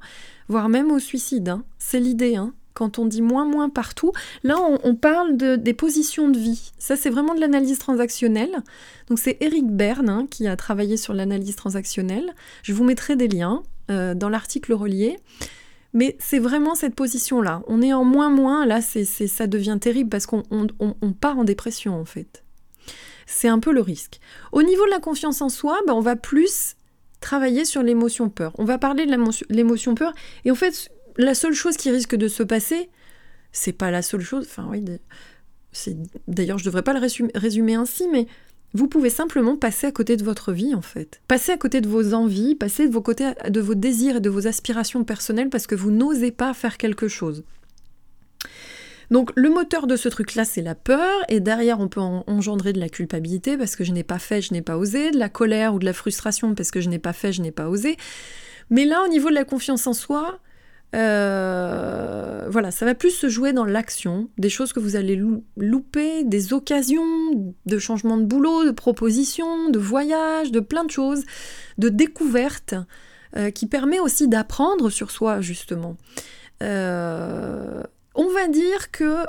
voire 0.48 0.68
même 0.68 0.90
au 0.90 0.98
suicide. 0.98 1.50
Hein. 1.50 1.64
C'est 1.78 2.00
l'idée. 2.00 2.36
Hein. 2.36 2.54
Quand 2.72 2.98
on 2.98 3.06
dit 3.06 3.22
moins 3.22 3.44
moins 3.44 3.68
partout, 3.68 4.12
là 4.42 4.56
on, 4.82 4.94
parle 4.96 5.36
de, 5.36 5.54
des 5.54 5.74
positions 5.74 6.28
de 6.28 6.38
vie. 6.38 6.72
Ça 6.78 6.96
c'est 6.96 7.10
vraiment 7.10 7.34
de 7.34 7.40
l'analyse 7.40 7.78
transactionnelle. 7.78 8.62
Donc 9.08 9.18
c'est 9.18 9.36
Eric 9.40 9.66
Berne 9.66 10.08
hein, 10.08 10.26
qui 10.28 10.48
a 10.48 10.56
travaillé 10.56 10.96
sur 10.96 11.14
l'analyse 11.14 11.54
transactionnelle. 11.54 12.34
Je 12.62 12.72
vous 12.72 12.82
mettrai 12.82 13.14
des 13.14 13.28
liens 13.28 13.62
euh, 13.90 14.14
dans 14.14 14.28
l'article 14.28 14.72
relié. 14.72 15.18
Mais 15.94 16.16
c'est 16.18 16.40
vraiment 16.40 16.74
cette 16.74 16.94
position-là. 16.94 17.62
On 17.68 17.80
est 17.80 17.92
en 17.92 18.04
moins 18.04 18.28
moins, 18.28 18.66
là 18.66 18.82
c'est, 18.82 19.04
ça 19.04 19.46
devient 19.46 19.78
terrible 19.80 20.10
parce 20.10 20.26
qu'on 20.26 20.42
part 21.20 21.38
en 21.38 21.44
dépression 21.44 21.98
en 21.98 22.04
fait. 22.04 22.44
C'est 23.26 23.48
un 23.48 23.58
peu 23.58 23.72
le 23.72 23.80
risque. 23.80 24.20
Au 24.52 24.62
niveau 24.62 24.84
de 24.84 24.90
la 24.90 25.00
confiance 25.00 25.40
en 25.40 25.48
soi, 25.48 25.80
ben, 25.86 25.94
on 25.94 26.00
va 26.00 26.16
plus 26.16 26.76
travailler 27.20 27.64
sur 27.64 27.82
l'émotion 27.82 28.28
peur. 28.28 28.52
On 28.58 28.64
va 28.64 28.76
parler 28.76 29.06
de 29.06 29.16
l'émotion 29.48 29.94
peur. 29.94 30.12
Et 30.44 30.50
en 30.50 30.54
fait, 30.54 30.90
la 31.16 31.34
seule 31.34 31.54
chose 31.54 31.76
qui 31.76 31.90
risque 31.90 32.16
de 32.16 32.28
se 32.28 32.42
passer, 32.42 32.90
c'est 33.52 33.72
pas 33.72 33.90
la 33.90 34.02
seule 34.02 34.20
chose. 34.20 34.46
Enfin, 34.46 34.66
oui, 34.68 34.84
d'ailleurs, 36.28 36.58
je 36.58 36.64
devrais 36.64 36.82
pas 36.82 36.92
le 36.92 37.00
résumer, 37.34 37.74
ainsi, 37.74 38.06
mais 38.12 38.26
vous 38.74 38.88
pouvez 38.88 39.10
simplement 39.10 39.56
passer 39.56 39.86
à 39.86 39.92
côté 39.92 40.16
de 40.16 40.24
votre 40.24 40.52
vie, 40.52 40.74
en 40.74 40.82
fait. 40.82 41.20
Passer 41.28 41.52
à 41.52 41.56
côté 41.56 41.80
de 41.80 41.88
vos 41.88 42.12
envies, 42.12 42.56
passer 42.56 42.88
de 42.88 42.92
vos, 42.92 43.02
de 43.02 43.60
vos 43.60 43.74
désirs 43.74 44.16
et 44.16 44.20
de 44.20 44.28
vos 44.28 44.48
aspirations 44.48 45.04
personnelles 45.04 45.48
parce 45.48 45.68
que 45.68 45.76
vous 45.76 45.92
n'osez 45.92 46.32
pas 46.32 46.52
faire 46.54 46.76
quelque 46.76 47.06
chose. 47.06 47.44
Donc 49.10 49.30
le 49.36 49.48
moteur 49.48 49.86
de 49.86 49.96
ce 49.96 50.08
truc-là, 50.08 50.44
c'est 50.44 50.62
la 50.62 50.74
peur, 50.74 51.12
et 51.28 51.38
derrière, 51.38 51.78
on 51.78 51.88
peut 51.88 52.00
engendrer 52.00 52.72
de 52.72 52.80
la 52.80 52.88
culpabilité 52.88 53.56
parce 53.56 53.76
que 53.76 53.84
je 53.84 53.92
n'ai 53.92 54.02
pas 54.02 54.18
fait, 54.18 54.42
je 54.42 54.52
n'ai 54.52 54.62
pas 54.62 54.76
osé, 54.76 55.12
de 55.12 55.18
la 55.18 55.28
colère 55.28 55.74
ou 55.74 55.78
de 55.78 55.84
la 55.84 55.92
frustration 55.92 56.54
parce 56.54 56.70
que 56.70 56.80
je 56.80 56.88
n'ai 56.88 56.98
pas 56.98 57.12
fait, 57.12 57.32
je 57.32 57.42
n'ai 57.42 57.52
pas 57.52 57.68
osé. 57.68 57.96
Mais 58.70 58.84
là, 58.86 59.02
au 59.04 59.08
niveau 59.08 59.28
de 59.28 59.34
la 59.34 59.44
confiance 59.44 59.86
en 59.86 59.92
soi, 59.92 60.40
euh, 60.94 62.46
voilà, 62.48 62.70
ça 62.70 62.84
va 62.84 62.94
plus 62.94 63.10
se 63.10 63.28
jouer 63.28 63.52
dans 63.52 63.64
l'action, 63.64 64.28
des 64.38 64.48
choses 64.48 64.72
que 64.72 64.80
vous 64.80 64.96
allez 64.96 65.20
louper, 65.56 66.24
des 66.24 66.52
occasions 66.52 67.54
de 67.66 67.78
changement 67.78 68.16
de 68.16 68.24
boulot, 68.24 68.64
de 68.64 68.70
propositions, 68.70 69.70
de 69.70 69.78
voyages, 69.78 70.52
de 70.52 70.60
plein 70.60 70.84
de 70.84 70.90
choses, 70.90 71.24
de 71.78 71.88
découvertes, 71.88 72.74
euh, 73.36 73.50
qui 73.50 73.66
permet 73.66 73.98
aussi 73.98 74.28
d'apprendre 74.28 74.88
sur 74.90 75.10
soi, 75.10 75.40
justement. 75.40 75.96
Euh, 76.62 77.82
on 78.14 78.28
va 78.28 78.46
dire 78.46 78.92
que 78.92 79.24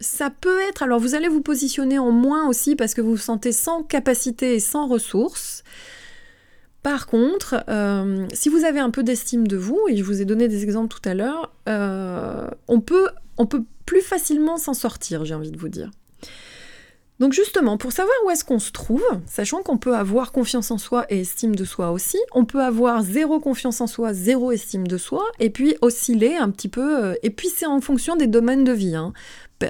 ça 0.00 0.28
peut 0.30 0.60
être, 0.68 0.82
alors 0.82 1.00
vous 1.00 1.14
allez 1.14 1.28
vous 1.28 1.40
positionner 1.40 1.98
en 1.98 2.10
moins 2.10 2.46
aussi 2.48 2.76
parce 2.76 2.92
que 2.92 3.00
vous 3.00 3.12
vous 3.12 3.16
sentez 3.16 3.52
sans 3.52 3.82
capacité 3.82 4.54
et 4.54 4.60
sans 4.60 4.86
ressources. 4.86 5.64
Par 6.88 7.06
contre, 7.06 7.64
euh, 7.68 8.26
si 8.32 8.48
vous 8.48 8.64
avez 8.64 8.80
un 8.80 8.88
peu 8.88 9.02
d'estime 9.02 9.46
de 9.46 9.58
vous, 9.58 9.78
et 9.90 9.96
je 9.98 10.02
vous 10.02 10.22
ai 10.22 10.24
donné 10.24 10.48
des 10.48 10.64
exemples 10.64 10.88
tout 10.88 11.06
à 11.06 11.12
l'heure, 11.12 11.52
euh, 11.68 12.48
on, 12.66 12.80
peut, 12.80 13.10
plus 13.84 14.00
facilement 14.00 14.56
s'en 14.56 14.72
sortir, 14.72 15.26
j'ai 15.26 15.34
envie 15.34 15.50
de 15.50 15.58
vous 15.58 15.68
dire. 15.68 15.90
Donc 17.18 17.34
justement, 17.34 17.76
pour 17.76 17.92
savoir 17.92 18.16
où 18.24 18.30
est-ce 18.30 18.42
qu'on 18.42 18.58
se 18.58 18.72
trouve, 18.72 19.04
sachant 19.26 19.62
qu'on 19.62 19.76
peut 19.76 19.94
avoir 19.94 20.32
confiance 20.32 20.70
en 20.70 20.78
soi 20.78 21.04
et 21.10 21.20
estime 21.20 21.54
de 21.54 21.64
soi 21.66 21.90
aussi, 21.90 22.16
on 22.32 22.46
peut 22.46 22.62
avoir 22.62 23.02
zéro 23.02 23.38
confiance 23.38 23.82
en 23.82 23.86
soi, 23.86 24.14
zéro 24.14 24.50
estime 24.50 24.86
de 24.86 24.96
soi, 24.96 25.26
et 25.40 25.50
puis 25.50 25.76
osciller 25.82 26.38
un 26.38 26.48
petit 26.48 26.68
peu, 26.68 27.04
euh, 27.04 27.14
et 27.22 27.28
puis 27.28 27.50
c'est 27.54 27.66
en 27.66 27.82
fonction 27.82 28.16
des 28.16 28.28
domaines 28.28 28.64
de 28.64 28.72
vie. 28.72 28.96
Hein. 28.96 29.12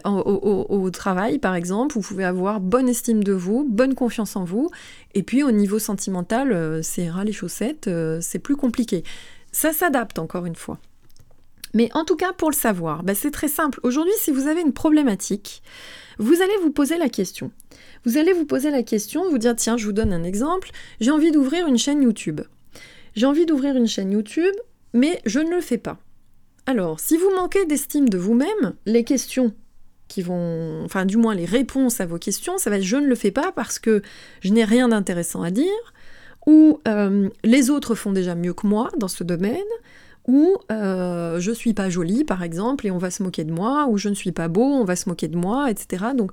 Au, 0.04 0.90
travail, 0.90 1.38
par 1.38 1.54
exemple, 1.54 1.94
vous 1.94 2.02
pouvez 2.02 2.24
avoir 2.24 2.60
bonne 2.60 2.88
estime 2.88 3.24
de 3.24 3.32
vous, 3.32 3.64
bonne 3.68 3.94
confiance 3.94 4.36
en 4.36 4.44
vous, 4.44 4.70
et 5.14 5.22
puis 5.22 5.42
au 5.42 5.50
niveau 5.50 5.78
sentimental, 5.78 6.52
euh, 6.52 6.82
c'est 6.82 7.08
ras 7.08 7.24
les 7.24 7.32
chaussettes, 7.32 7.88
euh, 7.88 8.18
c'est 8.20 8.38
plus 8.38 8.56
compliqué. 8.56 9.02
Ça 9.50 9.72
s'adapte 9.72 10.18
encore 10.18 10.44
une 10.44 10.56
fois. 10.56 10.78
Mais 11.74 11.90
en 11.94 12.04
tout 12.04 12.16
cas, 12.16 12.32
pour 12.32 12.50
le 12.50 12.54
savoir, 12.54 13.02
bah, 13.02 13.14
c'est 13.14 13.30
très 13.30 13.48
simple. 13.48 13.80
Aujourd'hui, 13.82 14.12
si 14.18 14.30
vous 14.30 14.46
avez 14.46 14.60
une 14.60 14.72
problématique, 14.72 15.62
vous 16.18 16.42
allez 16.42 16.56
vous 16.62 16.70
poser 16.70 16.98
la 16.98 17.08
question. 17.08 17.50
Vous 18.04 18.16
allez 18.16 18.32
vous 18.32 18.46
poser 18.46 18.70
la 18.70 18.82
question, 18.82 19.28
vous 19.30 19.38
dire, 19.38 19.56
tiens, 19.56 19.76
je 19.76 19.86
vous 19.86 19.92
donne 19.92 20.12
un 20.12 20.24
exemple, 20.24 20.70
j'ai 21.00 21.10
envie 21.10 21.30
d'ouvrir 21.30 21.66
une 21.66 21.78
chaîne 21.78 22.02
YouTube. 22.02 22.40
J'ai 23.14 23.26
envie 23.26 23.46
d'ouvrir 23.46 23.76
une 23.76 23.88
chaîne 23.88 24.12
YouTube, 24.12 24.54
mais 24.92 25.20
je 25.24 25.40
ne 25.40 25.50
le 25.50 25.60
fais 25.60 25.78
pas. 25.78 25.98
Alors, 26.66 27.00
si 27.00 27.16
vous 27.16 27.30
manquez 27.34 27.64
d'estime 27.64 28.08
de 28.08 28.18
vous-même, 28.18 28.74
les 28.86 29.04
questions 29.04 29.54
qui 30.08 30.22
vont, 30.22 30.84
enfin 30.84 31.04
du 31.04 31.16
moins 31.16 31.34
les 31.34 31.44
réponses 31.44 32.00
à 32.00 32.06
vos 32.06 32.18
questions, 32.18 32.58
ça 32.58 32.70
va 32.70 32.76
être 32.76 32.82
je 32.82 32.96
ne 32.96 33.06
le 33.06 33.14
fais 33.14 33.30
pas 33.30 33.52
parce 33.52 33.78
que 33.78 34.02
je 34.40 34.52
n'ai 34.52 34.64
rien 34.64 34.88
d'intéressant 34.88 35.42
à 35.42 35.50
dire, 35.50 35.92
ou 36.46 36.80
euh, 36.88 37.28
les 37.44 37.70
autres 37.70 37.94
font 37.94 38.12
déjà 38.12 38.34
mieux 38.34 38.54
que 38.54 38.66
moi 38.66 38.90
dans 38.98 39.08
ce 39.08 39.22
domaine, 39.22 39.58
ou 40.26 40.56
euh, 40.70 41.40
je 41.40 41.52
suis 41.52 41.74
pas 41.74 41.88
jolie 41.88 42.24
par 42.24 42.42
exemple 42.42 42.86
et 42.86 42.90
on 42.90 42.98
va 42.98 43.10
se 43.10 43.22
moquer 43.22 43.44
de 43.44 43.52
moi, 43.52 43.86
ou 43.88 43.96
je 43.96 44.08
ne 44.08 44.14
suis 44.14 44.32
pas 44.32 44.48
beau, 44.48 44.64
on 44.64 44.84
va 44.84 44.96
se 44.96 45.08
moquer 45.08 45.28
de 45.28 45.36
moi, 45.36 45.70
etc. 45.70 46.06
Donc 46.16 46.32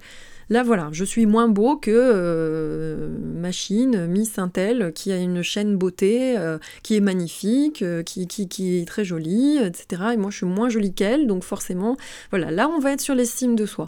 là 0.49 0.63
voilà, 0.63 0.89
je 0.91 1.03
suis 1.03 1.25
moins 1.25 1.47
beau 1.47 1.77
que 1.77 1.91
euh, 1.91 3.10
Machine, 3.19 4.08
Miss 4.08 4.38
Intel, 4.39 4.91
qui 4.93 5.12
a 5.12 5.17
une 5.17 5.41
chaîne 5.41 5.77
beauté, 5.77 6.38
euh, 6.38 6.58
qui 6.84 6.95
est 6.95 7.01
magnifique, 7.01 7.81
euh, 7.81 8.03
qui, 8.03 8.27
qui, 8.27 8.47
qui, 8.47 8.79
est 8.79 8.88
très 8.88 9.05
jolie, 9.05 9.58
etc. 9.58 10.03
Et 10.13 10.17
moi 10.17 10.31
je 10.31 10.38
suis 10.38 10.45
moins 10.45 10.69
jolie 10.69 10.93
qu'elle, 10.93 11.27
donc 11.27 11.43
forcément, 11.43 11.97
voilà, 12.29 12.51
là 12.51 12.69
on 12.69 12.79
va 12.79 12.91
être 12.91 13.01
sur 13.01 13.15
l'estime 13.15 13.55
de 13.55 13.65
soi. 13.65 13.88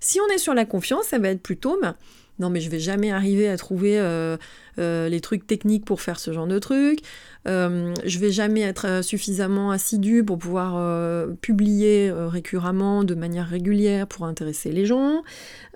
Si 0.00 0.20
on 0.20 0.34
est 0.34 0.38
sur 0.38 0.54
la 0.54 0.64
confiance, 0.64 1.06
ça 1.06 1.18
va 1.18 1.28
être 1.28 1.42
plutôt... 1.42 1.78
Ben, 1.80 1.96
non 2.38 2.50
mais 2.50 2.60
je 2.60 2.70
vais 2.70 2.78
jamais 2.78 3.10
arriver 3.10 3.48
à 3.48 3.56
trouver 3.56 3.98
euh, 3.98 4.36
euh, 4.78 5.08
les 5.08 5.20
trucs 5.20 5.46
techniques 5.46 5.84
pour 5.84 6.00
faire 6.00 6.18
ce 6.18 6.32
genre 6.32 6.46
de 6.46 6.58
trucs. 6.58 7.00
Euh, 7.48 7.94
je 8.04 8.18
vais 8.18 8.30
jamais 8.30 8.62
être 8.62 9.02
suffisamment 9.02 9.70
assidu 9.70 10.24
pour 10.24 10.38
pouvoir 10.38 10.76
publier 11.40 12.12
récurremment, 12.12 13.04
de 13.04 13.14
manière 13.14 13.48
régulière, 13.48 14.06
pour 14.06 14.26
intéresser 14.26 14.72
les 14.72 14.86
gens. 14.86 15.22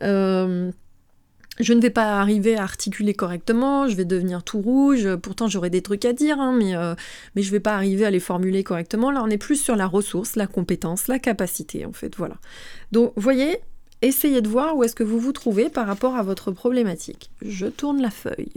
je 0.01 1.75
ne 1.75 1.81
vais 1.81 1.91
pas 1.91 2.21
arriver 2.21 2.57
à 2.57 2.63
articuler 2.63 3.15
correctement, 3.15 3.87
je 3.87 3.95
vais 3.95 4.05
devenir 4.05 4.43
tout 4.43 4.61
rouge, 4.61 5.15
pourtant 5.17 5.47
j'aurai 5.47 5.71
des 5.71 5.83
trucs 5.83 6.05
à 6.05 6.13
dire, 6.13 6.41
hein, 6.41 6.53
mais, 6.59 7.43
je 7.43 7.51
vais 7.51 7.61
pas 7.61 7.75
arriver 7.75 8.05
à 8.05 8.11
les 8.11 8.21
formuler 8.21 8.65
correctement. 8.65 9.11
Là, 9.11 9.23
on 9.25 9.31
est 9.31 9.39
plus 9.39 9.63
sur 9.63 9.77
la 9.77 9.87
ressource, 9.87 10.37
la 10.37 10.47
compétence, 10.47 11.09
la 11.09 11.19
capacité, 11.19 11.87
en 11.87 11.93
fait, 11.93 12.17
voilà. 12.17 12.37
Donc, 12.93 13.13
vous 13.15 13.23
voyez, 13.23 13.61
essayez 14.03 14.43
de 14.43 14.49
voir 14.49 14.77
où 14.77 14.85
est-ce 14.85 14.95
que 14.95 15.05
vous 15.05 15.19
vous 15.19 15.33
trouvez 15.33 15.69
par 15.69 15.87
rapport 15.87 16.17
à 16.17 16.23
votre 16.23 16.53
problématique. 16.53 17.31
Je 17.43 17.67
tourne 17.67 18.01
la 18.01 18.11
feuille. 18.11 18.53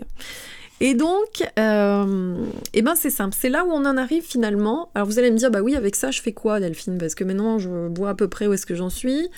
Et 0.79 0.95
donc, 0.95 1.43
euh, 1.59 2.45
eh 2.73 2.81
ben 2.81 2.95
c'est 2.95 3.09
simple, 3.09 3.35
c'est 3.39 3.47
là 3.47 3.63
où 3.63 3.69
on 3.69 3.85
en 3.85 3.95
arrive 3.95 4.23
finalement. 4.23 4.89
Alors 4.95 5.07
vous 5.07 5.17
allez 5.17 5.31
me 5.31 5.37
dire, 5.37 5.49
bah 5.49 5.61
oui, 5.61 5.75
avec 5.75 5.95
ça, 5.95 6.11
je 6.11 6.21
fais 6.21 6.33
quoi, 6.33 6.59
Delphine? 6.59 6.97
Parce 6.97 7.15
que 7.15 7.23
maintenant, 7.23 7.57
je 7.57 7.69
vois 7.95 8.09
à 8.09 8.15
peu 8.15 8.27
près 8.27 8.47
où 8.47 8.53
est-ce 8.53 8.65
que 8.65 8.75
j'en 8.75 8.89
suis. 8.89 9.29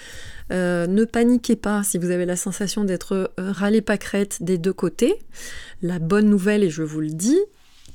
Euh, 0.52 0.88
ne 0.88 1.06
paniquez 1.06 1.56
pas 1.56 1.84
si 1.84 1.98
vous 1.98 2.10
avez 2.10 2.26
la 2.26 2.36
sensation 2.36 2.84
d'être 2.84 3.14
euh, 3.14 3.28
râlé 3.38 3.82
pâquerette 3.82 4.42
des 4.42 4.58
deux 4.58 4.74
côtés. 4.74 5.20
La 5.84 6.00
bonne 6.00 6.30
nouvelle, 6.30 6.64
et 6.64 6.70
je 6.70 6.84
vous 6.84 7.02
le 7.02 7.10
dis, 7.10 7.40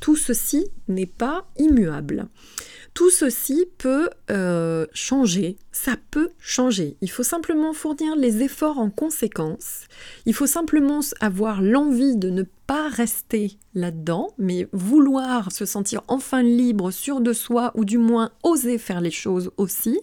tout 0.01 0.17
ceci 0.17 0.69
n'est 0.87 1.07
pas 1.07 1.45
immuable. 1.59 2.27
Tout 2.95 3.11
ceci 3.11 3.67
peut 3.79 4.11
euh, 4.31 4.87
changer, 4.93 5.57
ça 5.71 5.95
peut 6.11 6.31
changer. 6.41 6.97
Il 7.01 7.11
faut 7.11 7.23
simplement 7.23 7.73
fournir 7.73 8.17
les 8.17 8.43
efforts 8.43 8.79
en 8.79 8.91
conséquence. 8.91 9.87
Il 10.27 10.35
faut 10.35 10.49
simplement 10.49 11.01
avoir 11.21 11.63
l'envie 11.63 12.17
de 12.17 12.31
ne 12.31 12.43
pas 12.67 12.89
rester 12.89 13.59
là-dedans, 13.75 14.29
mais 14.39 14.69
vouloir 14.73 15.53
se 15.53 15.65
sentir 15.65 16.03
enfin 16.09 16.43
libre, 16.43 16.91
sûr 16.91 17.21
de 17.21 17.33
soi, 17.33 17.73
ou 17.75 17.85
du 17.85 17.99
moins 17.99 18.33
oser 18.43 18.79
faire 18.79 19.01
les 19.01 19.11
choses 19.11 19.51
aussi. 19.57 20.01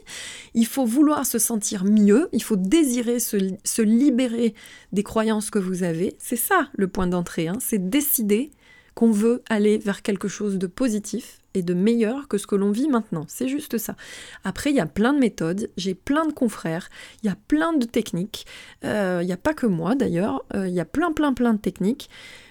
Il 0.54 0.65
faut 0.65 0.86
vouloir 0.86 1.26
se 1.26 1.39
sentir 1.39 1.84
mieux, 1.84 2.30
il 2.32 2.43
faut 2.43 2.56
désirer 2.56 3.19
se, 3.19 3.82
libérer 3.82 4.54
des 4.92 5.04
croyances 5.04 5.50
que 5.50 5.60
vous 5.60 5.83
avez. 5.83 6.15
C'est 6.19 6.35
ça 6.35 6.69
le 6.73 6.88
point 6.88 7.08
d'entrée, 7.08 7.48
hein. 7.48 7.58
c'est 7.60 7.90
décider 7.90 8.52
qu'on 8.96 9.12
veut 9.12 9.44
aller 9.48 9.77
vers 9.77 10.02
quelque 10.02 10.27
chose 10.27 10.58
de 10.58 10.67
positif 10.67 11.40
de 11.63 11.73
meilleur 11.73 12.27
que 12.27 12.37
ce 12.37 12.47
que 12.47 12.55
l'on 12.55 12.71
vit 12.71 12.87
maintenant. 12.87 13.25
C'est 13.27 13.47
juste 13.47 13.77
ça. 13.77 13.95
Après, 14.43 14.69
il 14.69 14.75
y 14.75 14.79
a 14.79 14.85
plein 14.85 15.13
de 15.13 15.19
méthodes, 15.19 15.69
j'ai 15.77 15.95
plein 15.95 16.25
de 16.25 16.33
confrères, 16.33 16.89
il 17.23 17.27
y 17.27 17.29
a 17.29 17.37
plein 17.47 17.73
de 17.73 17.85
techniques. 17.85 18.45
Euh, 18.83 19.19
il 19.21 19.25
n'y 19.25 19.33
a 19.33 19.37
pas 19.37 19.53
que 19.53 19.65
moi 19.65 19.95
d'ailleurs, 19.95 20.43
euh, 20.55 20.67
il 20.67 20.73
y 20.73 20.79
a 20.79 20.85
plein, 20.85 21.12
plein, 21.12 21.33
plein 21.33 21.53
de 21.53 21.60
techniques. 21.60 22.10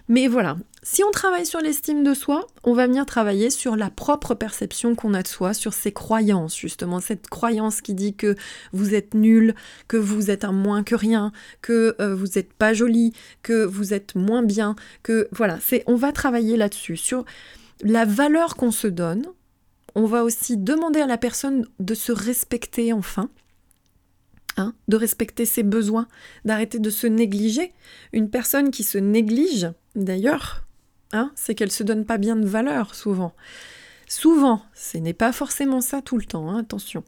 Mais 0.09 0.29
voilà, 0.29 0.57
si 0.85 1.03
on 1.03 1.11
travaille 1.11 1.47
sur 1.47 1.61
l'estime 1.61 2.05
de 2.05 2.15
soi, 2.15 2.47
on 2.63 2.75
va 2.75 2.87
venir 2.87 3.07
travailler 3.07 3.51
sur 3.51 3.75
la 3.75 3.91
propre 3.91 4.35
perception 4.35 4.95
qu'on 4.95 5.15
a 5.15 5.23
de 5.23 5.27
soi, 5.27 5.53
sur 5.53 5.75
ses 5.75 5.91
croyances, 5.91 6.57
justement, 6.57 7.01
cette 7.01 7.29
croyance 7.29 7.81
qui 7.81 7.93
dit 7.93 8.15
que 8.15 8.37
vous 8.73 8.95
êtes 8.95 9.15
nul, 9.15 9.57
que 9.89 9.97
vous 9.97 10.31
êtes 10.31 10.45
un 10.45 10.53
moins 10.53 10.85
que 10.85 10.95
rien, 10.95 11.33
que 11.61 11.97
euh, 12.01 12.15
vous 12.15 12.27
n'êtes 12.37 12.53
pas 12.53 12.73
joli, 12.73 13.15
que 13.43 13.65
vous 13.65 13.95
êtes 13.95 14.15
moins 14.15 14.45
bien, 14.45 14.77
que 15.03 15.29
voilà, 15.33 15.59
c'est 15.61 15.83
on 15.89 15.97
va 15.97 16.13
travailler 16.13 16.57
là-dessus, 16.57 16.97
sur 16.97 17.25
la 17.83 18.05
valeur 18.05 18.57
qu'on 18.57 18.71
se 18.71 18.87
donne. 18.87 19.27
On 19.95 20.05
va 20.05 20.25
aussi 20.25 20.57
demander 20.57 21.01
à 21.01 21.07
la 21.07 21.19
personne 21.19 21.67
de 21.81 21.95
se 21.95 22.13
respecter 22.13 22.93
enfin. 22.93 23.31
Hein, 24.59 24.75
de 24.89 24.97
respecter 24.97 25.45
ses 25.45 25.63
besoins, 25.63 26.09
d'arrêter 26.47 26.79
de 26.79 26.89
se 26.89 27.07
négliger. 27.07 27.75
Une 28.15 28.31
personne 28.31 28.71
qui 28.71 28.85
se 28.85 28.97
néglige, 28.97 29.71
d'ailleurs, 29.95 30.65
hein, 31.13 31.31
c'est 31.35 31.55
qu'elle 31.55 31.71
se 31.71 31.83
donne 31.83 32.07
pas 32.07 32.17
bien 32.17 32.37
de 32.37 32.47
valeur 32.47 32.95
souvent. 32.95 33.35
Souvent, 34.09 34.63
ce 34.75 34.97
n'est 34.97 35.13
pas 35.13 35.33
forcément 35.33 35.83
ça 35.83 36.01
tout 36.01 36.17
le 36.17 36.25
temps, 36.25 36.49
hein, 36.49 36.61
attention. 36.61 37.05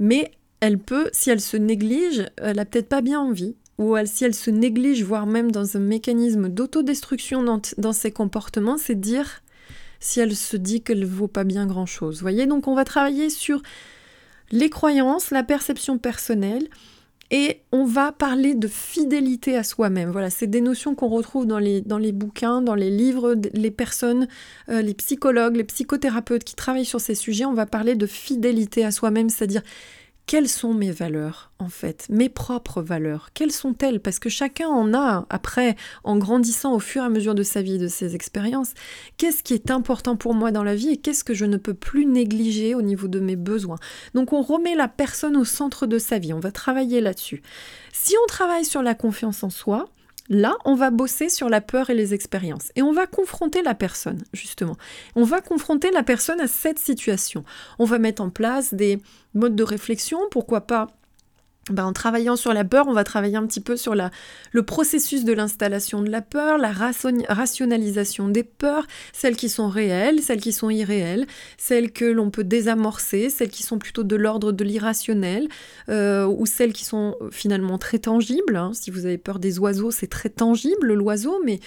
Mais 0.00 0.32
elle 0.58 0.78
peut, 0.78 1.08
si 1.12 1.30
elle 1.30 1.40
se 1.40 1.56
néglige, 1.56 2.26
elle 2.36 2.58
a 2.58 2.64
peut-être 2.64 2.88
pas 2.88 3.02
bien 3.02 3.20
envie, 3.20 3.54
ou 3.78 3.96
si 4.04 4.24
elle 4.24 4.34
se 4.34 4.50
néglige, 4.50 5.04
voire 5.04 5.26
même 5.26 5.52
dans 5.52 5.76
un 5.76 5.80
mécanisme 5.80 6.48
d'autodestruction 6.48 7.44
dans, 7.44 7.62
dans 7.76 7.92
ses 7.92 8.10
comportements, 8.10 8.76
c'est 8.76 9.00
dire 9.00 9.42
si 10.00 10.20
elle 10.20 10.36
se 10.36 10.56
dit 10.56 10.80
qu'elle 10.82 11.04
vaut 11.04 11.28
pas 11.28 11.44
bien 11.44 11.66
grand-chose. 11.66 12.20
Voyez, 12.20 12.46
donc 12.46 12.68
on 12.68 12.74
va 12.74 12.84
travailler 12.84 13.30
sur 13.30 13.62
les 14.50 14.70
croyances, 14.70 15.30
la 15.30 15.42
perception 15.42 15.98
personnelle, 15.98 16.68
et 17.30 17.60
on 17.72 17.84
va 17.84 18.10
parler 18.10 18.54
de 18.54 18.68
fidélité 18.68 19.56
à 19.56 19.62
soi-même. 19.62 20.10
Voilà, 20.10 20.30
c'est 20.30 20.46
des 20.46 20.62
notions 20.62 20.94
qu'on 20.94 21.08
retrouve 21.08 21.46
dans 21.46 21.58
les, 21.58 21.82
dans 21.82 21.98
les 21.98 22.12
bouquins, 22.12 22.62
dans 22.62 22.74
les 22.74 22.90
livres, 22.90 23.34
les 23.52 23.70
personnes, 23.70 24.28
euh, 24.70 24.80
les 24.80 24.94
psychologues, 24.94 25.56
les 25.56 25.64
psychothérapeutes 25.64 26.44
qui 26.44 26.54
travaillent 26.54 26.86
sur 26.86 27.02
ces 27.02 27.14
sujets. 27.14 27.44
On 27.44 27.52
va 27.52 27.66
parler 27.66 27.96
de 27.96 28.06
fidélité 28.06 28.82
à 28.82 28.90
soi-même, 28.90 29.28
c'est-à-dire 29.28 29.62
quelles 30.28 30.48
sont 30.48 30.74
mes 30.74 30.92
valeurs 30.92 31.50
en 31.58 31.70
fait, 31.70 32.06
mes 32.10 32.28
propres 32.28 32.82
valeurs? 32.82 33.30
Quelles 33.32 33.50
sont-elles? 33.50 33.98
Parce 33.98 34.18
que 34.18 34.28
chacun 34.28 34.68
en 34.68 34.92
a 34.92 35.26
après, 35.30 35.74
en 36.04 36.18
grandissant 36.18 36.74
au 36.74 36.78
fur 36.78 37.02
et 37.02 37.06
à 37.06 37.08
mesure 37.08 37.34
de 37.34 37.42
sa 37.42 37.62
vie, 37.62 37.78
de 37.78 37.88
ses 37.88 38.14
expériences. 38.14 38.74
Qu'est-ce 39.16 39.42
qui 39.42 39.54
est 39.54 39.70
important 39.70 40.16
pour 40.16 40.34
moi 40.34 40.52
dans 40.52 40.62
la 40.62 40.76
vie 40.76 40.90
et 40.90 40.96
qu'est-ce 40.98 41.24
que 41.24 41.32
je 41.32 41.46
ne 41.46 41.56
peux 41.56 41.72
plus 41.72 42.04
négliger 42.04 42.74
au 42.74 42.82
niveau 42.82 43.08
de 43.08 43.20
mes 43.20 43.36
besoins? 43.36 43.78
Donc 44.12 44.34
on 44.34 44.42
remet 44.42 44.74
la 44.74 44.86
personne 44.86 45.36
au 45.36 45.46
centre 45.46 45.86
de 45.86 45.98
sa 45.98 46.18
vie, 46.18 46.34
on 46.34 46.40
va 46.40 46.52
travailler 46.52 47.00
là-dessus. 47.00 47.42
Si 47.94 48.14
on 48.22 48.26
travaille 48.26 48.66
sur 48.66 48.82
la 48.82 48.94
confiance 48.94 49.42
en 49.42 49.50
soi, 49.50 49.88
Là, 50.28 50.56
on 50.64 50.74
va 50.74 50.90
bosser 50.90 51.28
sur 51.28 51.48
la 51.48 51.60
peur 51.60 51.90
et 51.90 51.94
les 51.94 52.12
expériences. 52.12 52.70
Et 52.76 52.82
on 52.82 52.92
va 52.92 53.06
confronter 53.06 53.62
la 53.62 53.74
personne, 53.74 54.22
justement. 54.32 54.76
On 55.16 55.24
va 55.24 55.40
confronter 55.40 55.90
la 55.90 56.02
personne 56.02 56.40
à 56.40 56.48
cette 56.48 56.78
situation. 56.78 57.44
On 57.78 57.84
va 57.84 57.98
mettre 57.98 58.22
en 58.22 58.30
place 58.30 58.74
des 58.74 59.00
modes 59.34 59.56
de 59.56 59.62
réflexion, 59.62 60.18
pourquoi 60.30 60.62
pas 60.62 60.97
ben, 61.72 61.84
en 61.84 61.92
travaillant 61.92 62.36
sur 62.36 62.52
la 62.52 62.64
peur, 62.64 62.86
on 62.88 62.92
va 62.92 63.04
travailler 63.04 63.36
un 63.36 63.46
petit 63.46 63.60
peu 63.60 63.76
sur 63.76 63.94
le 63.94 64.62
processus 64.62 65.24
de 65.24 65.32
l'installation 65.32 66.02
de 66.02 66.10
la 66.10 66.22
peur, 66.22 66.58
la 66.58 66.72
rationalisation 66.72 68.28
des 68.28 68.42
peurs, 68.42 68.86
celles 69.12 69.36
qui 69.36 69.48
sont 69.48 69.68
réelles, 69.68 70.20
celles 70.22 70.40
qui 70.40 70.52
sont 70.52 70.70
irréelles, 70.70 71.26
celles 71.56 71.92
que 71.92 72.04
l'on 72.04 72.30
peut 72.30 72.44
désamorcer, 72.44 73.30
celles 73.30 73.50
qui 73.50 73.62
sont 73.62 73.78
plutôt 73.78 74.04
de 74.04 74.16
l'ordre 74.16 74.52
de 74.52 74.64
l'irrationnel, 74.64 75.48
euh, 75.88 76.26
ou 76.26 76.46
celles 76.46 76.72
qui 76.72 76.84
sont 76.84 77.16
finalement 77.30 77.78
très 77.78 77.98
tangibles. 77.98 78.56
Hein. 78.56 78.72
Si 78.74 78.90
vous 78.90 79.06
avez 79.06 79.18
peur 79.18 79.38
des 79.38 79.58
oiseaux, 79.58 79.90
c'est 79.90 80.06
très 80.06 80.28
tangible 80.28 80.92
l'oiseau, 80.92 81.40
mais 81.44 81.60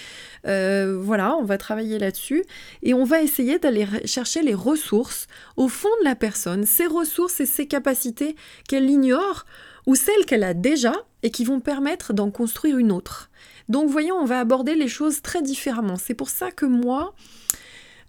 euh, 0.46 0.98
voilà, 1.00 1.36
on 1.36 1.44
va 1.44 1.58
travailler 1.58 1.98
là-dessus 1.98 2.44
et 2.82 2.94
on 2.94 3.04
va 3.04 3.22
essayer 3.22 3.58
d'aller 3.58 3.86
chercher 4.04 4.42
les 4.42 4.54
ressources 4.54 5.26
au 5.56 5.68
fond 5.68 5.88
de 6.00 6.04
la 6.04 6.14
personne, 6.14 6.64
ces 6.64 6.86
ressources 6.86 7.40
et 7.40 7.46
ces 7.46 7.66
capacités 7.66 8.36
qu'elle 8.68 8.88
ignore 8.88 9.44
ou 9.86 9.94
celles 9.94 10.24
qu'elle 10.26 10.44
a 10.44 10.54
déjà 10.54 10.94
et 11.22 11.30
qui 11.30 11.44
vont 11.44 11.60
permettre 11.60 12.12
d'en 12.12 12.30
construire 12.30 12.78
une 12.78 12.92
autre. 12.92 13.30
Donc 13.68 13.88
voyons, 13.88 14.16
on 14.16 14.24
va 14.24 14.40
aborder 14.40 14.74
les 14.74 14.88
choses 14.88 15.22
très 15.22 15.42
différemment. 15.42 15.96
C'est 15.96 16.14
pour 16.14 16.28
ça 16.28 16.50
que 16.50 16.66
moi, 16.66 17.14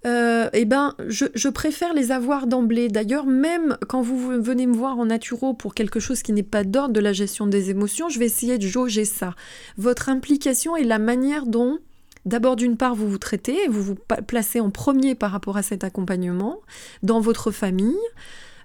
euh, 0.06 0.50
eh 0.52 0.66
ben, 0.66 0.96
je, 1.08 1.48
préfère 1.48 1.94
les 1.94 2.12
avoir 2.12 2.48
d'emblée. 2.48 2.90
D'ailleurs, 2.90 3.26
même 3.26 3.78
quand 3.88 4.02
vous 4.02 4.18
venez 4.42 4.68
me 4.68 4.76
voir 4.76 5.00
en 5.00 5.06
naturo 5.06 5.54
pour 5.54 5.74
quelque 5.74 6.00
chose 6.00 6.22
qui 6.22 6.34
n'est 6.34 6.44
pas 6.44 6.64
d'ordre 6.64 6.94
de 6.94 7.00
la 7.00 7.14
gestion 7.14 7.48
des 7.48 7.70
émotions, 7.70 8.10
je 8.10 8.20
vais 8.20 8.26
essayer 8.26 8.58
de 8.58 8.68
jauger 8.68 9.06
ça. 9.06 9.34
Votre 9.78 10.10
implication 10.10 10.76
et 10.76 10.84
la 10.84 11.00
manière 11.00 11.46
dont, 11.46 11.80
d'abord 12.26 12.58
d'une 12.58 12.76
part, 12.76 12.96
vous 12.96 13.08
vous 13.08 13.18
traitez, 13.18 13.68
vous 13.70 13.82
vous 13.82 13.96
placez 14.28 14.60
en 14.60 14.72
premier 14.72 15.16
par 15.16 15.32
rapport 15.32 15.56
à 15.56 15.64
cet 15.64 15.86
accompagnement 15.86 16.60
dans 17.02 17.22
votre 17.22 17.52
famille. 17.52 17.96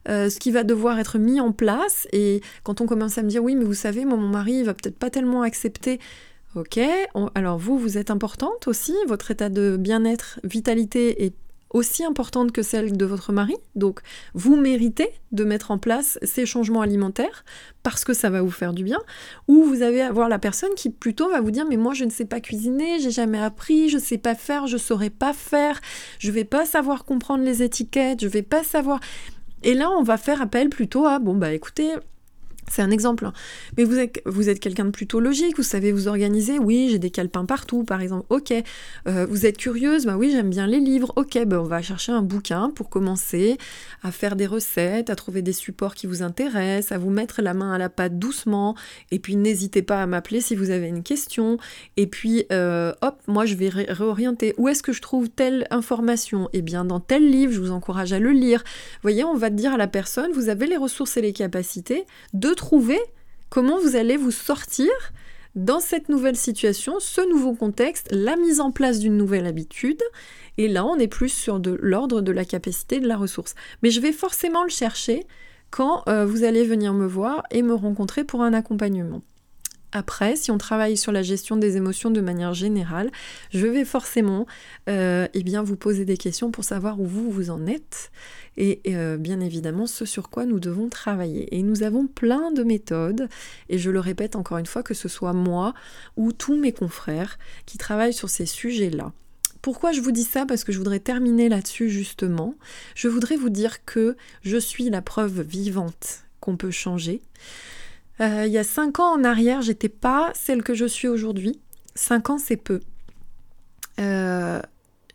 Euh, 0.09 0.31
ce 0.31 0.39
qui 0.39 0.51
va 0.51 0.65
devoir 0.65 0.99
être 0.99 1.19
mis 1.19 1.41
en 1.41 1.53
place. 1.53 2.07
Et 2.13 2.41
quand 2.63 2.81
on 2.81 2.87
commence 2.87 3.19
à 3.19 3.23
me 3.23 3.29
dire, 3.29 3.43
oui, 3.43 3.57
mais 3.57 3.65
vous 3.65 3.75
savez, 3.75 4.05
moi, 4.05 4.17
mon 4.17 4.29
mari, 4.29 4.55
il 4.55 4.65
va 4.65 4.75
peut-être 4.75 4.99
pas 4.99 5.11
tellement 5.11 5.43
accepter. 5.43 5.99
Ok, 6.55 6.81
alors 7.35 7.59
vous, 7.59 7.79
vous 7.79 7.99
êtes 7.99 8.11
importante 8.11 8.69
aussi, 8.69 8.95
votre 9.07 9.31
état 9.31 9.51
de 9.51 9.77
bien-être, 9.77 10.41
vitalité 10.45 11.25
est 11.27 11.35
aussi 11.71 12.05
importante 12.05 12.53
que 12.53 12.63
celle 12.63 12.97
de 12.97 13.05
votre 13.05 13.33
mari. 13.33 13.55
Donc, 13.75 14.01
vous 14.35 14.57
méritez 14.57 15.11
de 15.33 15.45
mettre 15.45 15.71
en 15.71 15.79
place 15.79 16.19
ces 16.23 16.47
changements 16.47 16.81
alimentaires 16.81 17.45
parce 17.83 18.05
que 18.05 18.15
ça 18.15 18.31
va 18.31 18.41
vous 18.41 18.51
faire 18.51 18.73
du 18.73 18.85
bien. 18.85 18.99
Ou 19.47 19.65
vous 19.65 19.83
allez 19.83 20.01
avoir 20.01 20.29
la 20.29 20.39
personne 20.39 20.75
qui 20.77 20.91
plutôt 20.91 21.29
va 21.31 21.41
vous 21.41 21.51
dire 21.51 21.67
mais 21.69 21.77
moi 21.77 21.95
je 21.95 22.05
ne 22.05 22.11
sais 22.11 22.25
pas 22.25 22.41
cuisiner, 22.41 22.99
j'ai 23.01 23.11
jamais 23.11 23.39
appris, 23.41 23.89
je 23.89 23.97
ne 23.97 24.03
sais 24.03 24.19
pas 24.19 24.35
faire, 24.35 24.67
je 24.67 24.79
saurais 24.79 25.11
pas 25.11 25.33
faire, 25.33 25.81
je 26.19 26.31
vais 26.31 26.45
pas 26.45 26.65
savoir 26.65 27.05
comprendre 27.05 27.45
les 27.45 27.63
étiquettes, 27.63 28.23
je 28.23 28.29
vais 28.29 28.43
pas 28.43 28.65
savoir. 28.65 29.01
Et 29.63 29.75
là, 29.75 29.91
on 29.91 30.03
va 30.03 30.17
faire 30.17 30.41
appel 30.41 30.69
plutôt 30.69 31.07
à, 31.07 31.19
bon, 31.19 31.35
bah 31.35 31.53
écoutez, 31.53 31.91
c'est 32.71 32.83
un 32.83 32.91
exemple. 32.91 33.27
Hein. 33.27 33.33
Mais 33.77 33.85
vous 33.85 33.99
êtes, 33.99 34.61
quelqu'un 34.61 34.87
de 34.87 34.91
plutôt 34.91 35.21
logique, 35.21 35.57
vous 35.57 35.63
savez 35.63 35.93
vous 35.93 36.09
organiser. 36.09 36.59
Oui, 36.59 36.89
j'ai 36.91 36.99
des 36.99 37.11
calepins 37.11 37.45
partout, 37.45 37.85
par 37.85 38.01
exemple. 38.01 38.27
Ok. 38.29 38.53
Euh, 39.07 39.27
vous 39.29 39.47
êtes 39.47 39.57
curieuse, 39.57 40.07
bah 40.07 40.17
oui, 40.17 40.31
j'aime 40.31 40.51
bien 40.51 40.67
les 40.67 40.81
livres. 40.81 41.13
Ok, 41.17 41.39
bah 41.47 41.61
on 41.61 41.67
va 41.67 41.83
chercher 41.83 42.13
un 42.13 42.23
bouquin 42.23 42.71
pour 42.75 42.89
commencer 42.89 43.59
à 44.03 44.11
faire 44.11 44.37
des 44.37 44.47
recettes, 44.47 45.11
à 45.11 45.17
trouver 45.17 45.43
des 45.43 45.53
supports 45.53 45.95
qui 45.95 46.07
vous 46.07 46.23
intéressent, 46.23 46.93
à 46.93 46.99
vous 46.99 47.11
mettre 47.11 47.43
la 47.43 47.55
main 47.55 47.73
à 47.73 47.79
la 47.79 47.89
pâte 47.89 48.19
doucement. 48.19 48.75
Et 49.11 49.19
puis 49.19 49.37
n'hésitez 49.37 49.83
pas 49.83 50.03
à 50.03 50.07
m'appeler 50.07 50.41
si 50.41 50.55
vous 50.55 50.71
avez 50.71 50.89
une 50.89 51.03
question. 51.03 51.59
Et 51.97 52.07
puis, 52.07 52.45
euh, 52.53 52.93
hop, 53.03 53.21
moi 53.27 53.47
je 53.47 53.55
vais 53.55 53.69
réorienter. 53.69 54.55
Où 54.59 54.69
est-ce 54.69 54.83
que 54.83 54.93
je 54.93 55.03
trouve 55.03 55.29
telle 55.29 55.67
information? 55.71 56.49
Eh 56.53 56.63
bien, 56.63 56.85
dans 56.85 57.01
tel 57.01 57.29
livre, 57.31 57.53
je 57.53 57.61
vous 57.61 57.71
encourage 57.71 58.13
à 58.13 58.19
le 58.19 58.31
lire. 58.31 58.63
Vous 58.65 59.03
voyez, 59.03 59.25
on 59.25 59.37
va 59.37 59.51
dire 59.51 59.75
à 59.75 59.77
la 59.77 59.87
personne, 59.87 60.33
vous 60.33 60.49
avez 60.49 60.67
les 60.67 60.77
ressources 60.77 61.17
et 61.17 61.23
les 61.23 61.33
capacités 61.33 62.05
de 62.33 62.53
trouver 62.59 62.99
comment 63.49 63.79
vous 63.81 63.97
allez 63.97 64.19
vous 64.19 64.31
sortir 64.31 64.91
dans 65.55 65.81
cette 65.81 66.09
nouvelle 66.09 66.37
situation, 66.37 67.01
ce 67.01 67.27
nouveau 67.29 67.55
contexte, 67.55 68.09
la 68.11 68.37
mise 68.37 68.61
en 68.61 68.71
place 68.71 68.99
d'une 68.99 69.17
nouvelle 69.17 69.47
habitude. 69.47 70.03
Et 70.59 70.69
là, 70.69 70.85
on 70.85 70.97
est 70.99 71.09
plus 71.09 71.31
sur 71.31 71.59
de 71.59 71.79
l'ordre 71.81 72.21
de 72.21 72.33
la 72.33 72.45
capacité 72.45 73.01
de 73.01 73.09
la 73.09 73.17
ressource. 73.17 73.55
Mais 73.83 73.91
je 73.91 74.01
vais 74.01 74.13
forcément 74.13 74.63
le 74.63 74.69
chercher 74.69 75.27
quand 75.71 76.03
euh, 76.09 76.27
vous 76.27 76.45
allez 76.45 76.65
venir 76.65 76.93
me 76.93 77.07
voir 77.07 77.43
et 77.51 77.63
me 77.63 77.75
rencontrer 77.75 78.25
pour 78.25 78.43
un 78.43 78.53
accompagnement. 78.53 79.23
Après, 79.93 80.37
si 80.37 80.51
on 80.51 80.59
travaille 80.59 80.99
sur 80.99 81.13
la 81.13 81.23
gestion 81.23 81.57
des 81.57 81.77
émotions 81.77 82.11
de 82.11 82.21
manière 82.21 82.53
générale, 82.53 83.11
je 83.51 83.67
vais 83.67 83.87
forcément 83.87 84.47
euh, 84.89 85.27
eh 85.33 85.43
bien, 85.43 85.63
vous 85.63 85.77
poser 85.77 86.05
des 86.05 86.19
questions 86.19 86.51
pour 86.51 86.65
savoir 86.65 87.01
où 87.01 87.07
vous 87.07 87.31
vous 87.31 87.51
en 87.51 87.67
êtes 87.67 88.11
et 88.59 88.81
euh, 88.89 89.17
bien 89.17 89.41
évidemment 89.41 89.87
ce 89.87 90.05
sur 90.05 90.29
quoi 90.29 90.45
nous 90.45 90.61
devons 90.61 90.89
travailler. 90.89 91.57
Et 91.57 91.63
nous 91.63 91.83
avons 91.85 92.07
plein 92.07 92.53
de 92.53 92.65
méthodes, 92.65 93.29
et 93.69 93.79
je 93.79 93.91
le 93.91 94.01
répète 94.01 94.37
encore 94.37 94.59
une 94.59 94.67
fois, 94.67 94.83
que 94.83 94.95
ce 94.95 95.09
soit 95.09 95.33
moi 95.33 95.73
ou 96.17 96.33
tous 96.33 96.59
mes 96.59 96.73
confrères 96.73 97.39
qui 97.65 97.79
travaillent 97.79 98.13
sur 98.13 98.29
ces 98.29 98.47
sujets-là. 98.47 99.13
Pourquoi 99.63 99.93
je 99.93 100.01
vous 100.01 100.13
dis 100.13 100.25
ça? 100.25 100.45
Parce 100.45 100.65
que 100.65 100.73
je 100.73 100.79
voudrais 100.79 101.01
terminer 101.01 101.49
là-dessus 101.49 101.89
justement. 101.89 102.55
Je 102.95 103.09
voudrais 103.09 103.37
vous 103.37 103.51
dire 103.51 103.85
que 103.85 104.17
je 104.43 104.57
suis 104.57 104.91
la 104.91 105.03
preuve 105.03 105.41
vivante 105.41 106.25
qu'on 106.41 106.57
peut 106.57 106.71
changer. 106.71 107.23
Euh, 108.21 108.45
il 108.47 108.53
y 108.53 108.59
a 108.59 108.65
cinq 108.65 108.99
ans 108.99 109.13
en 109.13 109.25
arrière, 109.25 109.63
j'étais 109.63 109.89
pas 109.89 110.33
celle 110.35 110.63
que 110.63 110.75
je 110.75 110.87
suis 110.87 111.09
aujourd'hui. 111.09 111.61
Cinq 111.95 112.31
ans, 112.31 112.39
c'est 112.39 112.57
peu. 112.57 112.81
Euh, 114.01 114.61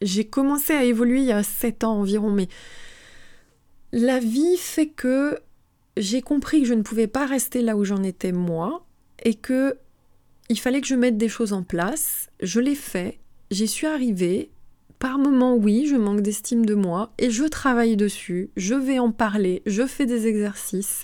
j'ai 0.02 0.26
commencé 0.26 0.74
à 0.74 0.84
évoluer 0.84 1.20
il 1.20 1.26
y 1.26 1.32
a 1.32 1.44
sept 1.44 1.84
ans 1.84 2.00
environ, 2.00 2.32
mais 2.32 2.48
la 3.92 4.20
vie 4.20 4.58
fait 4.58 4.88
que 4.88 5.40
j'ai 5.98 6.22
compris 6.22 6.62
que 6.62 6.68
je 6.68 6.74
ne 6.74 6.82
pouvais 6.82 7.08
pas 7.08 7.26
rester 7.26 7.62
là 7.62 7.78
où 7.78 7.86
j'en 7.86 8.04
étais 8.04 8.32
moi 8.32 8.86
et 9.24 9.36
que 9.36 9.78
il 10.50 10.60
fallait 10.60 10.82
que 10.82 10.88
je 10.88 10.96
mette 10.96 11.18
des 11.18 11.30
choses 11.30 11.54
en 11.54 11.64
place. 11.64 12.30
Je 12.42 12.60
l'ai 12.60 12.76
fait, 12.76 13.20
j'y 13.52 13.68
suis 13.68 13.88
arrivée. 13.88 14.50
Par 15.00 15.18
moments, 15.18 15.56
oui, 15.56 15.86
je 15.88 15.96
manque 15.96 16.22
d'estime 16.22 16.66
de 16.66 16.76
moi 16.76 17.14
et 17.18 17.30
je 17.30 17.44
travaille 17.44 17.98
dessus. 17.98 18.50
Je 18.56 18.76
vais 18.76 19.00
en 19.00 19.12
parler, 19.12 19.62
je 19.66 19.86
fais 19.86 20.06
des 20.06 20.28
exercices. 20.28 21.04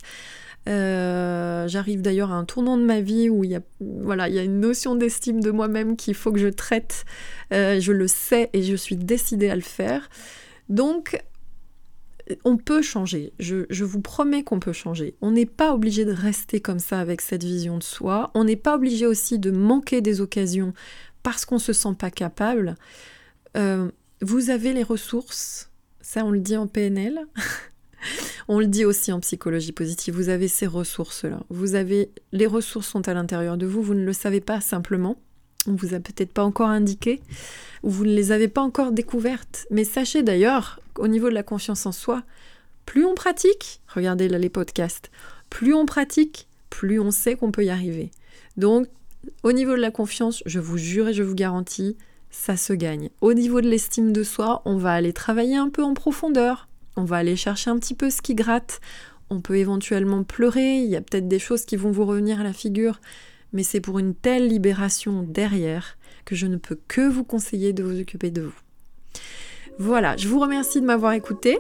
Euh, 0.68 1.68
j'arrive 1.68 2.02
d'ailleurs 2.02 2.32
à 2.32 2.36
un 2.36 2.46
tournant 2.46 2.78
de 2.78 2.84
ma 2.84 3.02
vie 3.02 3.30
où 3.30 3.44
il 3.44 3.52
y 3.52 3.56
a, 3.56 3.62
voilà, 3.80 4.28
il 4.28 4.36
y 4.36 4.40
a 4.40 4.44
une 4.44 4.60
notion 4.60 4.96
d'estime 4.96 5.42
de 5.42 5.52
moi-même 5.52 5.96
qu'il 5.96 6.14
faut 6.14 6.32
que 6.32 6.40
je 6.40 6.48
traite. 6.48 7.06
Euh, 7.54 7.80
je 7.80 7.92
le 7.92 8.08
sais 8.08 8.50
et 8.54 8.62
je 8.62 8.76
suis 8.76 8.96
décidée 8.96 9.50
à 9.50 9.56
le 9.56 9.62
faire. 9.62 10.10
Donc, 10.68 11.20
on 12.44 12.58
peut 12.58 12.82
changer. 12.82 13.34
Je, 13.40 13.84
vous 13.84 14.02
promets 14.02 14.44
qu'on 14.44 14.60
peut 14.60 14.74
changer. 14.74 15.16
On 15.22 15.32
n'est 15.32 15.46
pas 15.46 15.74
obligé 15.74 16.06
de 16.06 16.12
rester 16.12 16.60
comme 16.60 16.80
ça 16.80 17.00
avec 17.00 17.22
cette 17.22 17.44
vision 17.44 17.78
de 17.78 17.84
soi. 17.84 18.32
On 18.36 18.44
n'est 18.44 18.56
pas 18.56 18.76
obligé 18.76 19.06
aussi 19.06 19.40
de 19.40 19.52
manquer 19.52 20.02
des 20.02 20.22
occasions 20.22 20.74
parce 21.24 21.46
qu'on 21.46 21.56
ne 21.56 21.60
se 21.60 21.74
sent 21.74 21.96
pas 21.98 22.12
capable. 22.12 22.76
Euh, 23.58 23.90
vous 24.22 24.50
avez 24.50 24.74
les 24.74 24.84
ressources. 24.84 25.72
Ça, 26.02 26.24
on 26.24 26.32
le 26.32 26.40
dit 26.40 26.58
en 26.58 26.68
PNL. 26.68 27.20
on 28.48 28.60
le 28.60 28.68
dit 28.68 28.86
aussi 28.86 29.12
en 29.12 29.20
psychologie 29.20 29.72
positive. 29.72 30.16
Vous 30.16 30.30
avez 30.30 30.48
ces 30.48 30.68
ressources-là. 30.68 31.42
Vous 31.50 31.76
avez 31.76 32.10
les 32.32 32.48
ressources 32.48 32.88
sont 32.88 33.08
à 33.08 33.14
l'intérieur 33.14 33.58
de 33.58 33.66
vous. 33.66 33.82
Vous 33.82 33.94
ne 33.94 34.06
le 34.06 34.14
savez 34.14 34.42
pas 34.42 34.62
simplement. 34.62 35.18
on 35.68 35.74
vous 35.74 35.94
a 35.94 36.00
peut-être 36.00 36.32
pas 36.32 36.44
encore 36.44 36.70
indiqué, 36.70 37.22
ou 37.84 37.90
vous 37.90 38.06
ne 38.06 38.14
les 38.14 38.32
avez 38.32 38.48
pas 38.48 38.62
encore 38.62 38.92
découvertes. 38.92 39.68
Mais 39.72 39.84
sachez 39.84 40.24
d'ailleurs, 40.24 40.80
au 40.98 41.08
niveau 41.08 41.30
de 41.30 41.34
la 41.34 41.44
confiance 41.44 41.86
en 41.86 41.92
soi, 41.92 42.24
plus 42.86 43.06
on 43.06 43.14
pratique, 43.16 43.82
regardez 43.88 44.30
là 44.30 44.38
les 44.38 44.50
podcasts, 44.50 45.12
plus 45.50 45.74
on 45.74 45.86
pratique, 45.86 46.48
plus 46.70 47.00
on 47.00 47.12
sait 47.12 47.36
qu'on 47.36 47.52
peut 47.52 47.66
y 47.66 47.70
arriver. 47.70 48.12
Donc, 48.58 48.88
au 49.44 49.52
niveau 49.52 49.72
de 49.72 49.82
la 49.82 49.92
confiance, 49.92 50.42
je 50.46 50.60
vous 50.60 50.78
jure 50.78 51.10
et 51.10 51.14
je 51.14 51.24
vous 51.24 51.36
garantis, 51.36 51.98
ça 52.32 52.58
se 52.58 52.74
gagne. 52.74 53.10
Au 53.22 53.34
niveau 53.34 53.62
de 53.62 53.68
l'estime 53.68 54.14
de 54.14 54.24
soi, 54.24 54.62
on 54.66 54.78
va 54.78 54.94
aller 54.94 55.14
travailler 55.14 55.56
un 55.56 55.70
peu 55.70 55.84
en 55.84 55.94
profondeur, 55.94 56.69
on 57.00 57.06
va 57.06 57.18
aller 57.18 57.36
chercher 57.36 57.70
un 57.70 57.80
petit 57.80 57.94
peu 57.94 58.10
ce 58.10 58.22
qui 58.22 58.36
gratte, 58.36 58.82
on 59.30 59.40
peut 59.40 59.56
éventuellement 59.56 60.24
pleurer, 60.24 60.80
il 60.80 60.90
y 60.90 60.96
a 60.96 61.02
peut-être 61.02 61.28
des 61.28 61.40
choses 61.40 61.66
qui 61.66 61.78
vont 61.78 61.92
vous 61.92 62.06
revenir 62.06 62.42
à 62.42 62.44
la 62.44 62.54
figure, 62.54 63.00
mais 63.54 63.64
c'est 63.64 63.80
pour 63.80 64.00
une 64.00 64.14
telle 64.14 64.48
libération 64.48 65.24
derrière 65.24 65.98
que 66.26 66.36
je 66.36 66.46
ne 66.46 66.58
peux 66.58 66.78
que 66.88 67.08
vous 67.08 67.24
conseiller 67.24 67.74
de 67.74 67.84
vous 67.84 68.00
occuper 68.00 68.32
de 68.32 68.42
vous. 68.42 68.60
Voilà, 69.78 70.18
je 70.18 70.28
vous 70.28 70.40
remercie 70.40 70.82
de 70.82 70.86
m'avoir 70.86 71.14
écouté. 71.14 71.58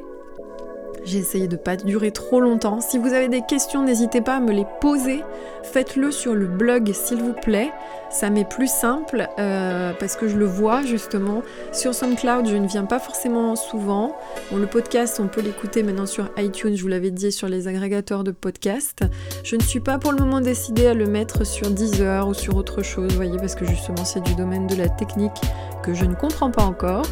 J'ai 1.05 1.19
essayé 1.19 1.47
de 1.47 1.55
ne 1.55 1.61
pas 1.61 1.75
durer 1.75 2.11
trop 2.11 2.39
longtemps. 2.39 2.81
Si 2.81 2.97
vous 2.97 3.13
avez 3.13 3.29
des 3.29 3.41
questions, 3.41 3.83
n'hésitez 3.83 4.21
pas 4.21 4.37
à 4.37 4.39
me 4.39 4.51
les 4.51 4.65
poser. 4.81 5.23
Faites-le 5.63 6.11
sur 6.11 6.35
le 6.35 6.47
blog, 6.47 6.91
s'il 6.93 7.21
vous 7.21 7.33
plaît. 7.33 7.71
Ça 8.09 8.29
m'est 8.29 8.47
plus 8.47 8.69
simple 8.69 9.27
euh, 9.37 9.93
parce 9.99 10.15
que 10.15 10.27
je 10.27 10.35
le 10.35 10.45
vois 10.45 10.81
justement. 10.83 11.43
Sur 11.71 11.93
SoundCloud, 11.93 12.47
je 12.47 12.55
ne 12.55 12.67
viens 12.67 12.85
pas 12.85 12.99
forcément 12.99 13.55
souvent. 13.55 14.15
le 14.51 14.65
podcast, 14.65 15.19
on 15.19 15.27
peut 15.27 15.41
l'écouter 15.41 15.83
maintenant 15.83 16.07
sur 16.07 16.29
iTunes, 16.37 16.75
je 16.75 16.81
vous 16.81 16.87
l'avais 16.87 17.11
dit, 17.11 17.31
sur 17.31 17.47
les 17.47 17.67
agrégateurs 17.67 18.23
de 18.23 18.31
podcasts. 18.31 19.03
Je 19.43 19.55
ne 19.55 19.61
suis 19.61 19.79
pas 19.79 19.99
pour 19.99 20.11
le 20.11 20.17
moment 20.17 20.41
décidée 20.41 20.87
à 20.87 20.93
le 20.93 21.05
mettre 21.05 21.45
sur 21.45 21.69
Deezer 21.69 22.27
ou 22.27 22.33
sur 22.33 22.55
autre 22.55 22.81
chose, 22.81 23.13
voyez, 23.13 23.37
parce 23.37 23.55
que 23.55 23.65
justement, 23.65 24.05
c'est 24.05 24.21
du 24.21 24.33
domaine 24.35 24.65
de 24.67 24.75
la 24.75 24.89
technique 24.89 25.39
que 25.83 25.93
je 25.93 26.05
ne 26.05 26.15
comprends 26.15 26.51
pas 26.51 26.63
encore. 26.63 27.05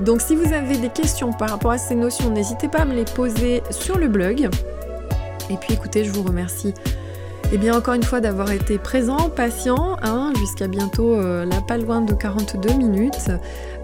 Donc 0.00 0.22
si 0.22 0.34
vous 0.34 0.52
avez 0.52 0.78
des 0.78 0.88
questions 0.88 1.32
par 1.32 1.50
rapport 1.50 1.72
à 1.72 1.78
ces 1.78 1.94
notions, 1.94 2.30
n'hésitez 2.30 2.68
pas 2.68 2.80
à 2.80 2.84
me 2.84 2.94
les 2.94 3.04
poser 3.04 3.62
sur 3.70 3.98
le 3.98 4.08
blog. 4.08 4.48
Et 5.50 5.56
puis 5.56 5.74
écoutez, 5.74 6.04
je 6.04 6.10
vous 6.10 6.22
remercie 6.22 6.74
et 7.50 7.54
eh 7.54 7.58
bien 7.58 7.76
encore 7.76 7.94
une 7.94 8.04
fois 8.04 8.20
d'avoir 8.20 8.52
été 8.52 8.78
présent, 8.78 9.28
patient, 9.28 9.96
hein, 10.04 10.32
jusqu'à 10.38 10.68
bientôt, 10.68 11.16
euh, 11.16 11.44
là 11.44 11.60
pas 11.60 11.78
loin 11.78 12.00
de 12.00 12.14
42 12.14 12.74
minutes, 12.74 13.28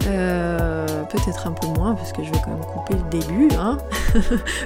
euh, 0.06 0.86
peut-être 1.10 1.48
un 1.48 1.50
peu 1.50 1.66
moins 1.76 1.96
parce 1.96 2.12
que 2.12 2.22
je 2.22 2.30
vais 2.30 2.38
quand 2.44 2.52
même 2.52 2.64
couper 2.64 2.94
le 2.94 3.10
début 3.18 3.48
hein, 3.58 3.78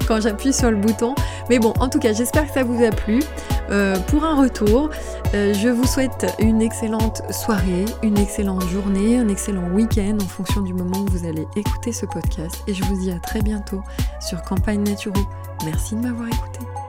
quand 0.06 0.20
j'appuie 0.20 0.52
sur 0.52 0.70
le 0.70 0.76
bouton. 0.76 1.14
Mais 1.48 1.58
bon, 1.58 1.72
en 1.80 1.88
tout 1.88 1.98
cas, 1.98 2.12
j'espère 2.12 2.46
que 2.46 2.52
ça 2.52 2.62
vous 2.62 2.84
a 2.84 2.90
plu. 2.90 3.22
Euh, 3.70 3.96
pour 4.08 4.22
un 4.22 4.38
retour, 4.38 4.90
je 5.32 5.68
vous 5.70 5.86
souhaite 5.86 6.36
une 6.38 6.60
excellente 6.60 7.22
soirée, 7.30 7.86
une 8.02 8.18
excellente 8.18 8.68
journée, 8.68 9.16
un 9.16 9.28
excellent 9.28 9.66
week-end 9.72 10.18
en 10.22 10.28
fonction 10.28 10.60
du 10.60 10.74
moment 10.74 10.98
où 10.98 11.10
vous 11.10 11.26
allez 11.26 11.46
écouter 11.56 11.92
ce 11.92 12.04
podcast. 12.04 12.62
Et 12.66 12.74
je 12.74 12.84
vous 12.84 13.00
dis 13.00 13.10
à 13.10 13.18
très 13.18 13.40
bientôt 13.40 13.80
sur 14.20 14.42
Campagne 14.42 14.82
Naturo. 14.82 15.22
Merci 15.64 15.94
de 15.94 16.00
m'avoir 16.00 16.28
écouté. 16.28 16.79